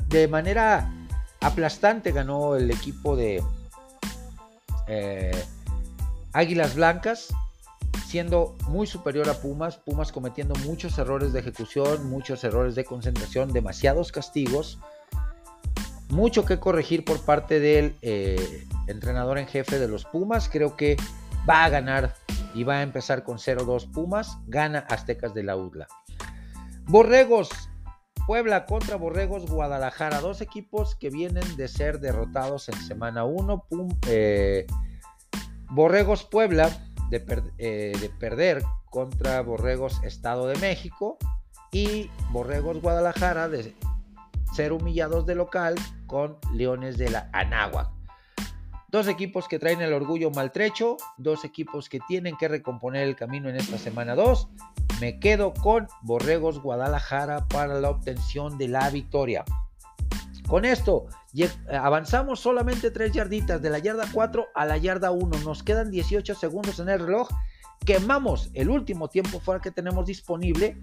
[0.07, 0.89] de manera
[1.41, 3.43] aplastante ganó el equipo de
[4.87, 5.45] eh,
[6.33, 7.27] Águilas Blancas
[8.09, 13.53] siendo muy superior a Pumas, Pumas cometiendo muchos errores de ejecución, muchos errores de concentración,
[13.53, 14.79] demasiados castigos,
[16.09, 20.97] mucho que corregir por parte del eh, entrenador en jefe de los Pumas, creo que
[21.47, 22.15] va a ganar
[22.55, 25.87] y va a empezar con 0-2 Pumas, gana Aztecas de la UDLA.
[26.89, 27.49] Borregos,
[28.25, 33.67] Puebla contra Borregos Guadalajara, dos equipos que vienen de ser derrotados en semana 1.
[34.07, 34.65] Eh,
[35.69, 36.67] Borregos Puebla
[37.11, 41.19] eh, de, perder contra Borregos Estado de México
[41.71, 43.75] y Borregos Guadalajara de
[44.55, 45.75] ser humillados de local
[46.07, 47.98] con Leones de la Anáhuac.
[48.91, 53.47] Dos equipos que traen el orgullo maltrecho, dos equipos que tienen que recomponer el camino
[53.47, 54.47] en esta semana 2.
[54.99, 59.45] Me quedo con Borregos Guadalajara para la obtención de la victoria.
[60.47, 61.05] Con esto
[61.71, 65.39] avanzamos solamente tres yarditas de la yarda 4 a la yarda 1.
[65.45, 67.29] Nos quedan 18 segundos en el reloj.
[67.85, 70.81] Quemamos el último tiempo fuera que tenemos disponible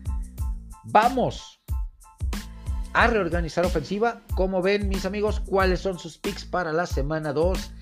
[0.85, 1.61] Vamos
[2.93, 4.23] a reorganizar ofensiva.
[4.37, 7.73] Como ven, mis amigos, cuáles son sus picks para la semana 2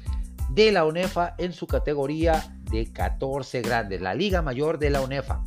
[0.54, 5.42] de la UNEFA en su categoría de 14 grandes, la Liga Mayor de la UNEFA.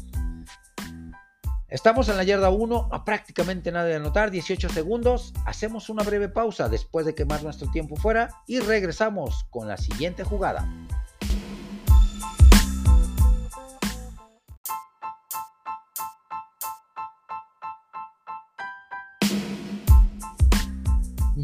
[1.69, 5.33] Estamos en la yarda 1, a prácticamente nada de anotar, 18 segundos.
[5.45, 10.23] Hacemos una breve pausa después de quemar nuestro tiempo fuera y regresamos con la siguiente
[10.23, 10.67] jugada.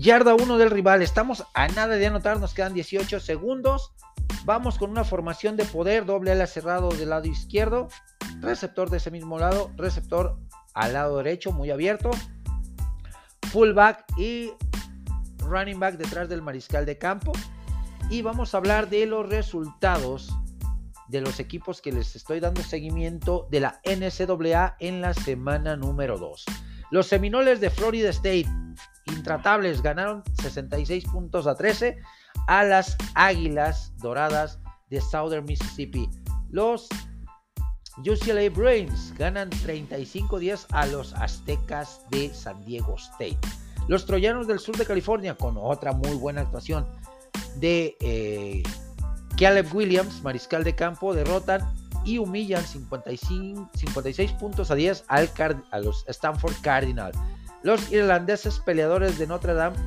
[0.03, 3.93] Yarda 1 del rival, estamos a nada de anotar, nos quedan 18 segundos.
[4.43, 7.87] Vamos con una formación de poder, doble ala cerrado del lado izquierdo,
[8.41, 10.37] receptor de ese mismo lado, receptor
[10.73, 12.11] al lado derecho, muy abierto,
[13.49, 14.51] fullback y
[15.37, 17.31] running back detrás del mariscal de campo.
[18.09, 20.35] Y vamos a hablar de los resultados
[21.07, 26.17] de los equipos que les estoy dando seguimiento de la NCAA en la semana número
[26.17, 26.43] 2.
[26.91, 28.49] Los Seminoles de Florida State,
[29.05, 31.97] intratables, ganaron 66 puntos a 13
[32.47, 34.59] a las Águilas Doradas
[34.89, 36.09] de Southern Mississippi.
[36.49, 36.87] Los
[37.97, 43.39] UCLA Brains ganan 35-10 a los Aztecas de San Diego State.
[43.87, 46.87] Los Troyanos del sur de California, con otra muy buena actuación
[47.57, 48.63] de eh,
[49.37, 51.61] Caleb Williams, mariscal de campo, derrotan
[52.05, 55.29] y humillan 55, 56 puntos a 10 al
[55.71, 57.11] a los Stanford Cardinal.
[57.63, 59.77] Los irlandeses peleadores de Notre Dame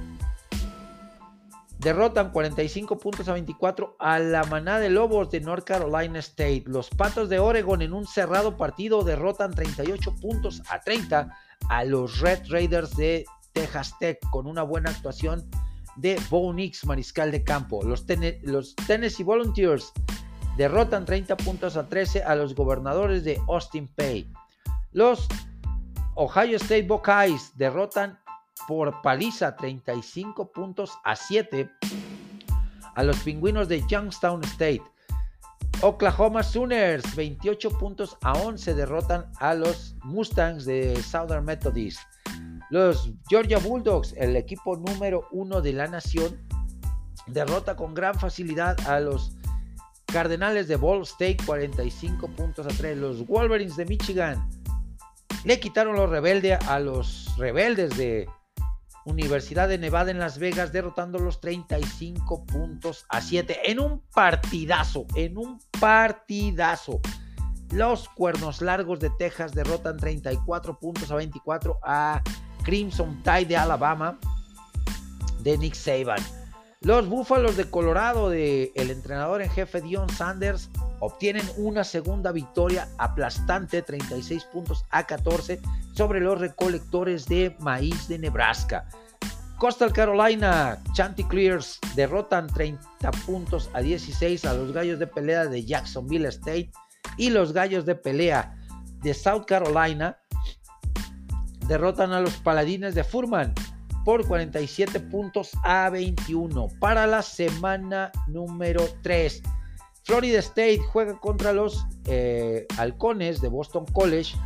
[1.78, 6.65] derrotan 45 puntos a 24 a la manada de Lobos de North Carolina State.
[6.66, 11.28] Los Patos de Oregon en un cerrado partido derrotan 38 puntos a 30
[11.69, 15.48] a los Red Raiders de Texas Tech con una buena actuación
[15.97, 17.82] de Bo Nix, mariscal de campo.
[17.85, 18.07] Los,
[18.43, 19.93] los Tennessee Volunteers
[20.57, 24.31] derrotan 30 puntos a 13 a los gobernadores de Austin Pay.
[24.93, 25.28] Los
[26.18, 28.18] Ohio State Buckeyes derrotan
[28.66, 31.70] por paliza 35 puntos a 7
[32.94, 34.82] a los pingüinos de Youngstown State.
[35.82, 42.01] Oklahoma Sooners 28 puntos a 11 derrotan a los Mustangs de Southern Methodist.
[42.70, 46.40] Los Georgia Bulldogs, el equipo número uno de la nación,
[47.26, 49.36] derrota con gran facilidad a los
[50.06, 52.97] Cardenales de Ball State 45 puntos a 3.
[52.97, 54.48] Los Wolverines de Michigan
[55.44, 58.28] le quitaron los rebeldes a los rebeldes de
[59.06, 65.06] Universidad de Nevada en Las Vegas, derrotando los 35 puntos a 7 en un partidazo,
[65.14, 67.00] en un partidazo.
[67.70, 72.20] Los Cuernos Largos de Texas derrotan 34 puntos a 24 a
[72.64, 74.18] Crimson Tide de Alabama
[75.38, 76.20] de Nick Saban.
[76.86, 82.88] Los Búfalos de Colorado de el entrenador en jefe Dion Sanders obtienen una segunda victoria
[82.98, 85.60] aplastante 36 puntos a 14
[85.94, 88.88] sobre los recolectores de maíz de Nebraska.
[89.58, 96.28] Coastal Carolina, Chanticleers derrotan 30 puntos a 16 a los gallos de pelea de Jacksonville
[96.28, 96.70] State
[97.16, 98.54] y los gallos de pelea
[99.02, 100.18] de South Carolina
[101.66, 103.54] derrotan a los paladines de Furman
[104.06, 109.42] por 47 puntos a 21 para la semana número 3.
[110.04, 114.36] Florida State juega contra los eh, halcones de Boston College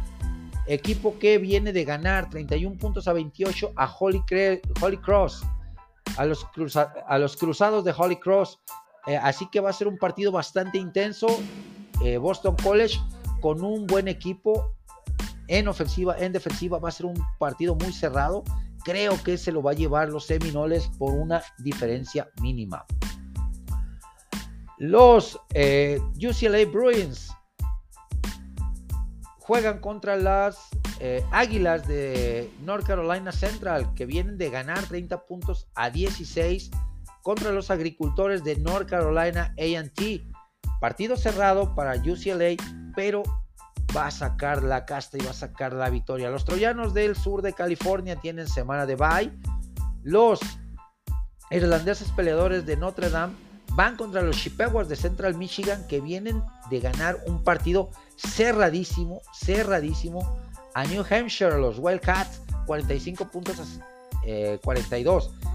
[0.67, 4.23] equipo que viene de ganar 31 puntos a 28 a Holy,
[5.03, 5.43] Cross,
[6.17, 6.47] a los,
[7.07, 8.61] a los, cruzados de Holy Cross.
[9.07, 11.27] Eh, así que va a ser un partido bastante intenso.
[12.03, 12.99] Eh, Boston College
[13.43, 14.75] con un buen equipo
[15.49, 18.43] en ofensiva, en defensiva, va a ser un partido muy cerrado.
[18.85, 22.85] Creo que se lo va a llevar los Seminoles por una diferencia mínima.
[24.79, 27.31] Los eh, UCLA Bruins
[29.39, 30.69] juegan contra las
[31.01, 36.71] eh, Águilas de North Carolina Central, que vienen de ganar 30 puntos a 16
[37.23, 40.01] contra los agricultores de North Carolina AT.
[40.81, 42.57] Partido cerrado para UCLA,
[42.95, 43.23] pero
[43.97, 46.31] va a sacar la casta y va a sacar la victoria.
[46.31, 49.33] Los troyanos del sur de California tienen semana de bye.
[50.03, 50.41] Los
[51.51, 53.35] irlandeses peleadores de Notre Dame
[53.75, 60.39] van contra los Chippewas de Central Michigan que vienen de ganar un partido cerradísimo, cerradísimo
[60.75, 65.27] a New Hampshire, los Wildcats, 45 puntos a 42.
[65.27, 65.51] Eh,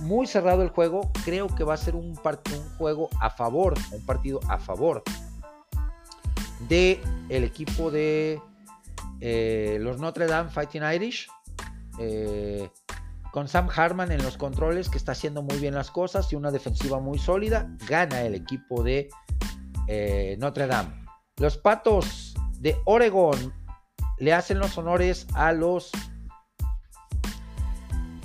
[0.00, 4.04] Muy cerrado el juego, creo que va a ser un, un juego a favor, un
[4.06, 5.02] partido a favor
[6.68, 8.40] de el equipo de
[9.20, 11.28] eh, los Notre Dame Fighting Irish.
[11.98, 12.68] Eh,
[13.32, 16.50] con Sam Harman en los controles, que está haciendo muy bien las cosas y una
[16.50, 19.10] defensiva muy sólida, gana el equipo de
[20.38, 21.06] Notre Dame.
[21.36, 23.52] Los Patos de Oregon
[24.18, 25.90] le hacen los honores a los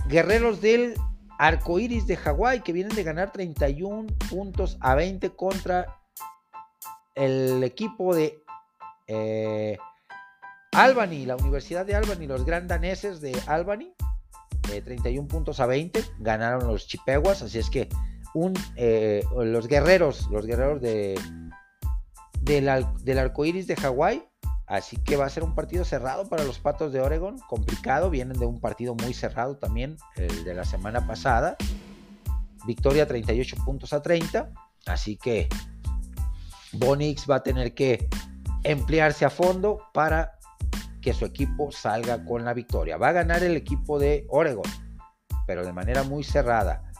[0.08, 0.96] guerreros del
[1.38, 6.00] arco iris de Hawái que vienen de ganar 31 puntos a 20 contra
[7.15, 8.44] el equipo de
[9.07, 9.77] eh,
[10.72, 13.94] Albany, la Universidad de Albany, los gran daneses de Albany,
[14.64, 17.90] 31 puntos a 20, ganaron los Chipeguas, así es que
[18.76, 21.19] eh, los guerreros, los guerreros de,
[22.41, 24.23] del, del arco iris de Hawái,
[24.65, 28.40] así que va a ser un partido cerrado para los Patos de Oregon, complicado, vienen
[28.40, 31.56] de un partido muy cerrado también, el de la semana pasada,
[32.65, 34.49] victoria 38 puntos a 30,
[34.88, 35.49] así que
[36.74, 38.08] Bonix va a tener que
[38.64, 40.38] emplearse a fondo para
[41.02, 42.98] que su equipo salga con la victoria.
[42.98, 44.70] Va a ganar el equipo de Oregon,
[45.45, 46.91] pero de manera muy cerrada.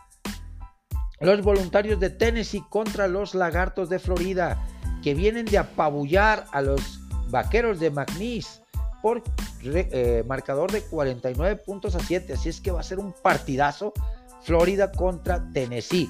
[1.20, 4.62] Los voluntarios de Tennessee contra los lagartos de Florida,
[5.02, 8.62] que vienen de apabullar a los vaqueros de McNeese
[9.02, 9.24] por
[9.64, 12.34] eh, marcador de 49 puntos a 7.
[12.34, 13.94] Así es que va a ser un partidazo
[14.42, 16.10] Florida contra Tennessee.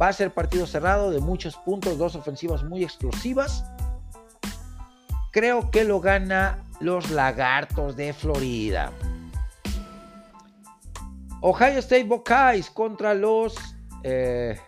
[0.00, 3.64] Va a ser partido cerrado de muchos puntos, dos ofensivas muy explosivas.
[5.32, 8.92] Creo que lo gana los lagartos de Florida.
[11.40, 13.54] Ohio State Buckeyes contra los
[14.02, 14.58] eh,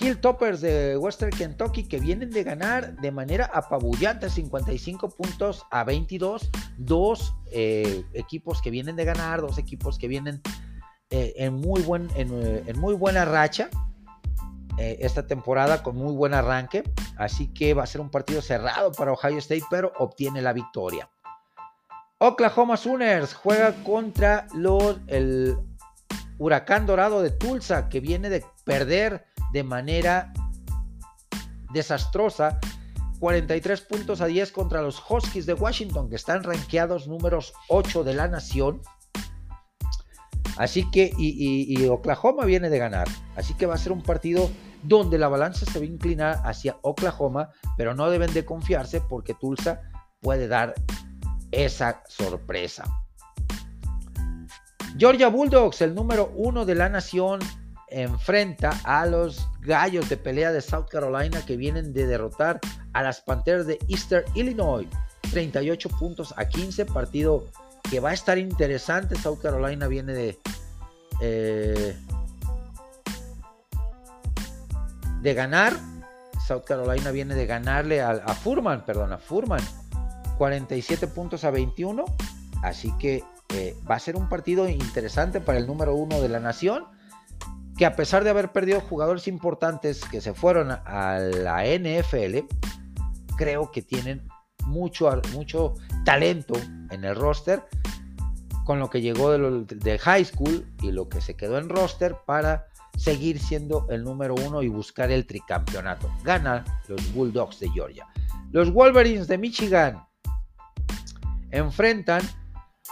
[0.00, 6.50] Hilltoppers de Western Kentucky que vienen de ganar de manera apabullante 55 puntos a 22.
[6.76, 10.40] Dos eh, equipos que vienen de ganar, dos equipos que vienen
[11.10, 13.70] eh, en, muy buen, en muy buena racha.
[14.78, 16.84] Eh, esta temporada con muy buen arranque.
[17.16, 21.10] Así que va a ser un partido cerrado para Ohio State, pero obtiene la victoria.
[22.18, 25.56] Oklahoma Sooners juega contra los, el
[26.38, 30.32] Huracán Dorado de Tulsa, que viene de perder de manera
[31.72, 32.60] desastrosa
[33.18, 38.14] 43 puntos a 10 contra los Huskies de Washington, que están rankeados números 8 de
[38.14, 38.80] la nación.
[40.58, 43.08] Así que, y, Oklahoma viene de ganar.
[43.36, 44.50] Así que va a ser un partido
[44.82, 49.34] donde la balanza se va a inclinar hacia Oklahoma, pero no deben de confiarse porque
[49.34, 49.80] Tulsa
[50.20, 50.74] puede dar
[51.52, 52.84] esa sorpresa.
[54.98, 57.38] Georgia Bulldogs, el número uno de la nación,
[57.88, 62.60] enfrenta a los gallos de pelea de South Carolina que vienen de derrotar
[62.92, 64.88] a las Panteras de Eastern Illinois.
[65.30, 67.46] 38 puntos a 15, partido
[67.90, 69.16] que va a estar interesante.
[69.16, 70.38] South Carolina viene de
[71.20, 71.96] eh,
[75.20, 75.74] de ganar.
[76.46, 79.60] South Carolina viene de ganarle a, Furman, perdón, a Furman.
[80.38, 82.04] 47 puntos a 21.
[82.62, 86.40] Así que eh, va a ser un partido interesante para el número uno de la
[86.40, 86.86] nación.
[87.76, 92.38] Que a pesar de haber perdido jugadores importantes que se fueron a la NFL,
[93.36, 94.26] creo que tienen
[94.68, 95.74] mucho, mucho
[96.04, 96.54] talento
[96.90, 97.64] en el roster.
[98.64, 102.66] Con lo que llegó de, high school y lo que se quedó en roster para
[102.96, 106.10] seguir siendo el número uno y buscar el tricampeonato.
[106.22, 108.06] Gana los Bulldogs de Georgia.
[108.50, 110.04] Los Wolverines de Michigan
[111.50, 112.22] enfrentan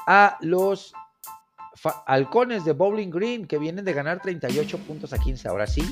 [0.06, 0.94] a los
[2.06, 5.48] Halcones de Bowling Green que vienen de ganar 38 puntos a 15.
[5.48, 5.82] Ahora sí,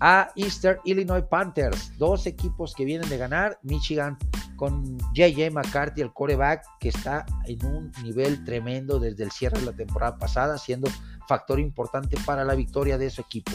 [0.00, 3.58] a Eastern Illinois Panthers, dos equipos que vienen de ganar.
[3.62, 4.18] Michigan
[4.58, 9.66] con JJ McCarthy, el coreback, que está en un nivel tremendo desde el cierre de
[9.66, 10.90] la temporada pasada, siendo
[11.28, 13.52] factor importante para la victoria de su equipo.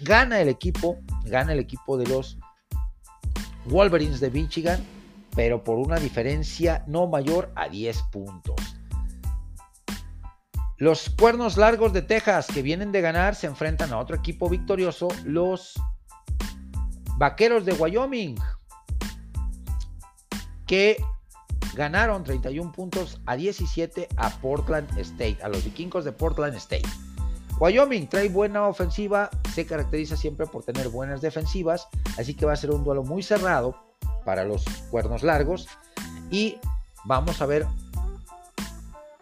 [0.00, 0.96] Gana el equipo,
[1.26, 2.38] gana el equipo de los
[3.66, 4.82] Wolverines de Michigan,
[5.34, 8.56] pero por una diferencia no mayor a 10 puntos.
[10.78, 15.08] Los cuernos largos de Texas que vienen de ganar se enfrentan a otro equipo victorioso,
[15.24, 15.74] los
[17.18, 18.36] Vaqueros de Wyoming,
[20.66, 21.02] que
[21.74, 26.88] ganaron 31 puntos a 17 a Portland State, a los vikingos de Portland State.
[27.58, 31.88] Wyoming trae buena ofensiva, se caracteriza siempre por tener buenas defensivas,
[32.18, 33.76] así que va a ser un duelo muy cerrado
[34.24, 35.68] para los cuernos largos.
[36.30, 36.58] Y
[37.04, 37.66] vamos a ver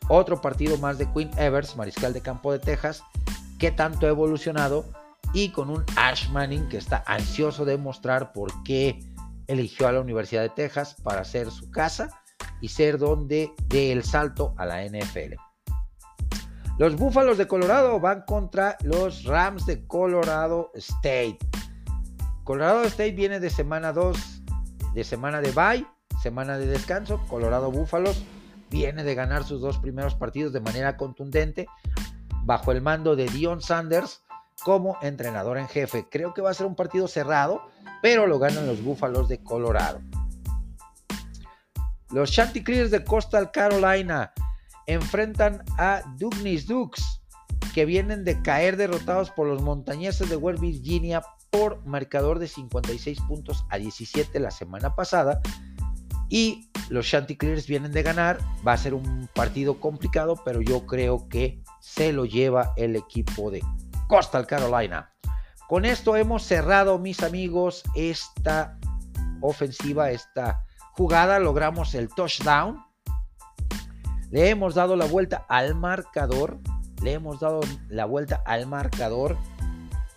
[0.08, 3.02] otro partido más de Quinn Evers, mariscal de campo de Texas,
[3.58, 4.84] que tanto ha evolucionado
[5.32, 9.00] y con un Ash Manning que está ansioso de mostrar por qué
[9.46, 12.08] eligió a la Universidad de Texas para ser su casa
[12.60, 15.34] y ser donde dé el salto a la NFL.
[16.78, 21.38] Los Búfalos de Colorado van contra los Rams de Colorado State.
[22.42, 24.42] Colorado State viene de semana 2,
[24.92, 25.86] de semana de bye,
[26.20, 27.24] semana de descanso.
[27.28, 28.24] Colorado Búfalos
[28.70, 31.68] viene de ganar sus dos primeros partidos de manera contundente
[32.42, 34.23] bajo el mando de Dion Sanders
[34.62, 36.06] como entrenador en jefe.
[36.10, 37.62] Creo que va a ser un partido cerrado,
[38.02, 40.00] pero lo ganan los Búfalos de Colorado.
[42.10, 44.32] Los Chanticleers de Coastal Carolina
[44.86, 47.02] enfrentan a Dugnis Dukes,
[47.74, 53.20] que vienen de caer derrotados por los montañeses de West Virginia por marcador de 56
[53.22, 55.40] puntos a 17 la semana pasada.
[56.28, 58.38] Y los Chanticleers vienen de ganar.
[58.66, 63.50] Va a ser un partido complicado, pero yo creo que se lo lleva el equipo
[63.50, 63.62] de
[64.08, 65.10] Coastal Carolina.
[65.68, 68.78] Con esto hemos cerrado, mis amigos, esta
[69.40, 71.38] ofensiva, esta jugada.
[71.38, 72.84] Logramos el touchdown.
[74.30, 76.58] Le hemos dado la vuelta al marcador.
[77.02, 79.36] Le hemos dado la vuelta al marcador.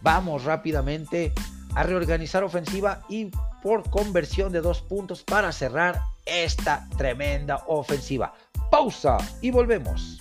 [0.01, 1.33] Vamos rápidamente
[1.75, 3.31] a reorganizar ofensiva y
[3.61, 8.33] por conversión de dos puntos para cerrar esta tremenda ofensiva.
[8.69, 10.19] Pausa y volvemos.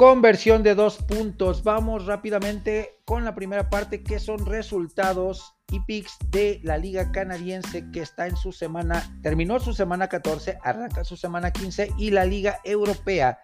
[0.00, 1.62] Conversión de dos puntos.
[1.62, 7.84] Vamos rápidamente con la primera parte que son resultados y picks de la liga canadiense
[7.92, 12.24] que está en su semana, terminó su semana 14, arranca su semana 15 y la
[12.24, 13.40] liga europea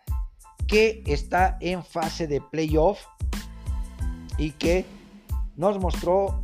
[0.67, 3.03] que está en fase de playoff
[4.39, 4.87] y que
[5.57, 6.43] nos mostró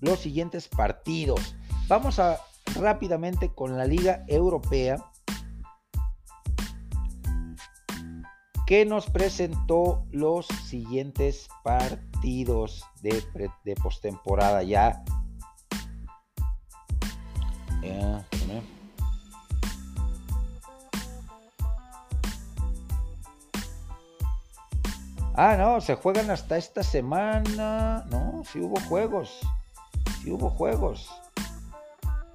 [0.00, 1.54] los siguientes partidos.
[1.86, 2.40] Vamos a
[2.74, 4.96] rápidamente con la liga europea
[8.68, 15.02] que nos presentó los siguientes partidos de, postemporada ya.
[25.34, 28.04] ah, no, se juegan hasta esta semana.
[28.10, 29.40] No, si hubo juegos.
[30.22, 31.08] Si hubo juegos.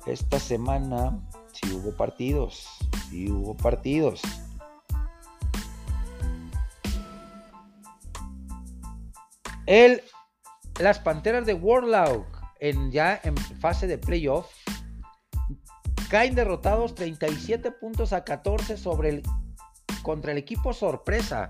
[0.08, 1.16] Esta semana
[1.52, 2.66] si hubo partidos.
[3.12, 4.24] Si hubo partidos.
[9.66, 10.02] El,
[10.80, 12.26] las Panteras de Warlock,
[12.60, 14.52] en, ya en fase de playoff,
[16.10, 19.24] caen derrotados 37 puntos a 14 sobre el,
[20.04, 21.50] contra el equipo sorpresa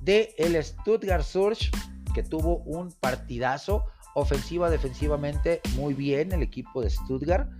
[0.00, 1.70] de el Stuttgart Surge,
[2.14, 3.84] que tuvo un partidazo
[4.14, 7.50] ofensiva, defensivamente muy bien el equipo de Stuttgart.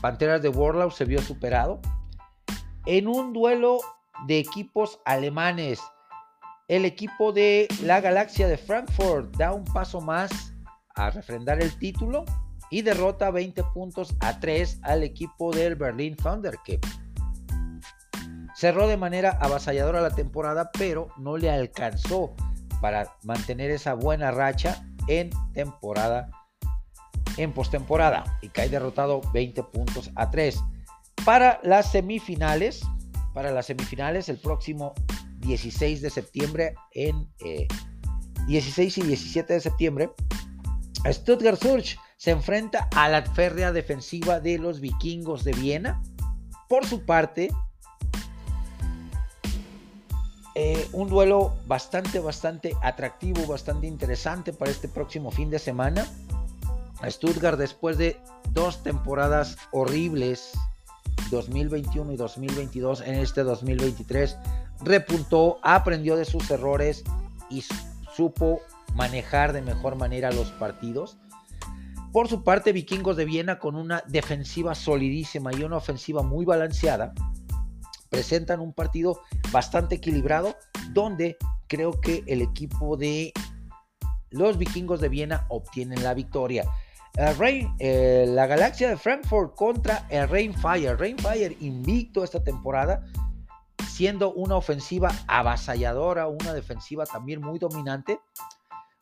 [0.00, 1.80] Panteras de Warlock se vio superado.
[2.86, 3.80] En un duelo
[4.26, 5.80] de equipos alemanes,
[6.68, 10.52] el equipo de la Galaxia de Frankfurt da un paso más
[10.94, 12.26] a refrendar el título
[12.70, 16.78] y derrota 20 puntos a 3 al equipo del Berlin Thunder que
[18.54, 22.34] cerró de manera avasalladora la temporada pero no le alcanzó
[22.82, 26.30] para mantener esa buena racha en temporada
[27.38, 30.60] en postemporada y cae derrotado 20 puntos a 3
[31.24, 32.82] para las semifinales
[33.32, 34.92] para las semifinales el próximo
[35.48, 37.26] 16 de septiembre en
[38.46, 40.10] 16 eh, y 17 de septiembre,
[41.06, 46.02] Stuttgart Surge se enfrenta a la férrea defensiva de los vikingos de Viena.
[46.68, 47.48] Por su parte,
[50.54, 56.06] eh, un duelo bastante, bastante atractivo, bastante interesante para este próximo fin de semana.
[57.08, 58.20] Stuttgart, después de
[58.50, 60.52] dos temporadas horribles,
[61.30, 64.36] 2021 y 2022, en este 2023
[64.80, 67.04] repuntó, aprendió de sus errores
[67.50, 67.64] y
[68.14, 68.60] supo
[68.94, 71.18] manejar de mejor manera los partidos.
[72.12, 77.12] Por su parte, Vikingos de Viena, con una defensiva solidísima y una ofensiva muy balanceada,
[78.08, 79.20] presentan un partido
[79.52, 80.56] bastante equilibrado,
[80.92, 81.36] donde
[81.66, 83.32] creo que el equipo de
[84.30, 86.64] los Vikingos de Viena obtienen la victoria.
[87.78, 90.94] Eh, la galaxia de Frankfurt contra el Rainfire.
[90.96, 93.04] Rainfire invicto esta temporada,
[93.86, 98.20] siendo una ofensiva avasalladora, una defensiva también muy dominante,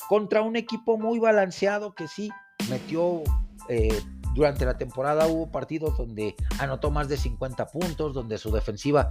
[0.09, 2.31] contra un equipo muy balanceado que sí
[2.69, 3.23] metió
[3.69, 4.03] eh,
[4.37, 9.09] durante la temporada hubo partidos donde anotó más de 50 puntos, donde su defensiva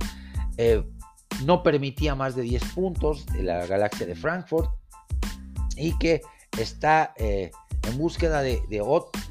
[0.58, 0.84] eh,
[1.44, 4.70] no permitía más de 10 puntos de la galaxia de Frankfurt
[5.76, 6.22] y que
[6.58, 7.52] está eh,
[7.88, 8.62] en búsqueda de,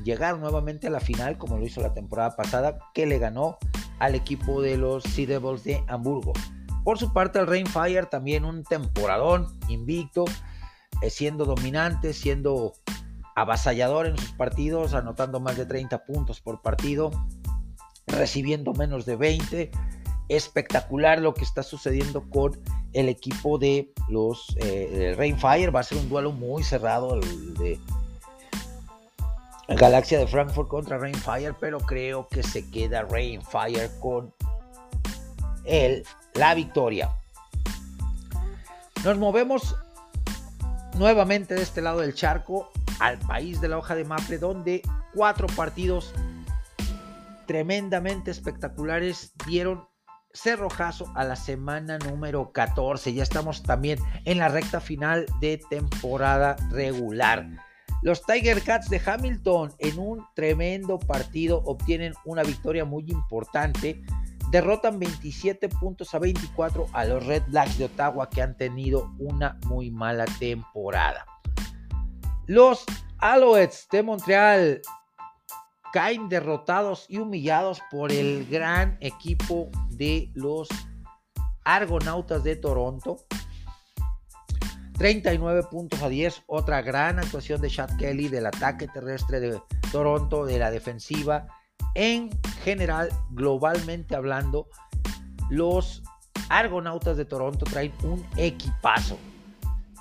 [0.04, 3.58] llegar nuevamente a la final como lo hizo la temporada pasada que le ganó
[4.04, 6.32] al equipo de los Sea Devils de Hamburgo.
[6.84, 10.26] Por su parte, el Rainfire también un temporadón invicto,
[11.00, 12.74] eh, siendo dominante, siendo
[13.34, 17.10] avasallador en sus partidos, anotando más de 30 puntos por partido,
[18.06, 19.70] recibiendo menos de 20.
[20.28, 22.60] Espectacular lo que está sucediendo con
[22.92, 25.70] el equipo de los eh, Rainfire.
[25.70, 27.18] Va a ser un duelo muy cerrado
[27.58, 27.80] de
[29.68, 34.34] Galaxia de Frankfurt contra Rainfire, pero creo que se queda Rainfire con
[35.64, 36.04] el,
[36.34, 37.10] la victoria.
[39.04, 39.76] Nos movemos
[40.96, 42.70] nuevamente de este lado del charco
[43.00, 44.82] al país de la hoja de maple, donde
[45.14, 46.12] cuatro partidos
[47.46, 49.86] tremendamente espectaculares dieron
[50.32, 53.14] cerrojazo a la semana número 14.
[53.14, 57.46] Ya estamos también en la recta final de temporada regular.
[58.04, 64.02] Los Tiger Cats de Hamilton en un tremendo partido obtienen una victoria muy importante.
[64.50, 69.58] Derrotan 27 puntos a 24 a los Red Blacks de Ottawa que han tenido una
[69.64, 71.24] muy mala temporada.
[72.44, 72.84] Los
[73.20, 74.82] Alouettes de Montreal
[75.90, 80.68] caen derrotados y humillados por el gran equipo de los
[81.64, 83.24] Argonautas de Toronto.
[84.96, 89.60] 39 puntos a 10, otra gran actuación de Chad Kelly del ataque terrestre de
[89.90, 91.46] Toronto, de la defensiva.
[91.94, 92.30] En
[92.62, 94.68] general, globalmente hablando,
[95.50, 96.02] los
[96.48, 99.18] Argonautas de Toronto traen un equipazo.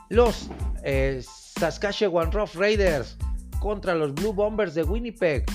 [0.09, 0.49] Los
[0.83, 3.17] eh, Saskatchewan Rough Raiders
[3.59, 5.45] contra los Blue Bombers de Winnipeg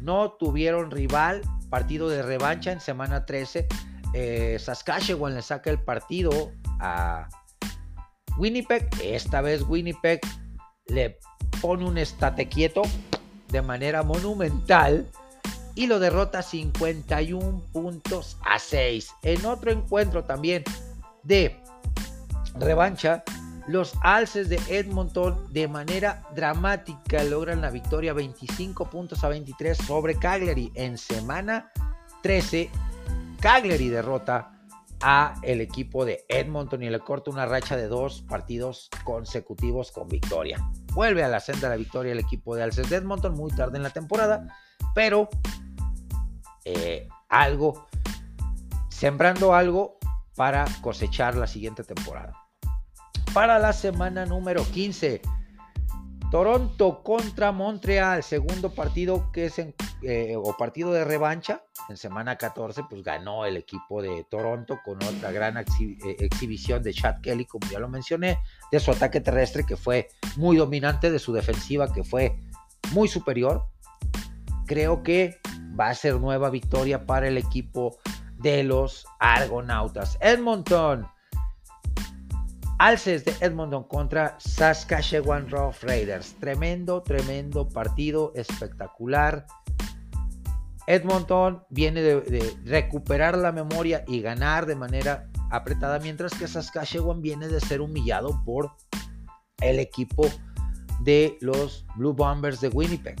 [0.00, 3.66] no tuvieron rival, partido de revancha en semana 13.
[4.14, 7.28] Eh, Saskatchewan le saca el partido a
[8.38, 8.88] Winnipeg.
[9.02, 10.20] Esta vez Winnipeg
[10.86, 11.18] le
[11.60, 12.82] pone un estate quieto
[13.48, 15.08] de manera monumental
[15.74, 19.10] y lo derrota 51 puntos a 6.
[19.22, 20.64] En otro encuentro también
[21.22, 21.60] de
[22.56, 23.24] revancha,
[23.66, 30.16] los alces de Edmonton de manera dramática logran la victoria 25 puntos a 23 sobre
[30.16, 30.70] Cagliari.
[30.74, 31.72] En semana
[32.22, 32.70] 13,
[33.40, 34.53] Cagliari derrota
[35.06, 40.08] a el equipo de Edmonton y le corta una racha de dos partidos consecutivos con
[40.08, 40.58] victoria.
[40.94, 43.76] Vuelve a la senda de la victoria el equipo de Alces de Edmonton muy tarde
[43.76, 44.46] en la temporada,
[44.94, 45.28] pero
[46.64, 47.86] eh, algo,
[48.88, 49.98] sembrando algo
[50.34, 52.32] para cosechar la siguiente temporada
[53.34, 55.20] para la semana número 15.
[56.34, 59.56] Toronto contra Montreal, segundo partido que es
[60.02, 61.62] eh, o partido de revancha.
[61.88, 65.64] En semana 14, pues ganó el equipo de Toronto con otra gran eh,
[66.18, 68.40] exhibición de Chad Kelly, como ya lo mencioné,
[68.72, 72.36] de su ataque terrestre que fue muy dominante, de su defensiva que fue
[72.90, 73.66] muy superior.
[74.66, 75.38] Creo que
[75.78, 77.96] va a ser nueva victoria para el equipo
[78.38, 80.18] de los Argonautas.
[80.20, 81.06] Edmonton
[82.78, 86.34] Alces de Edmonton contra Saskatchewan Rough Raiders.
[86.40, 89.46] Tremendo, tremendo partido, espectacular.
[90.86, 97.48] Edmonton viene de, recuperar la memoria y ganar de manera apretada, mientras que Saskatchewan viene
[97.48, 98.72] de ser humillado por
[99.60, 100.28] el equipo
[101.00, 103.16] de los Blue Bombers de Winnipeg.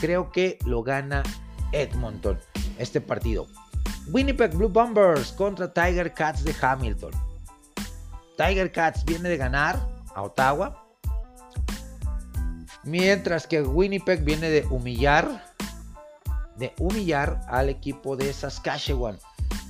[0.00, 1.22] Creo que lo gana
[1.72, 2.38] Edmonton
[2.78, 3.46] este partido.
[4.08, 7.10] Winnipeg Blue Bombers contra Tiger Cats de Hamilton.
[8.36, 9.78] Tiger Cats viene de ganar
[10.14, 10.86] a Ottawa.
[12.84, 15.54] Mientras que Winnipeg viene de humillar,
[16.56, 19.18] de humillar al equipo de Saskatchewan.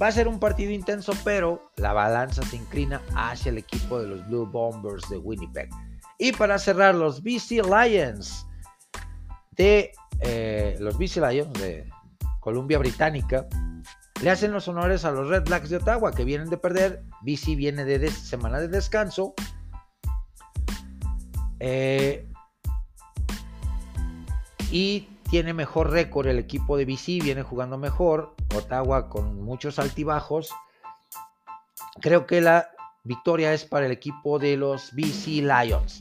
[0.00, 4.08] Va a ser un partido intenso, pero la balanza se inclina hacia el equipo de
[4.08, 5.68] los Blue Bombers de Winnipeg.
[6.18, 8.46] Y para cerrar, los BC Lions
[9.52, 11.88] de eh, los BC Lions de
[12.40, 13.46] Columbia Británica
[14.24, 17.04] le hacen los honores a los Red Blacks de Ottawa que vienen de perder.
[17.20, 19.34] BC viene de semana de descanso.
[21.60, 22.26] Eh,
[24.70, 28.34] y tiene mejor récord el equipo de BC, viene jugando mejor.
[28.56, 30.48] Ottawa con muchos altibajos.
[32.00, 32.70] Creo que la
[33.02, 36.00] victoria es para el equipo de los BC Lions.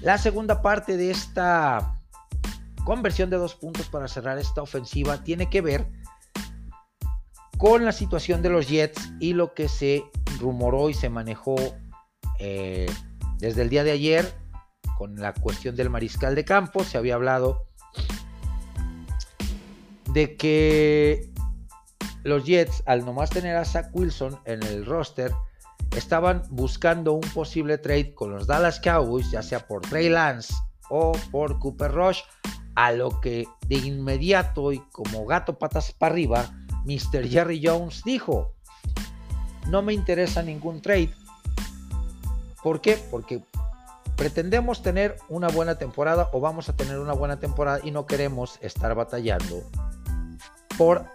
[0.00, 1.98] La segunda parte de esta
[2.84, 6.03] conversión de dos puntos para cerrar esta ofensiva tiene que ver
[7.58, 10.04] con la situación de los Jets y lo que se
[10.40, 11.56] rumoró y se manejó
[12.38, 12.86] eh,
[13.38, 14.34] desde el día de ayer
[14.98, 16.84] con la cuestión del mariscal de campo.
[16.84, 17.66] Se había hablado
[20.12, 21.30] de que
[22.22, 25.32] los Jets, al nomás tener a Zach Wilson en el roster,
[25.96, 30.54] estaban buscando un posible trade con los Dallas Cowboys, ya sea por Trey Lance
[30.88, 32.20] o por Cooper Rush,
[32.74, 36.50] a lo que de inmediato y como gato patas para arriba,
[36.84, 37.28] Mr.
[37.28, 38.52] Jerry Jones dijo,
[39.68, 41.10] no me interesa ningún trade.
[42.62, 42.98] ¿Por qué?
[43.10, 43.42] Porque
[44.16, 48.58] pretendemos tener una buena temporada o vamos a tener una buena temporada y no queremos
[48.62, 49.62] estar batallando
[50.76, 51.06] por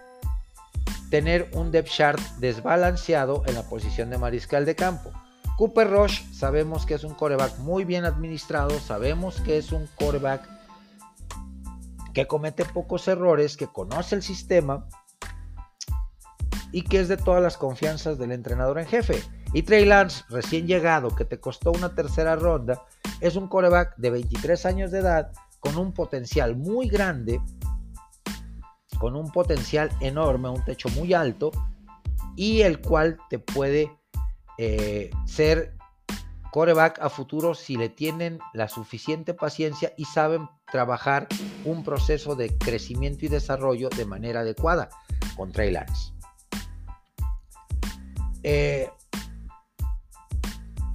[1.10, 5.10] tener un depth chart desbalanceado en la posición de mariscal de campo.
[5.56, 10.48] Cooper Rush sabemos que es un coreback muy bien administrado, sabemos que es un coreback
[12.14, 14.86] que comete pocos errores, que conoce el sistema
[16.72, 19.22] y que es de todas las confianzas del entrenador en jefe.
[19.52, 22.82] Y Trey Lance, recién llegado, que te costó una tercera ronda,
[23.20, 27.40] es un coreback de 23 años de edad con un potencial muy grande,
[28.98, 31.50] con un potencial enorme, un techo muy alto,
[32.36, 33.90] y el cual te puede
[34.58, 35.76] eh, ser
[36.50, 41.28] coreback a futuro si le tienen la suficiente paciencia y saben trabajar
[41.64, 44.88] un proceso de crecimiento y desarrollo de manera adecuada
[45.36, 46.12] con Trey Lance.
[48.42, 48.90] Eh,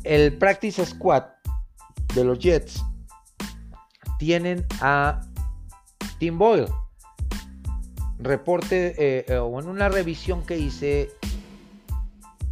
[0.04, 1.24] el Practice Squad
[2.14, 2.84] de los Jets
[4.20, 5.22] tienen a
[6.20, 6.68] Tim Boyle.
[8.20, 11.12] Reporte eh, eh, o en una revisión que hice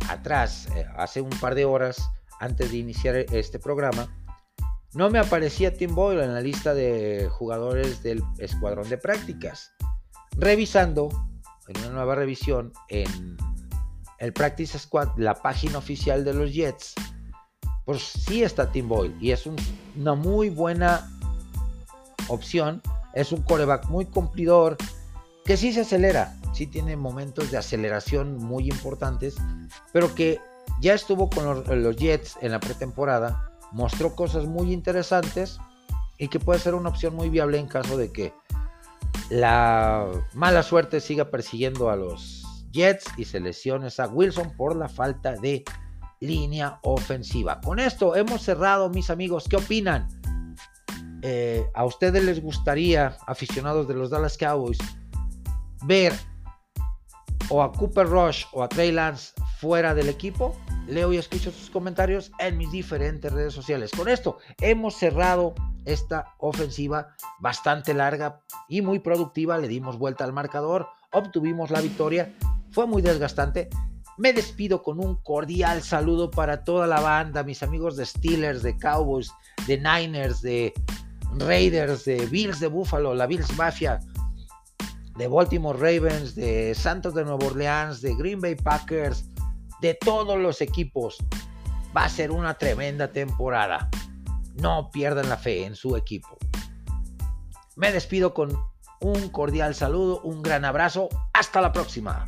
[0.10, 0.68] atrás,
[0.98, 2.10] hace un par de horas
[2.40, 4.08] antes de iniciar este programa,
[4.94, 9.72] no me aparecía Tim Boyle en la lista de jugadores del escuadrón de prácticas.
[10.38, 11.10] Revisando,
[11.68, 13.38] en una nueva revisión, en
[14.24, 16.94] el Practice Squad, la página oficial de los Jets,
[17.86, 19.48] pues sí está Tim Boyle y es
[19.98, 21.12] una muy buena
[22.30, 22.82] opción.
[23.14, 24.78] Es un coreback muy cumplidor
[25.46, 29.36] que sí se acelera, sí tiene momentos de aceleración muy importantes,
[29.92, 30.40] pero que
[30.80, 35.60] ya estuvo con los, Jets en la pretemporada, mostró cosas muy interesantes
[36.18, 38.34] y que puede ser una opción muy viable en caso de que
[39.30, 42.43] la mala suerte siga persiguiendo a los
[42.74, 45.64] Jets y se a Wilson por la falta de
[46.20, 47.62] línea ofensiva.
[47.62, 49.46] Con esto hemos cerrado, mis amigos.
[49.48, 50.08] ¿Qué opinan?
[51.22, 54.80] Eh, ¿A ustedes les gustaría, aficionados de los Dallas Cowboys,
[55.84, 56.14] ver
[57.50, 60.58] o a Cooper Rush o a Trey Lance fuera del equipo?
[60.88, 63.92] Leo y escucho sus comentarios en mis diferentes redes sociales.
[63.96, 65.54] Con esto hemos cerrado
[65.86, 69.58] esta ofensiva bastante larga y muy productiva.
[69.58, 72.34] Le dimos vuelta al marcador, obtuvimos la victoria.
[72.74, 73.70] Fue muy desgastante.
[74.18, 78.78] Me despido con un cordial saludo para toda la banda, mis amigos de Steelers, de
[78.78, 79.32] Cowboys,
[79.68, 80.74] de Niners, de
[81.38, 84.00] Raiders, de Bills de Buffalo, la Bills Mafia,
[85.18, 89.26] de Baltimore Ravens, de Santos de Nueva Orleans, de Green Bay Packers,
[89.82, 91.18] de todos los equipos.
[91.96, 93.90] Va a ser una tremenda temporada.
[94.56, 96.38] No pierdan la fe en su equipo.
[97.76, 98.56] Me despido con
[99.00, 101.10] un cordial saludo, un gran abrazo.
[101.34, 102.26] Hasta la próxima.